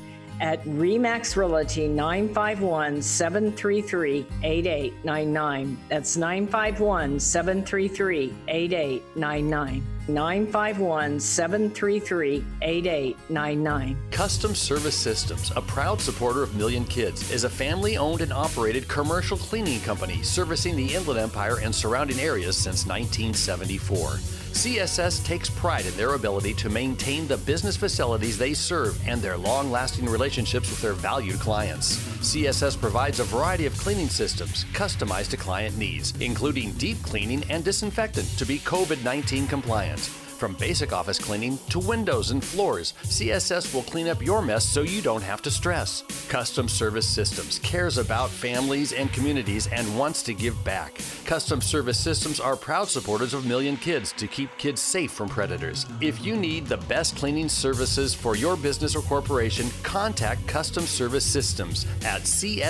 at 0.44 0.62
Remax 0.66 1.38
Realty 1.38 1.88
951 1.88 3.02
733 3.02 4.28
8899. 4.44 5.78
That's 5.88 6.18
951 6.18 7.18
733 7.20 8.34
8899. 8.50 9.84
951 10.10 11.18
733 11.18 12.46
8899. 12.62 13.98
Custom 14.12 14.54
Service 14.54 14.98
Systems, 14.98 15.52
a 15.56 15.62
proud 15.62 16.02
supporter 16.02 16.44
of 16.44 16.54
Million 16.56 16.84
Kids, 16.84 17.32
is 17.32 17.46
a 17.46 17.50
family 17.50 17.96
owned 17.96 18.20
and 18.20 18.34
operated 18.34 18.86
commercial 18.90 19.38
cleaning 19.38 19.80
company 19.80 20.22
servicing 20.24 20.76
the 20.76 20.94
Inland 20.94 21.22
Empire 21.22 21.60
and 21.60 21.74
surrounding 21.74 22.20
areas 22.20 22.58
since 22.58 22.86
1974. 22.86 24.20
CSS 24.54 25.26
takes 25.26 25.50
pride 25.50 25.88
in 25.88 25.98
their 25.98 26.14
ability 26.14 26.54
to 26.54 26.70
maintain 26.70 27.28
the 27.28 27.38
business 27.38 27.76
facilities 27.76 28.38
they 28.38 28.54
serve 28.54 28.96
and 29.08 29.20
their 29.20 29.36
long 29.36 29.72
lasting 29.72 30.06
relationships 30.06 30.70
with 30.70 30.80
their 30.80 30.94
valued 30.94 31.40
clients. 31.40 31.98
CSS 32.20 32.80
provides 32.80 33.20
a 33.20 33.24
variety 33.24 33.66
of 33.66 33.76
cleaning 33.80 34.10
systems 34.10 34.66
customized 34.66 35.32
to 35.32 35.38
client 35.38 35.76
needs, 35.78 36.14
including 36.20 36.72
deep 36.74 37.02
cleaning 37.02 37.44
and 37.50 37.64
disinfectant 37.64 38.28
to 38.38 38.46
be 38.46 38.60
COVID 38.60 39.04
19 39.04 39.48
compliant. 39.48 40.12
From 40.44 40.56
basic 40.56 40.92
office 40.92 41.20
cleaning 41.20 41.58
to 41.70 41.80
windows 41.80 42.32
and 42.32 42.44
floors, 42.44 42.96
CSS 43.04 43.74
will 43.74 43.84
clean 43.84 44.10
up 44.10 44.22
your 44.22 44.42
mess 44.42 44.66
so 44.66 44.82
you 44.82 45.02
don't 45.02 45.22
have 45.22 45.42
to 45.44 45.50
stress. 45.50 46.04
Custom 46.28 46.68
Service 46.68 47.08
Systems 47.08 47.60
cares 47.60 47.98
about 47.98 48.30
families 48.30 48.92
and 48.92 49.10
communities 49.14 49.68
and 49.68 49.98
wants 49.98 50.22
to 50.24 50.34
give 50.34 50.62
back. 50.66 51.00
Custom 51.24 51.62
Service 51.62 51.98
Systems 51.98 52.42
are 52.42 52.58
proud 52.58 52.90
supporters 52.90 53.34
of 53.34 53.46
Million 53.46 53.78
Kids 53.78 54.12
to 54.18 54.28
keep 54.28 54.50
kids 54.58 54.82
safe 54.82 55.12
from 55.12 55.30
predators. 55.30 55.86
If 56.02 56.26
you 56.26 56.36
need 56.36 56.66
the 56.66 56.76
best 56.76 57.16
cleaning 57.16 57.48
services 57.48 58.14
for 58.14 58.36
your 58.36 58.58
business 58.58 58.98
or 58.98 59.02
corporation, 59.04 59.70
contact 59.82 60.46
Custom 60.46 60.84
Service 60.86 61.24
Systems 61.24 61.86
at 62.04 62.24
cssclean.com. 62.24 62.70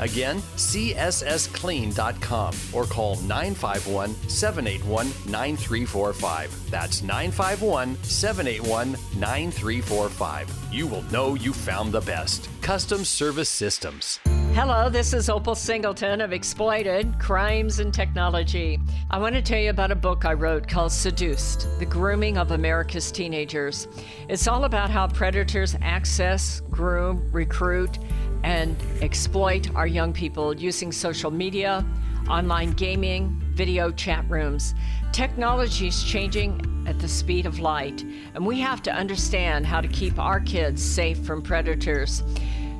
Again, 0.00 0.42
cssclean.com 0.56 2.54
or 2.74 2.84
call 2.84 3.16
951 3.22 4.14
781 4.28 5.06
9345. 5.32 5.93
9345. 5.94 6.70
That's 6.70 7.02
951 7.02 7.96
781 8.02 8.92
9345. 9.16 10.50
You 10.72 10.86
will 10.86 11.02
know 11.02 11.34
you 11.34 11.52
found 11.52 11.92
the 11.92 12.00
best. 12.00 12.48
Custom 12.62 13.04
Service 13.04 13.48
Systems. 13.48 14.18
Hello, 14.54 14.88
this 14.88 15.12
is 15.12 15.28
Opal 15.28 15.54
Singleton 15.54 16.20
of 16.20 16.32
Exploited 16.32 17.18
Crimes 17.18 17.80
and 17.80 17.92
Technology. 17.92 18.80
I 19.10 19.18
want 19.18 19.34
to 19.34 19.42
tell 19.42 19.58
you 19.58 19.70
about 19.70 19.90
a 19.90 19.96
book 19.96 20.24
I 20.24 20.32
wrote 20.32 20.68
called 20.68 20.92
Seduced 20.92 21.66
The 21.78 21.86
Grooming 21.86 22.38
of 22.38 22.52
America's 22.52 23.10
Teenagers. 23.10 23.88
It's 24.28 24.46
all 24.46 24.64
about 24.64 24.90
how 24.90 25.08
predators 25.08 25.76
access, 25.80 26.60
groom, 26.70 27.28
recruit, 27.32 27.98
and 28.44 28.76
exploit 29.00 29.74
our 29.74 29.86
young 29.86 30.12
people 30.12 30.54
using 30.54 30.92
social 30.92 31.30
media, 31.32 31.84
online 32.28 32.72
gaming, 32.72 33.40
video 33.54 33.90
chat 33.90 34.24
rooms. 34.28 34.74
Technology 35.14 35.86
is 35.86 36.02
changing 36.02 36.84
at 36.88 36.98
the 36.98 37.06
speed 37.06 37.46
of 37.46 37.60
light, 37.60 38.02
and 38.34 38.44
we 38.44 38.58
have 38.58 38.82
to 38.82 38.92
understand 38.92 39.64
how 39.64 39.80
to 39.80 39.86
keep 39.86 40.18
our 40.18 40.40
kids 40.40 40.82
safe 40.82 41.24
from 41.24 41.40
predators. 41.40 42.24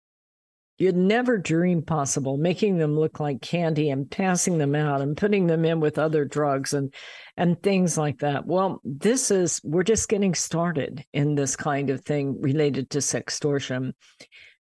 you'd 0.79 0.97
never 0.97 1.37
dream 1.37 1.83
possible, 1.83 2.37
making 2.37 2.79
them 2.79 2.99
look 2.99 3.21
like 3.21 3.43
candy 3.43 3.91
and 3.91 4.11
passing 4.11 4.59
them 4.59 4.75
out 4.75 5.01
and 5.01 5.17
putting 5.17 5.47
them 5.49 5.65
in 5.65 5.81
with 5.81 5.99
other 5.99 6.25
drugs 6.25 6.73
and 6.73 6.95
and 7.37 7.63
things 7.63 7.99
like 7.99 8.19
that. 8.19 8.47
Well, 8.47 8.81
this 8.85 9.31
is 9.31 9.61
we're 9.65 9.83
just 9.83 10.09
getting 10.09 10.35
started 10.35 11.05
in 11.13 11.35
this 11.35 11.57
kind 11.57 11.91
of 11.91 12.05
thing 12.05 12.41
related 12.41 12.91
to 12.91 12.99
sextortion. 12.99 13.93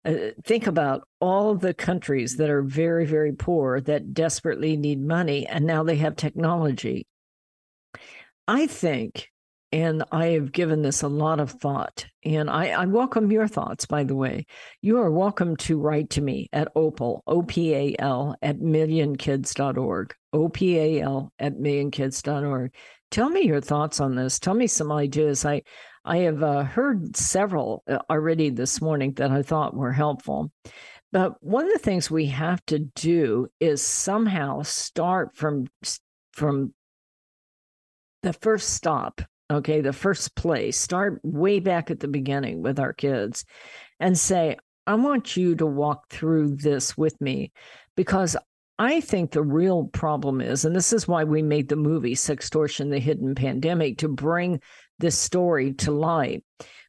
Uh, 0.04 0.30
think 0.44 0.66
about 0.66 1.06
all 1.20 1.54
the 1.54 1.74
countries 1.74 2.36
that 2.36 2.50
are 2.50 2.62
very 2.62 3.06
very 3.06 3.32
poor 3.32 3.80
that 3.80 4.12
desperately 4.12 4.76
need 4.76 5.00
money 5.00 5.46
and 5.46 5.64
now 5.64 5.82
they 5.82 5.96
have 5.96 6.16
technology. 6.16 7.06
I 8.48 8.66
think 8.66 9.28
and 9.72 10.04
I 10.12 10.26
have 10.26 10.52
given 10.52 10.82
this 10.82 11.02
a 11.02 11.08
lot 11.08 11.40
of 11.40 11.50
thought. 11.50 12.06
And 12.24 12.50
I, 12.50 12.68
I, 12.68 12.84
welcome 12.84 13.32
your 13.32 13.48
thoughts, 13.48 13.86
by 13.86 14.04
the 14.04 14.14
way. 14.14 14.46
You 14.82 14.98
are 14.98 15.10
welcome 15.10 15.56
to 15.58 15.78
write 15.78 16.10
to 16.10 16.20
me 16.20 16.48
at 16.52 16.68
opal, 16.76 17.22
O 17.26 17.42
P 17.42 17.74
A 17.74 17.96
L, 17.98 18.36
at 18.42 18.58
millionkids.org, 18.58 20.14
O 20.32 20.48
P 20.50 20.78
A 20.78 21.00
L 21.00 21.32
at 21.38 21.54
millionkids.org. 21.54 22.74
Tell 23.10 23.30
me 23.30 23.42
your 23.42 23.60
thoughts 23.60 24.00
on 24.00 24.14
this. 24.14 24.38
Tell 24.38 24.54
me 24.54 24.66
some 24.66 24.92
ideas. 24.92 25.44
I, 25.44 25.62
I 26.04 26.18
have 26.18 26.42
uh, 26.42 26.64
heard 26.64 27.16
several 27.16 27.82
uh, 27.88 27.98
already 28.10 28.50
this 28.50 28.80
morning 28.80 29.14
that 29.14 29.30
I 29.30 29.42
thought 29.42 29.74
were 29.74 29.92
helpful. 29.92 30.52
But 31.12 31.42
one 31.42 31.66
of 31.66 31.72
the 31.72 31.78
things 31.78 32.10
we 32.10 32.26
have 32.26 32.64
to 32.66 32.78
do 32.78 33.48
is 33.60 33.82
somehow 33.82 34.62
start 34.62 35.36
from 35.36 35.66
from 36.32 36.72
the 38.22 38.32
first 38.32 38.70
stop 38.70 39.20
okay, 39.52 39.80
the 39.80 39.92
first 39.92 40.34
place, 40.34 40.78
start 40.78 41.20
way 41.22 41.60
back 41.60 41.90
at 41.90 42.00
the 42.00 42.08
beginning 42.08 42.62
with 42.62 42.78
our 42.78 42.92
kids 42.92 43.44
and 44.00 44.18
say, 44.18 44.56
I 44.86 44.94
want 44.94 45.36
you 45.36 45.54
to 45.56 45.66
walk 45.66 46.08
through 46.10 46.56
this 46.56 46.96
with 46.96 47.20
me 47.20 47.52
because 47.96 48.36
I 48.78 49.00
think 49.00 49.30
the 49.30 49.42
real 49.42 49.84
problem 49.84 50.40
is, 50.40 50.64
and 50.64 50.74
this 50.74 50.92
is 50.92 51.06
why 51.06 51.24
we 51.24 51.42
made 51.42 51.68
the 51.68 51.76
movie 51.76 52.14
Sextortion, 52.14 52.90
the 52.90 52.98
Hidden 52.98 53.34
Pandemic, 53.34 53.98
to 53.98 54.08
bring 54.08 54.60
this 54.98 55.16
story 55.16 55.74
to 55.74 55.92
light. 55.92 56.44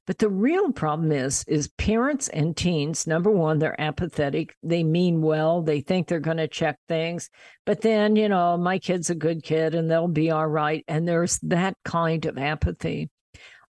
But 0.05 0.17
the 0.17 0.29
real 0.29 0.71
problem 0.73 1.11
is 1.11 1.45
is 1.47 1.69
parents 1.77 2.27
and 2.27 2.57
teens, 2.57 3.07
number 3.07 3.31
one, 3.31 3.59
they're 3.59 3.79
apathetic. 3.79 4.53
They 4.61 4.83
mean 4.83 5.21
well. 5.21 5.61
They 5.61 5.79
think 5.79 6.07
they're 6.07 6.19
going 6.19 6.37
to 6.37 6.47
check 6.47 6.77
things. 6.89 7.29
But 7.65 7.81
then, 7.81 8.17
you 8.17 8.27
know, 8.27 8.57
my 8.57 8.79
kid's 8.79 9.09
a 9.09 9.15
good 9.15 9.43
kid 9.43 9.75
and 9.75 9.89
they'll 9.89 10.09
be 10.09 10.29
all 10.29 10.47
right. 10.47 10.83
And 10.87 11.07
there's 11.07 11.39
that 11.43 11.77
kind 11.85 12.25
of 12.25 12.37
apathy. 12.37 13.09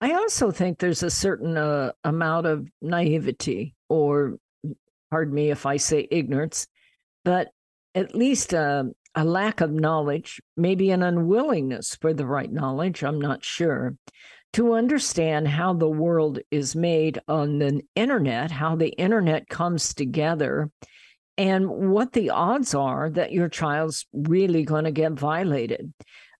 I 0.01 0.12
also 0.12 0.51
think 0.51 0.79
there's 0.79 1.03
a 1.03 1.11
certain 1.11 1.57
uh, 1.57 1.93
amount 2.05 2.47
of 2.47 2.68
naivety 2.83 3.74
or 3.89 4.37
pardon 5.11 5.35
me 5.35 5.51
if 5.51 5.64
I 5.64 5.79
say 5.79 6.07
ignorance, 6.11 6.66
but 7.24 7.49
at 7.95 8.14
least 8.14 8.53
uh, 8.53 8.85
a 9.14 9.24
lack 9.24 9.62
of 9.62 9.72
knowledge, 9.72 10.41
maybe 10.57 10.91
an 10.91 11.03
unwillingness 11.03 11.97
for 11.97 12.12
the 12.12 12.26
right 12.26 12.53
knowledge. 12.53 13.03
I'm 13.03 13.20
not 13.20 13.45
sure 13.45 13.97
to 14.55 14.74
understand 14.74 15.49
how 15.49 15.72
the 15.72 15.88
world 15.88 16.38
is 16.51 16.74
made 16.74 17.20
on 17.28 17.59
the 17.59 17.82
internet, 17.94 18.51
how 18.51 18.76
the 18.76 18.90
internet 18.90 19.49
comes 19.49 19.94
together, 19.94 20.70
and 21.36 21.68
what 21.68 22.12
the 22.12 22.30
odds 22.30 22.74
are 22.74 23.11
that 23.11 23.32
your 23.32 23.49
child's 23.49 24.07
really 24.12 24.64
going 24.64 24.84
to 24.84 24.90
get 24.90 25.12
violated. 25.12 25.92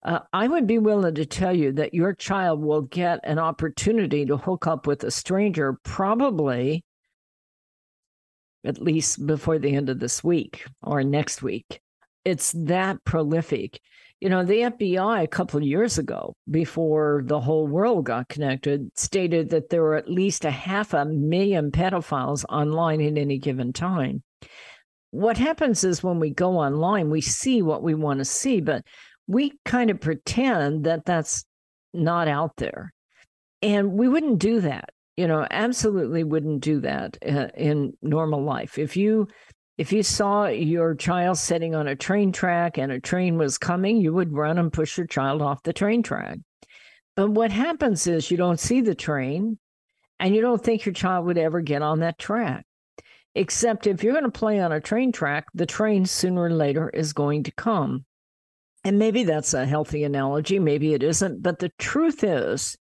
Uh, 0.03 0.21
I 0.33 0.49
would 0.49 0.67
be 0.67 0.79
willing 0.79 1.15
to 1.17 1.27
tell 1.27 1.55
you 1.55 1.73
that 1.73 1.95
your 1.95 2.15
child 2.15 2.63
will 2.63 2.83
get 2.83 3.21
an 3.25 3.39
opportunity 3.39 4.25
to 4.27 4.37
hook 4.37 4.67
up 4.67 4.87
with 4.87 5.05
a 5.05 5.11
stranger 5.11 5.79
probably 5.83 6.85
at 8.65 8.81
least 8.81 9.25
before 9.27 9.59
the 9.59 9.75
end 9.75 9.89
of 9.89 9.99
this 9.99 10.23
week 10.23 10.65
or 10.83 11.03
next 11.03 11.43
week. 11.43 11.81
It's 12.25 12.53
that 12.53 13.03
prolific. 13.05 13.81
You 14.21 14.29
know, 14.29 14.45
the 14.45 14.63
FBI 14.63 15.23
a 15.23 15.29
couple 15.29 15.59
of 15.59 15.67
years 15.67 15.97
ago, 15.97 16.35
before 16.51 17.23
the 17.25 17.41
whole 17.41 17.69
world 17.69 18.05
got 18.05 18.29
connected, 18.29 18.91
stated 18.97 19.51
that 19.51 19.69
there 19.69 19.83
were 19.83 19.95
at 19.95 20.11
least 20.11 20.45
a 20.45 20.51
half 20.51 20.93
a 20.93 21.05
million 21.05 21.71
pedophiles 21.71 22.45
online 22.49 23.01
at 23.01 23.17
any 23.17 23.39
given 23.39 23.73
time. 23.73 24.23
What 25.11 25.39
happens 25.39 25.85
is 25.85 26.03
when 26.03 26.19
we 26.19 26.31
go 26.31 26.59
online, 26.59 27.11
we 27.11 27.21
see 27.21 27.63
what 27.63 27.83
we 27.83 27.95
want 27.95 28.19
to 28.19 28.25
see, 28.25 28.61
but 28.61 28.85
we 29.29 29.53
kind 29.65 29.91
of 29.91 30.01
pretend 30.01 30.85
that 30.85 31.05
that's 31.05 31.45
not 31.95 32.27
out 32.27 32.57
there. 32.57 32.93
And 33.63 33.93
we 33.93 34.09
wouldn't 34.09 34.41
do 34.41 34.61
that, 34.61 34.91
you 35.17 35.29
know, 35.29 35.47
absolutely 35.51 36.25
wouldn't 36.25 36.61
do 36.61 36.81
that 36.81 37.17
uh, 37.25 37.49
in 37.57 37.93
normal 38.03 38.43
life. 38.43 38.79
If 38.79 38.97
you 38.97 39.29
if 39.79 39.93
you 39.93 40.03
saw 40.03 40.47
your 40.47 40.97
child 40.97 41.39
sitting 41.39 41.77
on 41.77 41.87
a 41.87 41.95
train 41.95 42.33
track 42.33 42.79
and 42.79 42.91
a 42.91 43.01
train 43.01 43.39
was 43.39 43.59
coming, 43.59 43.99
you 43.99 44.13
would 44.13 44.33
run 44.33 44.59
and 44.59 44.73
push 44.73 44.99
your 44.99 45.07
child 45.07 45.41
off 45.41 45.63
the 45.63 45.73
train 45.73 46.03
track. 46.03 46.39
But 47.15 47.31
what 47.31 47.53
happens 47.53 48.07
is 48.09 48.31
you 48.31 48.37
don't 48.37 48.61
see 48.61 48.81
the 48.81 48.97
train 48.97 49.59
and 50.19 50.35
you 50.35 50.41
don't 50.41 50.63
think 50.63 50.85
your 50.85 50.93
child 50.93 51.27
would 51.27 51.39
ever 51.39 51.61
get 51.61 51.81
on 51.81 52.01
that 52.01 52.19
track. 52.19 52.65
Except 53.37 53.87
if 53.87 54.03
you're 54.03 54.15
going 54.15 54.25
to 54.25 54.31
play 54.31 54.59
on 54.59 54.73
a 54.73 54.81
train 54.81 55.13
track, 55.13 55.47
the 55.55 55.67
train 55.67 56.07
sooner 56.07 56.43
or 56.43 56.51
later 56.51 56.91
is 56.91 57.13
going 57.13 57.45
to 57.45 57.53
come. 57.53 58.05
And 58.83 58.99
maybe 58.99 59.23
that's 59.23 59.55
a 59.55 59.67
healthy 59.67 60.03
analogy, 60.03 60.59
maybe 60.59 60.93
it 60.93 61.05
isn't. 61.05 61.41
But 61.41 61.61
the 61.61 61.71
truth 61.79 62.25
is, 62.25 62.77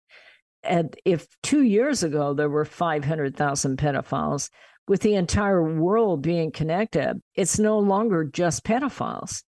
if 0.63 1.27
two 1.43 1.63
years 1.63 2.05
ago 2.05 2.35
there 2.35 2.49
were 2.49 2.65
500,000 2.65 3.79
pedophiles, 3.79 4.51
with 4.87 5.01
the 5.01 5.15
entire 5.15 5.63
world 5.63 6.23
being 6.23 6.51
connected, 6.51 7.21
it's 7.35 7.59
no 7.59 7.79
longer 7.79 8.25
just 8.25 8.65
pedophiles. 8.65 9.43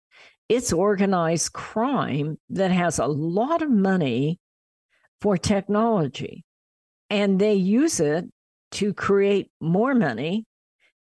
It's 0.49 0.72
organized 0.72 1.53
crime 1.53 2.39
that 2.51 2.70
has 2.70 2.99
a 2.99 3.07
lot 3.07 3.62
of 3.62 3.70
money 3.70 4.39
for 5.20 5.37
technology. 5.37 6.45
And 7.11 7.39
they 7.39 7.55
use 7.55 8.01
it 8.01 8.26
to 8.72 8.93
create 8.93 9.51
more 9.61 9.95
money. 9.95 10.45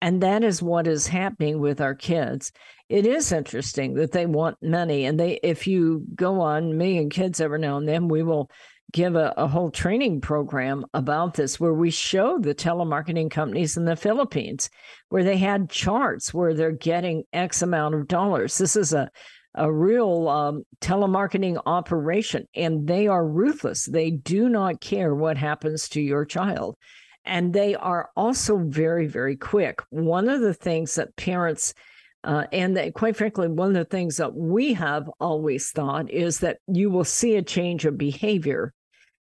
And 0.02 0.22
that 0.22 0.42
is 0.42 0.62
what 0.62 0.86
is 0.86 1.06
happening 1.06 1.60
with 1.60 1.80
our 1.80 1.94
kids. 1.94 2.52
It 2.88 3.06
is 3.06 3.32
interesting 3.32 3.94
that 3.94 4.12
they 4.12 4.26
want 4.26 4.56
money. 4.62 5.04
And 5.04 5.20
they, 5.20 5.38
if 5.42 5.66
you 5.66 6.04
go 6.14 6.40
on 6.40 6.76
Million 6.76 7.10
Kids 7.10 7.40
every 7.40 7.58
now 7.58 7.76
and 7.76 7.86
then, 7.86 8.08
we 8.08 8.22
will 8.22 8.50
give 8.92 9.16
a, 9.16 9.32
a, 9.36 9.46
whole 9.46 9.70
training 9.70 10.20
program 10.20 10.84
about 10.94 11.34
this 11.34 11.60
where 11.60 11.74
we 11.74 11.90
show 11.90 12.38
the 12.38 12.54
telemarketing 12.54 13.30
companies 13.30 13.76
in 13.76 13.84
the 13.84 13.96
Philippines 13.96 14.70
where 15.08 15.24
they 15.24 15.36
had 15.36 15.70
charts 15.70 16.32
where 16.32 16.54
they're 16.54 16.72
getting 16.72 17.24
X 17.32 17.62
amount 17.62 17.94
of 17.94 18.08
dollars. 18.08 18.58
This 18.58 18.76
is 18.76 18.92
a 18.92 19.10
a 19.56 19.72
real 19.72 20.28
um, 20.28 20.64
telemarketing 20.80 21.60
operation, 21.66 22.46
and 22.54 22.86
they 22.86 23.08
are 23.08 23.26
ruthless. 23.26 23.84
They 23.84 24.10
do 24.10 24.48
not 24.48 24.80
care 24.80 25.12
what 25.12 25.36
happens 25.36 25.88
to 25.88 26.00
your 26.00 26.24
child. 26.24 26.76
And 27.24 27.52
they 27.52 27.74
are 27.74 28.10
also 28.16 28.58
very, 28.58 29.06
very 29.06 29.36
quick. 29.36 29.82
One 29.90 30.28
of 30.28 30.40
the 30.40 30.54
things 30.54 30.94
that 30.94 31.16
parents 31.16 31.74
uh, 32.22 32.44
and 32.52 32.76
that, 32.76 32.94
quite 32.94 33.16
frankly, 33.16 33.48
one 33.48 33.68
of 33.68 33.74
the 33.74 33.84
things 33.84 34.18
that 34.18 34.34
we 34.34 34.74
have 34.74 35.10
always 35.20 35.70
thought 35.70 36.10
is 36.10 36.40
that 36.40 36.58
you 36.66 36.90
will 36.90 37.04
see 37.04 37.36
a 37.36 37.42
change 37.42 37.86
of 37.86 37.96
behavior 37.96 38.74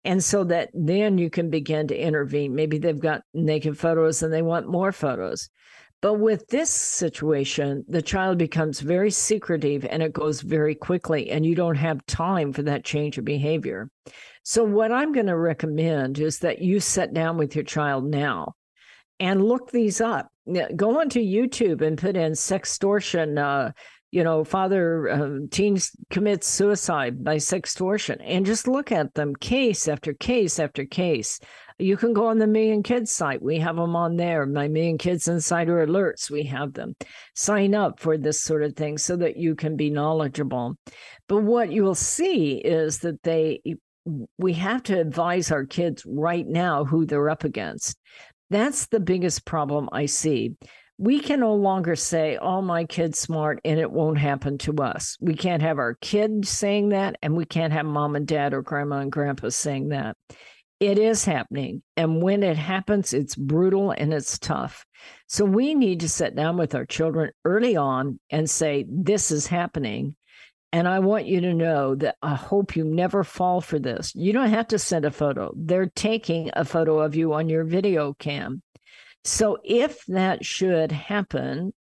and 0.05 0.23
so 0.23 0.43
that 0.45 0.69
then 0.73 1.17
you 1.17 1.29
can 1.29 1.49
begin 1.49 1.87
to 1.87 1.97
intervene. 1.97 2.55
Maybe 2.55 2.77
they've 2.77 2.99
got 2.99 3.23
naked 3.33 3.77
photos 3.77 4.21
and 4.21 4.33
they 4.33 4.41
want 4.41 4.67
more 4.67 4.91
photos. 4.91 5.49
But 6.01 6.15
with 6.15 6.47
this 6.47 6.69
situation, 6.69 7.85
the 7.87 8.01
child 8.01 8.37
becomes 8.37 8.81
very 8.81 9.09
secretive 9.09 9.85
and 9.85 10.03
it 10.03 10.11
goes 10.11 10.41
very 10.41 10.75
quickly, 10.75 11.31
and 11.31 11.45
you 11.45 11.55
don't 11.55 11.77
have 11.77 12.05
time 12.07 12.51
for 12.51 12.61
that 12.63 12.83
change 12.83 13.17
of 13.17 13.23
behavior. 13.23 13.89
So, 14.43 14.65
what 14.65 14.91
I'm 14.91 15.13
going 15.13 15.27
to 15.27 15.37
recommend 15.37 16.19
is 16.19 16.39
that 16.39 16.59
you 16.59 16.81
sit 16.81 17.13
down 17.13 17.37
with 17.37 17.55
your 17.55 17.63
child 17.63 18.03
now 18.03 18.55
and 19.21 19.45
look 19.45 19.71
these 19.71 20.01
up. 20.01 20.29
Go 20.75 20.99
onto 20.99 21.21
YouTube 21.21 21.81
and 21.81 21.97
put 21.97 22.17
in 22.17 22.33
sextortion 22.33 23.39
uh, 23.39 23.71
you 24.13 24.23
know, 24.23 24.43
father 24.43 25.09
uh, 25.09 25.39
teens 25.49 25.89
commits 26.11 26.45
suicide 26.45 27.23
by 27.23 27.37
sextortion, 27.37 28.21
and 28.23 28.45
just 28.45 28.67
look 28.67 28.91
at 28.91 29.15
them 29.15 29.35
case 29.35 29.87
after 29.87 30.13
case 30.13 30.59
after 30.59 30.85
case. 30.85 31.39
You 31.79 31.97
can 31.97 32.13
go 32.13 32.27
on 32.27 32.37
the 32.37 32.45
Million 32.45 32.83
Kids 32.83 33.11
site. 33.11 33.41
We 33.41 33.57
have 33.57 33.75
them 33.75 33.95
on 33.95 34.15
there. 34.17 34.45
My 34.45 34.67
Million 34.67 34.99
Kids 34.99 35.27
Insider 35.27 35.83
Alerts, 35.87 36.29
we 36.29 36.43
have 36.43 36.73
them. 36.73 36.95
Sign 37.33 37.73
up 37.73 37.99
for 37.99 38.15
this 38.15 38.43
sort 38.43 38.61
of 38.61 38.75
thing 38.75 38.99
so 38.99 39.15
that 39.15 39.35
you 39.35 39.55
can 39.55 39.75
be 39.75 39.89
knowledgeable. 39.89 40.75
But 41.27 41.41
what 41.41 41.71
you 41.71 41.83
will 41.83 41.95
see 41.95 42.57
is 42.57 42.99
that 42.99 43.23
they, 43.23 43.61
we 44.37 44.53
have 44.53 44.83
to 44.83 44.99
advise 44.99 45.51
our 45.51 45.65
kids 45.65 46.03
right 46.05 46.45
now 46.45 46.85
who 46.85 47.07
they're 47.07 47.31
up 47.31 47.45
against. 47.45 47.97
That's 48.51 48.85
the 48.85 48.99
biggest 48.99 49.43
problem 49.43 49.89
I 49.91 50.05
see 50.05 50.53
we 50.97 51.19
can 51.19 51.39
no 51.39 51.55
longer 51.55 51.95
say, 51.95 52.37
oh, 52.37 52.61
my 52.61 52.85
kid's 52.85 53.19
smart 53.19 53.59
and 53.65 53.79
it 53.79 53.91
won't 53.91 54.17
happen 54.17 54.57
to 54.59 54.75
us. 54.77 55.17
We 55.19 55.35
can't 55.35 55.61
have 55.61 55.79
our 55.79 55.95
kids 55.95 56.49
saying 56.49 56.89
that, 56.89 57.17
and 57.21 57.35
we 57.35 57.45
can't 57.45 57.73
have 57.73 57.85
mom 57.85 58.15
and 58.15 58.27
dad 58.27 58.53
or 58.53 58.61
grandma 58.61 58.99
and 58.99 59.11
grandpa 59.11 59.49
saying 59.49 59.89
that. 59.89 60.15
It 60.79 60.99
is 60.99 61.23
happening. 61.23 61.81
And 61.95 62.21
when 62.21 62.43
it 62.43 62.57
happens, 62.57 63.13
it's 63.13 63.35
brutal 63.35 63.91
and 63.91 64.13
it's 64.13 64.37
tough. 64.37 64.85
So 65.27 65.45
we 65.45 65.73
need 65.75 66.01
to 66.01 66.09
sit 66.09 66.35
down 66.35 66.57
with 66.57 66.75
our 66.75 66.85
children 66.85 67.31
early 67.45 67.75
on 67.77 68.19
and 68.29 68.49
say, 68.49 68.85
this 68.89 69.31
is 69.31 69.47
happening. 69.47 70.15
And 70.73 70.87
I 70.87 70.99
want 70.99 71.25
you 71.25 71.39
to 71.41 71.53
know 71.53 71.95
that 71.95 72.17
I 72.21 72.35
hope 72.35 72.75
you 72.75 72.83
never 72.83 73.23
fall 73.23 73.61
for 73.61 73.79
this. 73.79 74.11
You 74.15 74.33
don't 74.33 74.49
have 74.49 74.67
to 74.69 74.79
send 74.79 75.05
a 75.05 75.11
photo. 75.11 75.53
They're 75.55 75.91
taking 75.95 76.49
a 76.53 76.65
photo 76.65 76.99
of 76.99 77.15
you 77.15 77.33
on 77.33 77.47
your 77.47 77.63
video 77.63 78.13
cam. 78.13 78.61
So 79.25 79.57
if 79.63 80.05
that 80.07 80.45
should 80.45 80.91
happen, 80.91 81.73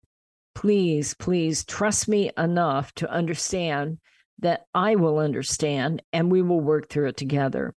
please, 0.54 1.14
please 1.14 1.64
trust 1.64 2.08
me 2.08 2.30
enough 2.36 2.92
to 2.94 3.10
understand 3.10 3.98
that 4.38 4.62
I 4.74 4.96
will 4.96 5.18
understand 5.18 6.02
and 6.12 6.30
we 6.30 6.42
will 6.42 6.60
work 6.60 6.88
through 6.88 7.08
it 7.08 7.16
together. 7.16 7.74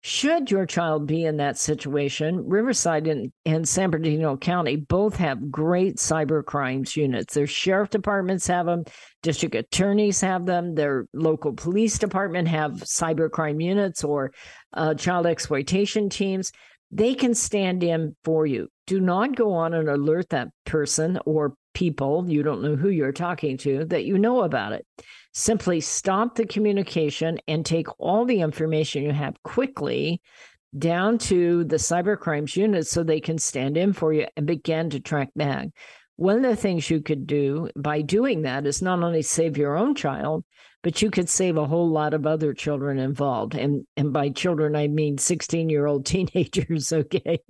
Should 0.00 0.50
your 0.50 0.64
child 0.64 1.06
be 1.06 1.24
in 1.24 1.38
that 1.38 1.58
situation, 1.58 2.48
Riverside 2.48 3.08
and, 3.08 3.32
and 3.44 3.68
San 3.68 3.90
Bernardino 3.90 4.36
County 4.36 4.76
both 4.76 5.16
have 5.16 5.50
great 5.50 5.96
cyber 5.96 6.44
crimes 6.44 6.96
units. 6.96 7.34
Their 7.34 7.48
sheriff 7.48 7.90
departments 7.90 8.46
have 8.46 8.66
them, 8.66 8.84
district 9.22 9.56
attorneys 9.56 10.20
have 10.20 10.46
them, 10.46 10.76
their 10.76 11.06
local 11.12 11.52
police 11.52 11.98
department 11.98 12.46
have 12.46 12.72
cyber 12.74 13.28
crime 13.28 13.60
units 13.60 14.04
or 14.04 14.32
uh, 14.72 14.94
child 14.94 15.26
exploitation 15.26 16.08
teams 16.08 16.52
they 16.90 17.14
can 17.14 17.34
stand 17.34 17.82
in 17.82 18.16
for 18.24 18.46
you. 18.46 18.68
Do 18.88 19.00
not 19.00 19.36
go 19.36 19.52
on 19.52 19.74
and 19.74 19.86
alert 19.86 20.30
that 20.30 20.48
person 20.64 21.18
or 21.26 21.52
people, 21.74 22.24
you 22.26 22.42
don't 22.42 22.62
know 22.62 22.74
who 22.74 22.88
you're 22.88 23.12
talking 23.12 23.58
to, 23.58 23.84
that 23.84 24.06
you 24.06 24.18
know 24.18 24.44
about 24.44 24.72
it. 24.72 24.86
Simply 25.34 25.82
stop 25.82 26.34
the 26.34 26.46
communication 26.46 27.38
and 27.46 27.66
take 27.66 27.86
all 27.98 28.24
the 28.24 28.40
information 28.40 29.02
you 29.02 29.12
have 29.12 29.42
quickly 29.42 30.22
down 30.78 31.18
to 31.18 31.64
the 31.64 31.76
cyber 31.76 32.18
crimes 32.18 32.56
unit 32.56 32.86
so 32.86 33.02
they 33.02 33.20
can 33.20 33.36
stand 33.36 33.76
in 33.76 33.92
for 33.92 34.14
you 34.14 34.26
and 34.38 34.46
begin 34.46 34.88
to 34.88 35.00
track 35.00 35.28
back. 35.36 35.68
One 36.16 36.36
of 36.36 36.50
the 36.50 36.56
things 36.56 36.88
you 36.88 37.02
could 37.02 37.26
do 37.26 37.68
by 37.76 38.00
doing 38.00 38.40
that 38.42 38.66
is 38.66 38.80
not 38.80 39.02
only 39.02 39.20
save 39.20 39.58
your 39.58 39.76
own 39.76 39.96
child, 39.96 40.46
but 40.82 41.02
you 41.02 41.10
could 41.10 41.28
save 41.28 41.56
a 41.56 41.66
whole 41.66 41.88
lot 41.88 42.14
of 42.14 42.26
other 42.26 42.54
children 42.54 42.98
involved. 42.98 43.54
And 43.54 43.86
and 43.96 44.12
by 44.12 44.30
children 44.30 44.76
I 44.76 44.88
mean 44.88 45.18
16 45.18 45.68
year 45.68 45.86
old 45.86 46.06
teenagers, 46.06 46.92
okay? 46.92 47.40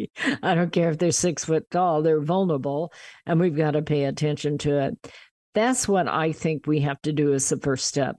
I 0.42 0.54
don't 0.54 0.72
care 0.72 0.90
if 0.90 0.98
they're 0.98 1.10
six 1.12 1.44
foot 1.44 1.70
tall, 1.70 2.02
they're 2.02 2.20
vulnerable, 2.20 2.92
and 3.26 3.40
we've 3.40 3.56
got 3.56 3.72
to 3.72 3.82
pay 3.82 4.04
attention 4.04 4.58
to 4.58 4.78
it. 4.80 5.12
That's 5.54 5.88
what 5.88 6.08
I 6.08 6.32
think 6.32 6.66
we 6.66 6.80
have 6.80 7.00
to 7.02 7.12
do 7.12 7.34
as 7.34 7.48
the 7.48 7.58
first 7.58 7.86
step. 7.86 8.16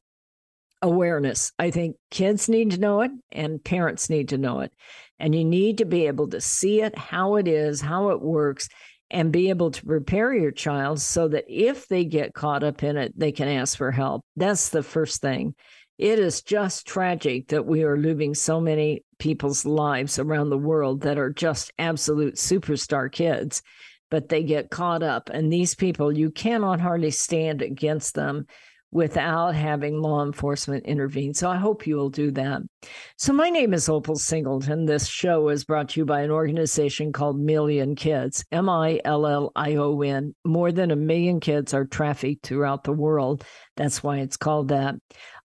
Awareness. 0.82 1.52
I 1.60 1.72
think 1.72 1.98
kids 2.10 2.48
need 2.48 2.72
to 2.72 2.80
know 2.80 3.02
it 3.02 3.12
and 3.32 3.64
parents 3.64 4.10
need 4.10 4.30
to 4.30 4.38
know 4.38 4.62
it. 4.62 4.72
And 5.20 5.36
you 5.36 5.44
need 5.44 5.80
to 5.80 5.86
be 5.86 6.08
able 6.08 6.30
to 6.30 6.40
see 6.40 6.82
it, 6.82 6.98
how 6.98 7.36
it 7.36 7.48
is, 7.48 7.82
how 7.82 8.10
it 8.10 8.22
works, 8.22 8.70
and 9.12 9.32
be 9.32 9.50
able 9.50 9.72
to 9.72 9.86
prepare 9.86 10.34
your 10.34 10.52
child 10.52 11.02
so 11.02 11.28
that 11.28 11.46
if 11.48 11.88
they 11.88 12.06
get 12.06 12.34
caught 12.34 12.64
up 12.64 12.84
in 12.84 12.98
it, 12.98 13.18
they 13.18 13.32
can 13.32 13.48
ask 13.48 13.78
for 13.78 13.92
help. 13.92 14.24
That's 14.36 14.70
the 14.70 14.84
first 14.84 15.22
thing. 15.22 15.56
It 15.98 16.20
is 16.20 16.42
just 16.42 16.88
tragic 16.88 17.50
that 17.50 17.66
we 17.66 17.84
are 17.84 17.98
losing 17.98 18.34
so 18.34 18.62
many 18.62 19.04
people's 19.18 19.66
lives 19.66 20.18
around 20.18 20.50
the 20.50 20.58
world 20.58 21.02
that 21.02 21.18
are 21.18 21.32
just 21.32 21.74
absolute 21.78 22.36
superstar 22.36 23.12
kids, 23.12 23.62
but 24.10 24.30
they 24.30 24.44
get 24.44 24.70
caught 24.70 25.04
up. 25.04 25.30
And 25.30 25.52
these 25.52 25.76
people, 25.76 26.12
you 26.12 26.32
cannot 26.32 26.80
hardly 26.80 27.12
stand 27.12 27.62
against 27.62 28.16
them 28.16 28.46
without 28.92 29.54
having 29.54 30.02
law 30.02 30.24
enforcement 30.24 30.86
intervene. 30.86 31.34
So 31.34 31.50
I 31.50 31.58
hope 31.58 31.86
you 31.86 31.96
will 31.96 32.10
do 32.10 32.32
that. 32.32 32.62
So 33.18 33.34
my 33.34 33.50
name 33.50 33.74
is 33.74 33.88
Opal 33.88 34.16
Singleton. 34.16 34.86
This 34.86 35.08
show 35.08 35.50
is 35.50 35.64
brought 35.64 35.90
to 35.90 36.00
you 36.00 36.06
by 36.06 36.22
an 36.22 36.32
organization 36.32 37.12
called 37.12 37.40
Million 37.40 37.96
Kids, 37.96 38.44
M 38.52 38.70
I 38.70 39.00
L 39.06 39.28
L 39.28 39.52
I 39.56 39.76
O 39.76 40.02
N. 40.02 40.34
More 40.44 40.72
than 40.72 40.92
a 40.92 40.96
million 40.96 41.40
kids 41.40 41.74
are 41.74 41.86
trafficked 41.86 42.46
throughout 42.46 42.84
the 42.84 42.94
world. 42.94 43.44
That's 43.76 44.04
why 44.04 44.18
it's 44.18 44.38
called 44.38 44.70
that. 44.70 44.96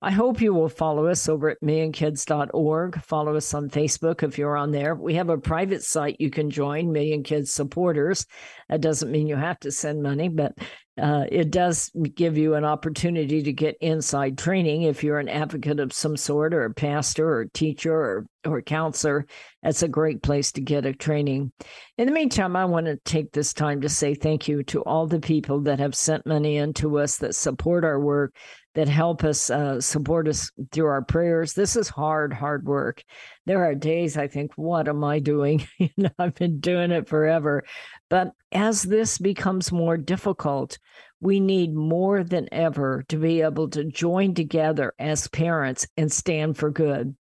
I 0.03 0.11
hope 0.11 0.41
you 0.41 0.53
will 0.53 0.69
follow 0.69 1.07
us 1.07 1.29
over 1.29 1.51
at 1.51 1.61
millionkids.org. 1.63 3.03
Follow 3.03 3.37
us 3.37 3.55
on 3.55 3.71
Facebook 3.71 4.23
if 4.23 4.37
you're 4.37 4.57
on 4.57 4.71
there. 4.71 4.95
We 4.95 5.15
have 5.15 5.31
a 5.31 5.39
private 5.39 5.83
site 5.83 6.17
you 6.19 6.31
can 6.31 6.51
join, 6.51 6.93
Million 6.93 7.23
Kids 7.23 7.53
Supporters. 7.53 8.27
That 8.69 8.81
doesn't 8.81 9.11
mean 9.11 9.27
you 9.27 9.37
have 9.37 9.61
to 9.61 9.71
send 9.71 10.03
money, 10.03 10.29
but 10.29 10.53
uh, 11.01 11.25
it 11.29 11.51
does 11.51 11.91
give 12.15 12.39
you 12.39 12.55
an 12.55 12.65
opportunity 12.65 13.43
to 13.43 13.53
get 13.53 13.77
inside 13.81 14.39
training 14.39 14.83
if 14.83 15.03
you're 15.03 15.19
an 15.19 15.29
advocate 15.29 15.81
of 15.81 15.93
some 15.93 16.17
sort 16.17 16.55
or 16.55 16.65
a 16.65 16.75
pastor 16.75 17.29
or 17.29 17.47
teacher 17.47 17.93
or, 17.93 18.27
or 18.47 18.63
counselor. 18.63 19.27
That's 19.63 19.83
a 19.83 19.89
great 19.89 20.23
place 20.23 20.53
to 20.53 20.61
get 20.61 20.87
a 20.87 20.93
training. 20.93 21.51
In 21.99 22.07
the 22.07 22.13
meantime, 22.13 22.55
I 22.55 22.65
want 22.67 22.87
to 22.87 22.97
take 23.05 23.33
this 23.33 23.53
time 23.53 23.81
to 23.81 23.89
say 23.89 24.15
thank 24.15 24.47
you 24.47 24.63
to 24.65 24.83
all 24.83 25.09
the 25.09 25.21
people 25.21 25.63
that 25.63 25.81
have 25.81 25.97
sent 25.97 26.27
money 26.27 26.59
into 26.59 26.99
us 27.01 27.17
that 27.19 27.35
support 27.35 27.85
our 27.85 27.99
work, 27.99 28.37
that 28.75 28.89
help 28.89 29.25
us 29.25 29.51
uh, 29.51 29.81
support 29.81 30.29
us 30.29 30.51
through 30.71 30.87
our 30.87 31.03
prayers. 31.03 31.55
This 31.55 31.77
is 31.77 31.89
hard, 31.89 32.33
hard 32.33 32.67
work. 32.67 33.03
There 33.47 33.65
are 33.65 33.75
days 33.75 34.17
I 34.17 34.29
think, 34.29 34.53
what 34.57 34.89
am 34.89 35.03
I 35.03 35.19
doing? 35.19 35.67
you 35.79 35.91
know, 35.97 36.11
I've 36.19 36.35
been 36.35 36.61
doing 36.61 36.91
it 36.91 37.09
forever. 37.09 37.65
But 38.11 38.33
as 38.53 38.83
this 38.83 39.19
becomes 39.19 39.73
more 39.73 39.97
difficult, 39.97 40.79
we 41.21 41.41
need 41.41 41.75
more 41.75 42.23
than 42.23 42.49
ever 42.53 43.05
to 43.09 43.17
be 43.17 43.41
able 43.41 43.71
to 43.71 43.85
join 43.85 44.35
together 44.35 44.93
as 44.99 45.29
parents 45.29 45.87
and 45.97 46.13
stand 46.13 46.57
for 46.57 46.71
good. 46.71 47.17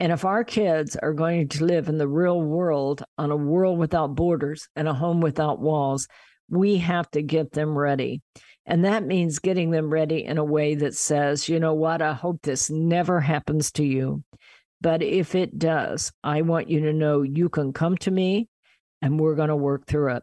And 0.00 0.12
if 0.12 0.24
our 0.24 0.42
kids 0.42 0.96
are 0.96 1.12
going 1.12 1.48
to 1.50 1.64
live 1.64 1.88
in 1.88 1.98
the 1.98 2.08
real 2.08 2.42
world 2.42 3.04
on 3.16 3.30
a 3.30 3.36
world 3.36 3.78
without 3.78 4.16
borders 4.16 4.68
and 4.74 4.88
a 4.88 4.94
home 4.94 5.20
without 5.20 5.60
walls, 5.60 6.08
we 6.50 6.78
have 6.78 7.10
to 7.12 7.22
get 7.22 7.52
them 7.52 7.78
ready. 7.78 8.20
And 8.66 8.84
that 8.84 9.06
means 9.06 9.38
getting 9.38 9.70
them 9.70 9.90
ready 9.90 10.24
in 10.24 10.38
a 10.38 10.44
way 10.44 10.74
that 10.74 10.94
says, 10.94 11.48
you 11.48 11.60
know 11.60 11.74
what, 11.74 12.02
I 12.02 12.12
hope 12.12 12.42
this 12.42 12.70
never 12.70 13.20
happens 13.20 13.70
to 13.72 13.84
you. 13.84 14.24
But 14.80 15.02
if 15.02 15.34
it 15.34 15.58
does, 15.58 16.12
I 16.22 16.42
want 16.42 16.68
you 16.68 16.80
to 16.80 16.92
know 16.92 17.22
you 17.22 17.48
can 17.48 17.72
come 17.72 17.96
to 17.98 18.10
me 18.10 18.48
and 19.04 19.20
we're 19.20 19.34
going 19.34 19.50
to 19.50 19.56
work 19.56 19.86
through 19.86 20.16
it. 20.16 20.22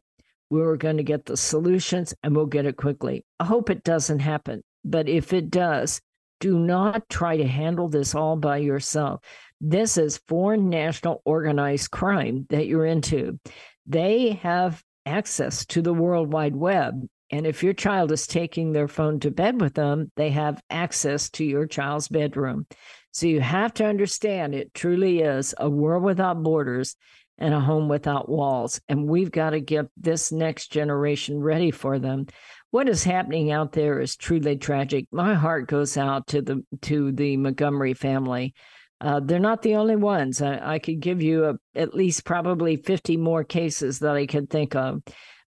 We're 0.50 0.76
going 0.76 0.98
to 0.98 1.04
get 1.04 1.26
the 1.26 1.38
solutions 1.38 2.16
and 2.24 2.36
we'll 2.36 2.48
get 2.48 2.66
it 2.66 2.76
quickly. 2.76 3.24
I 3.40 3.46
hope 3.46 3.70
it 3.70 3.84
doesn't 3.84 4.20
happen. 4.20 4.64
But 4.84 5.08
if 5.08 5.34
it 5.34 5.52
does, 5.52 6.02
do 6.40 6.58
not 6.58 7.08
try 7.08 7.38
to 7.38 7.48
handle 7.48 7.88
this 7.88 8.16
all 8.16 8.36
by 8.36 8.58
yourself. 8.58 9.22
This 9.62 9.98
is 9.98 10.20
foreign 10.28 10.70
national 10.70 11.22
organized 11.24 11.92
crime 11.92 12.48
that 12.50 12.66
you're 12.66 12.88
into. 12.88 13.40
They 13.86 14.32
have 14.42 14.84
access 15.06 15.64
to 15.68 15.84
the 15.84 15.94
World 15.94 16.34
Wide 16.34 16.56
Web 16.56 17.08
and 17.32 17.48
if 17.48 17.64
your 17.64 17.74
child 17.74 18.12
is 18.12 18.28
taking 18.28 18.74
their 18.74 18.90
phone 18.90 19.20
to 19.22 19.32
bed 19.32 19.62
with 19.62 19.74
them, 19.74 20.12
they 20.18 20.30
have 20.32 20.62
access 20.70 21.30
to 21.32 21.46
your 21.46 21.66
child's 21.66 22.10
bedroom. 22.10 22.68
So 23.14 23.26
you 23.26 23.40
have 23.40 23.74
to 23.76 23.86
understand 23.86 24.54
it 24.54 24.74
truly 24.74 25.22
is 25.22 25.56
a 25.58 25.70
world 25.70 26.04
without 26.04 26.44
borders 26.44 26.96
and 27.42 27.54
a 27.54 27.60
home 27.60 27.90
without 27.90 28.30
walls. 28.30 28.80
And 28.88 29.10
we've 29.10 29.32
got 29.32 29.50
to 29.50 29.60
get 29.60 29.88
this 29.98 30.32
next 30.32 30.72
generation 30.72 31.42
ready 31.42 31.72
for 31.72 32.00
them. 32.00 32.28
What 32.70 32.88
is 32.88 33.04
happening 33.04 33.52
out 33.52 33.74
there 33.74 34.00
is 34.00 34.16
truly 34.16 34.56
tragic. 34.58 35.08
My 35.12 35.34
heart 35.34 35.68
goes 35.68 35.98
out 35.98 36.28
to 36.28 36.42
the 36.42 36.64
to 36.84 37.12
the 37.12 37.36
Montgomery 37.38 37.94
family. 37.94 38.54
Uh, 39.02 39.20
they're 39.20 39.40
not 39.40 39.64
the 39.64 39.76
only 39.76 39.96
ones. 39.96 40.42
I, 40.42 40.76
I 40.76 40.80
could 40.80 41.00
give 41.00 41.24
you 41.24 41.46
a, 41.46 41.56
at 41.76 41.96
least 41.96 42.24
probably 42.24 42.78
50 42.78 43.18
more 43.18 43.44
cases 43.44 44.00
that 44.00 44.16
I 44.16 44.28
could 44.28 44.50
think 44.50 44.76
of. 44.76 45.02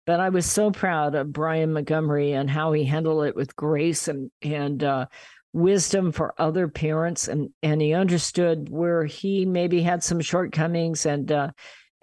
But 0.06 0.18
I 0.18 0.30
was 0.30 0.44
so 0.44 0.72
proud 0.72 1.14
of 1.14 1.32
Brian 1.32 1.72
Montgomery 1.72 2.32
and 2.32 2.50
how 2.50 2.72
he 2.72 2.84
handled 2.84 3.24
it 3.24 3.36
with 3.36 3.56
grace 3.56 4.08
and 4.08 4.30
and 4.42 4.82
uh, 4.82 5.06
wisdom 5.54 6.10
for 6.12 6.34
other 6.36 6.68
parents, 6.68 7.28
and 7.28 7.50
and 7.62 7.80
he 7.80 7.94
understood 7.94 8.68
where 8.68 9.04
he 9.04 9.46
maybe 9.46 9.80
had 9.80 10.02
some 10.02 10.20
shortcomings, 10.20 11.06
and 11.06 11.32
uh, 11.32 11.52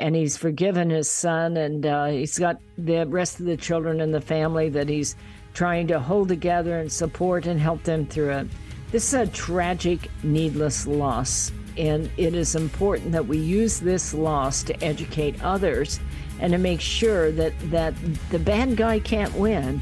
and 0.02 0.16
he's 0.16 0.36
forgiven 0.36 0.90
his 0.90 1.10
son, 1.10 1.56
and 1.58 1.86
uh, 1.86 2.08
he's 2.08 2.40
got 2.40 2.60
the 2.78 3.06
rest 3.06 3.40
of 3.40 3.46
the 3.46 3.56
children 3.56 4.02
in 4.02 4.12
the 4.12 4.20
family 4.20 4.68
that 4.70 4.90
he's 4.90 5.16
trying 5.54 5.88
to 5.88 6.00
hold 6.00 6.28
together 6.28 6.80
and 6.80 6.92
support 6.92 7.46
and 7.46 7.60
help 7.60 7.84
them 7.84 8.06
through 8.08 8.32
it. 8.32 8.48
This 8.92 9.14
is 9.14 9.14
a 9.14 9.28
tragic, 9.28 10.10
needless 10.24 10.88
loss, 10.88 11.52
and 11.78 12.10
it 12.18 12.34
is 12.34 12.56
important 12.56 13.12
that 13.12 13.28
we 13.28 13.38
use 13.38 13.80
this 13.80 14.14
loss 14.14 14.64
to 14.64 14.84
educate 14.84 15.42
others 15.44 16.00
and 16.40 16.52
to 16.52 16.58
make 16.58 16.82
sure 16.82 17.32
that, 17.34 17.54
that 17.70 17.94
the 18.32 18.40
bad 18.40 18.76
guy 18.76 19.00
can't 19.00 19.34
win 19.36 19.82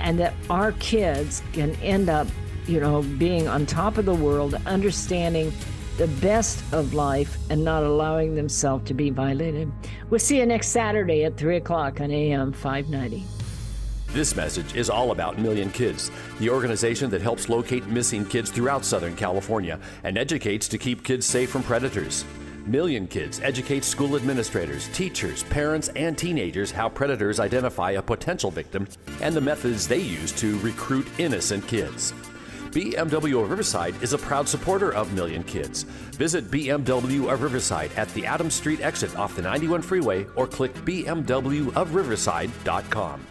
and 0.00 0.18
that 0.18 0.34
our 0.50 0.72
kids 0.72 1.42
can 1.52 1.74
end 1.76 2.08
up, 2.08 2.26
you 2.66 2.80
know, 2.80 3.02
being 3.18 3.46
on 3.46 3.66
top 3.66 3.98
of 3.98 4.04
the 4.04 4.14
world, 4.14 4.56
understanding 4.66 5.52
the 6.00 6.08
best 6.22 6.64
of 6.72 6.94
life 6.94 7.36
and 7.50 7.62
not 7.62 7.82
allowing 7.82 8.34
themselves 8.34 8.86
to 8.88 8.94
be 8.94 9.10
violated. 9.10 9.70
We'll 10.08 10.18
see 10.18 10.38
you 10.38 10.46
next 10.46 10.68
Saturday 10.68 11.24
at 11.24 11.36
3 11.36 11.58
o'clock 11.58 12.00
on 12.00 12.10
AM 12.10 12.54
590. 12.54 13.22
This 14.06 14.34
message 14.34 14.74
is 14.74 14.88
all 14.88 15.10
about 15.10 15.38
Million 15.38 15.70
Kids, 15.70 16.10
the 16.38 16.48
organization 16.48 17.10
that 17.10 17.20
helps 17.20 17.50
locate 17.50 17.86
missing 17.86 18.24
kids 18.24 18.50
throughout 18.50 18.82
Southern 18.82 19.14
California 19.14 19.78
and 20.02 20.16
educates 20.16 20.68
to 20.68 20.78
keep 20.78 21.04
kids 21.04 21.26
safe 21.26 21.50
from 21.50 21.62
predators. 21.62 22.24
Million 22.64 23.06
Kids 23.06 23.38
educates 23.40 23.86
school 23.86 24.16
administrators, 24.16 24.88
teachers, 24.94 25.42
parents, 25.44 25.90
and 25.96 26.16
teenagers 26.16 26.70
how 26.70 26.88
predators 26.88 27.38
identify 27.38 27.90
a 27.90 28.02
potential 28.02 28.50
victim 28.50 28.88
and 29.20 29.34
the 29.34 29.40
methods 29.40 29.86
they 29.86 30.00
use 30.00 30.32
to 30.32 30.58
recruit 30.60 31.06
innocent 31.18 31.66
kids. 31.68 32.14
BMW 32.70 33.42
of 33.42 33.50
Riverside 33.50 34.00
is 34.02 34.12
a 34.12 34.18
proud 34.18 34.48
supporter 34.48 34.94
of 34.94 35.12
Million 35.12 35.42
Kids. 35.42 35.82
Visit 36.18 36.48
BMW 36.50 37.32
of 37.32 37.42
Riverside 37.42 37.90
at 37.96 38.12
the 38.14 38.26
Adams 38.26 38.54
Street 38.54 38.80
exit 38.80 39.16
off 39.16 39.34
the 39.34 39.42
91 39.42 39.82
freeway 39.82 40.24
or 40.36 40.46
click 40.46 40.72
bmwofriverside.com. 40.84 43.26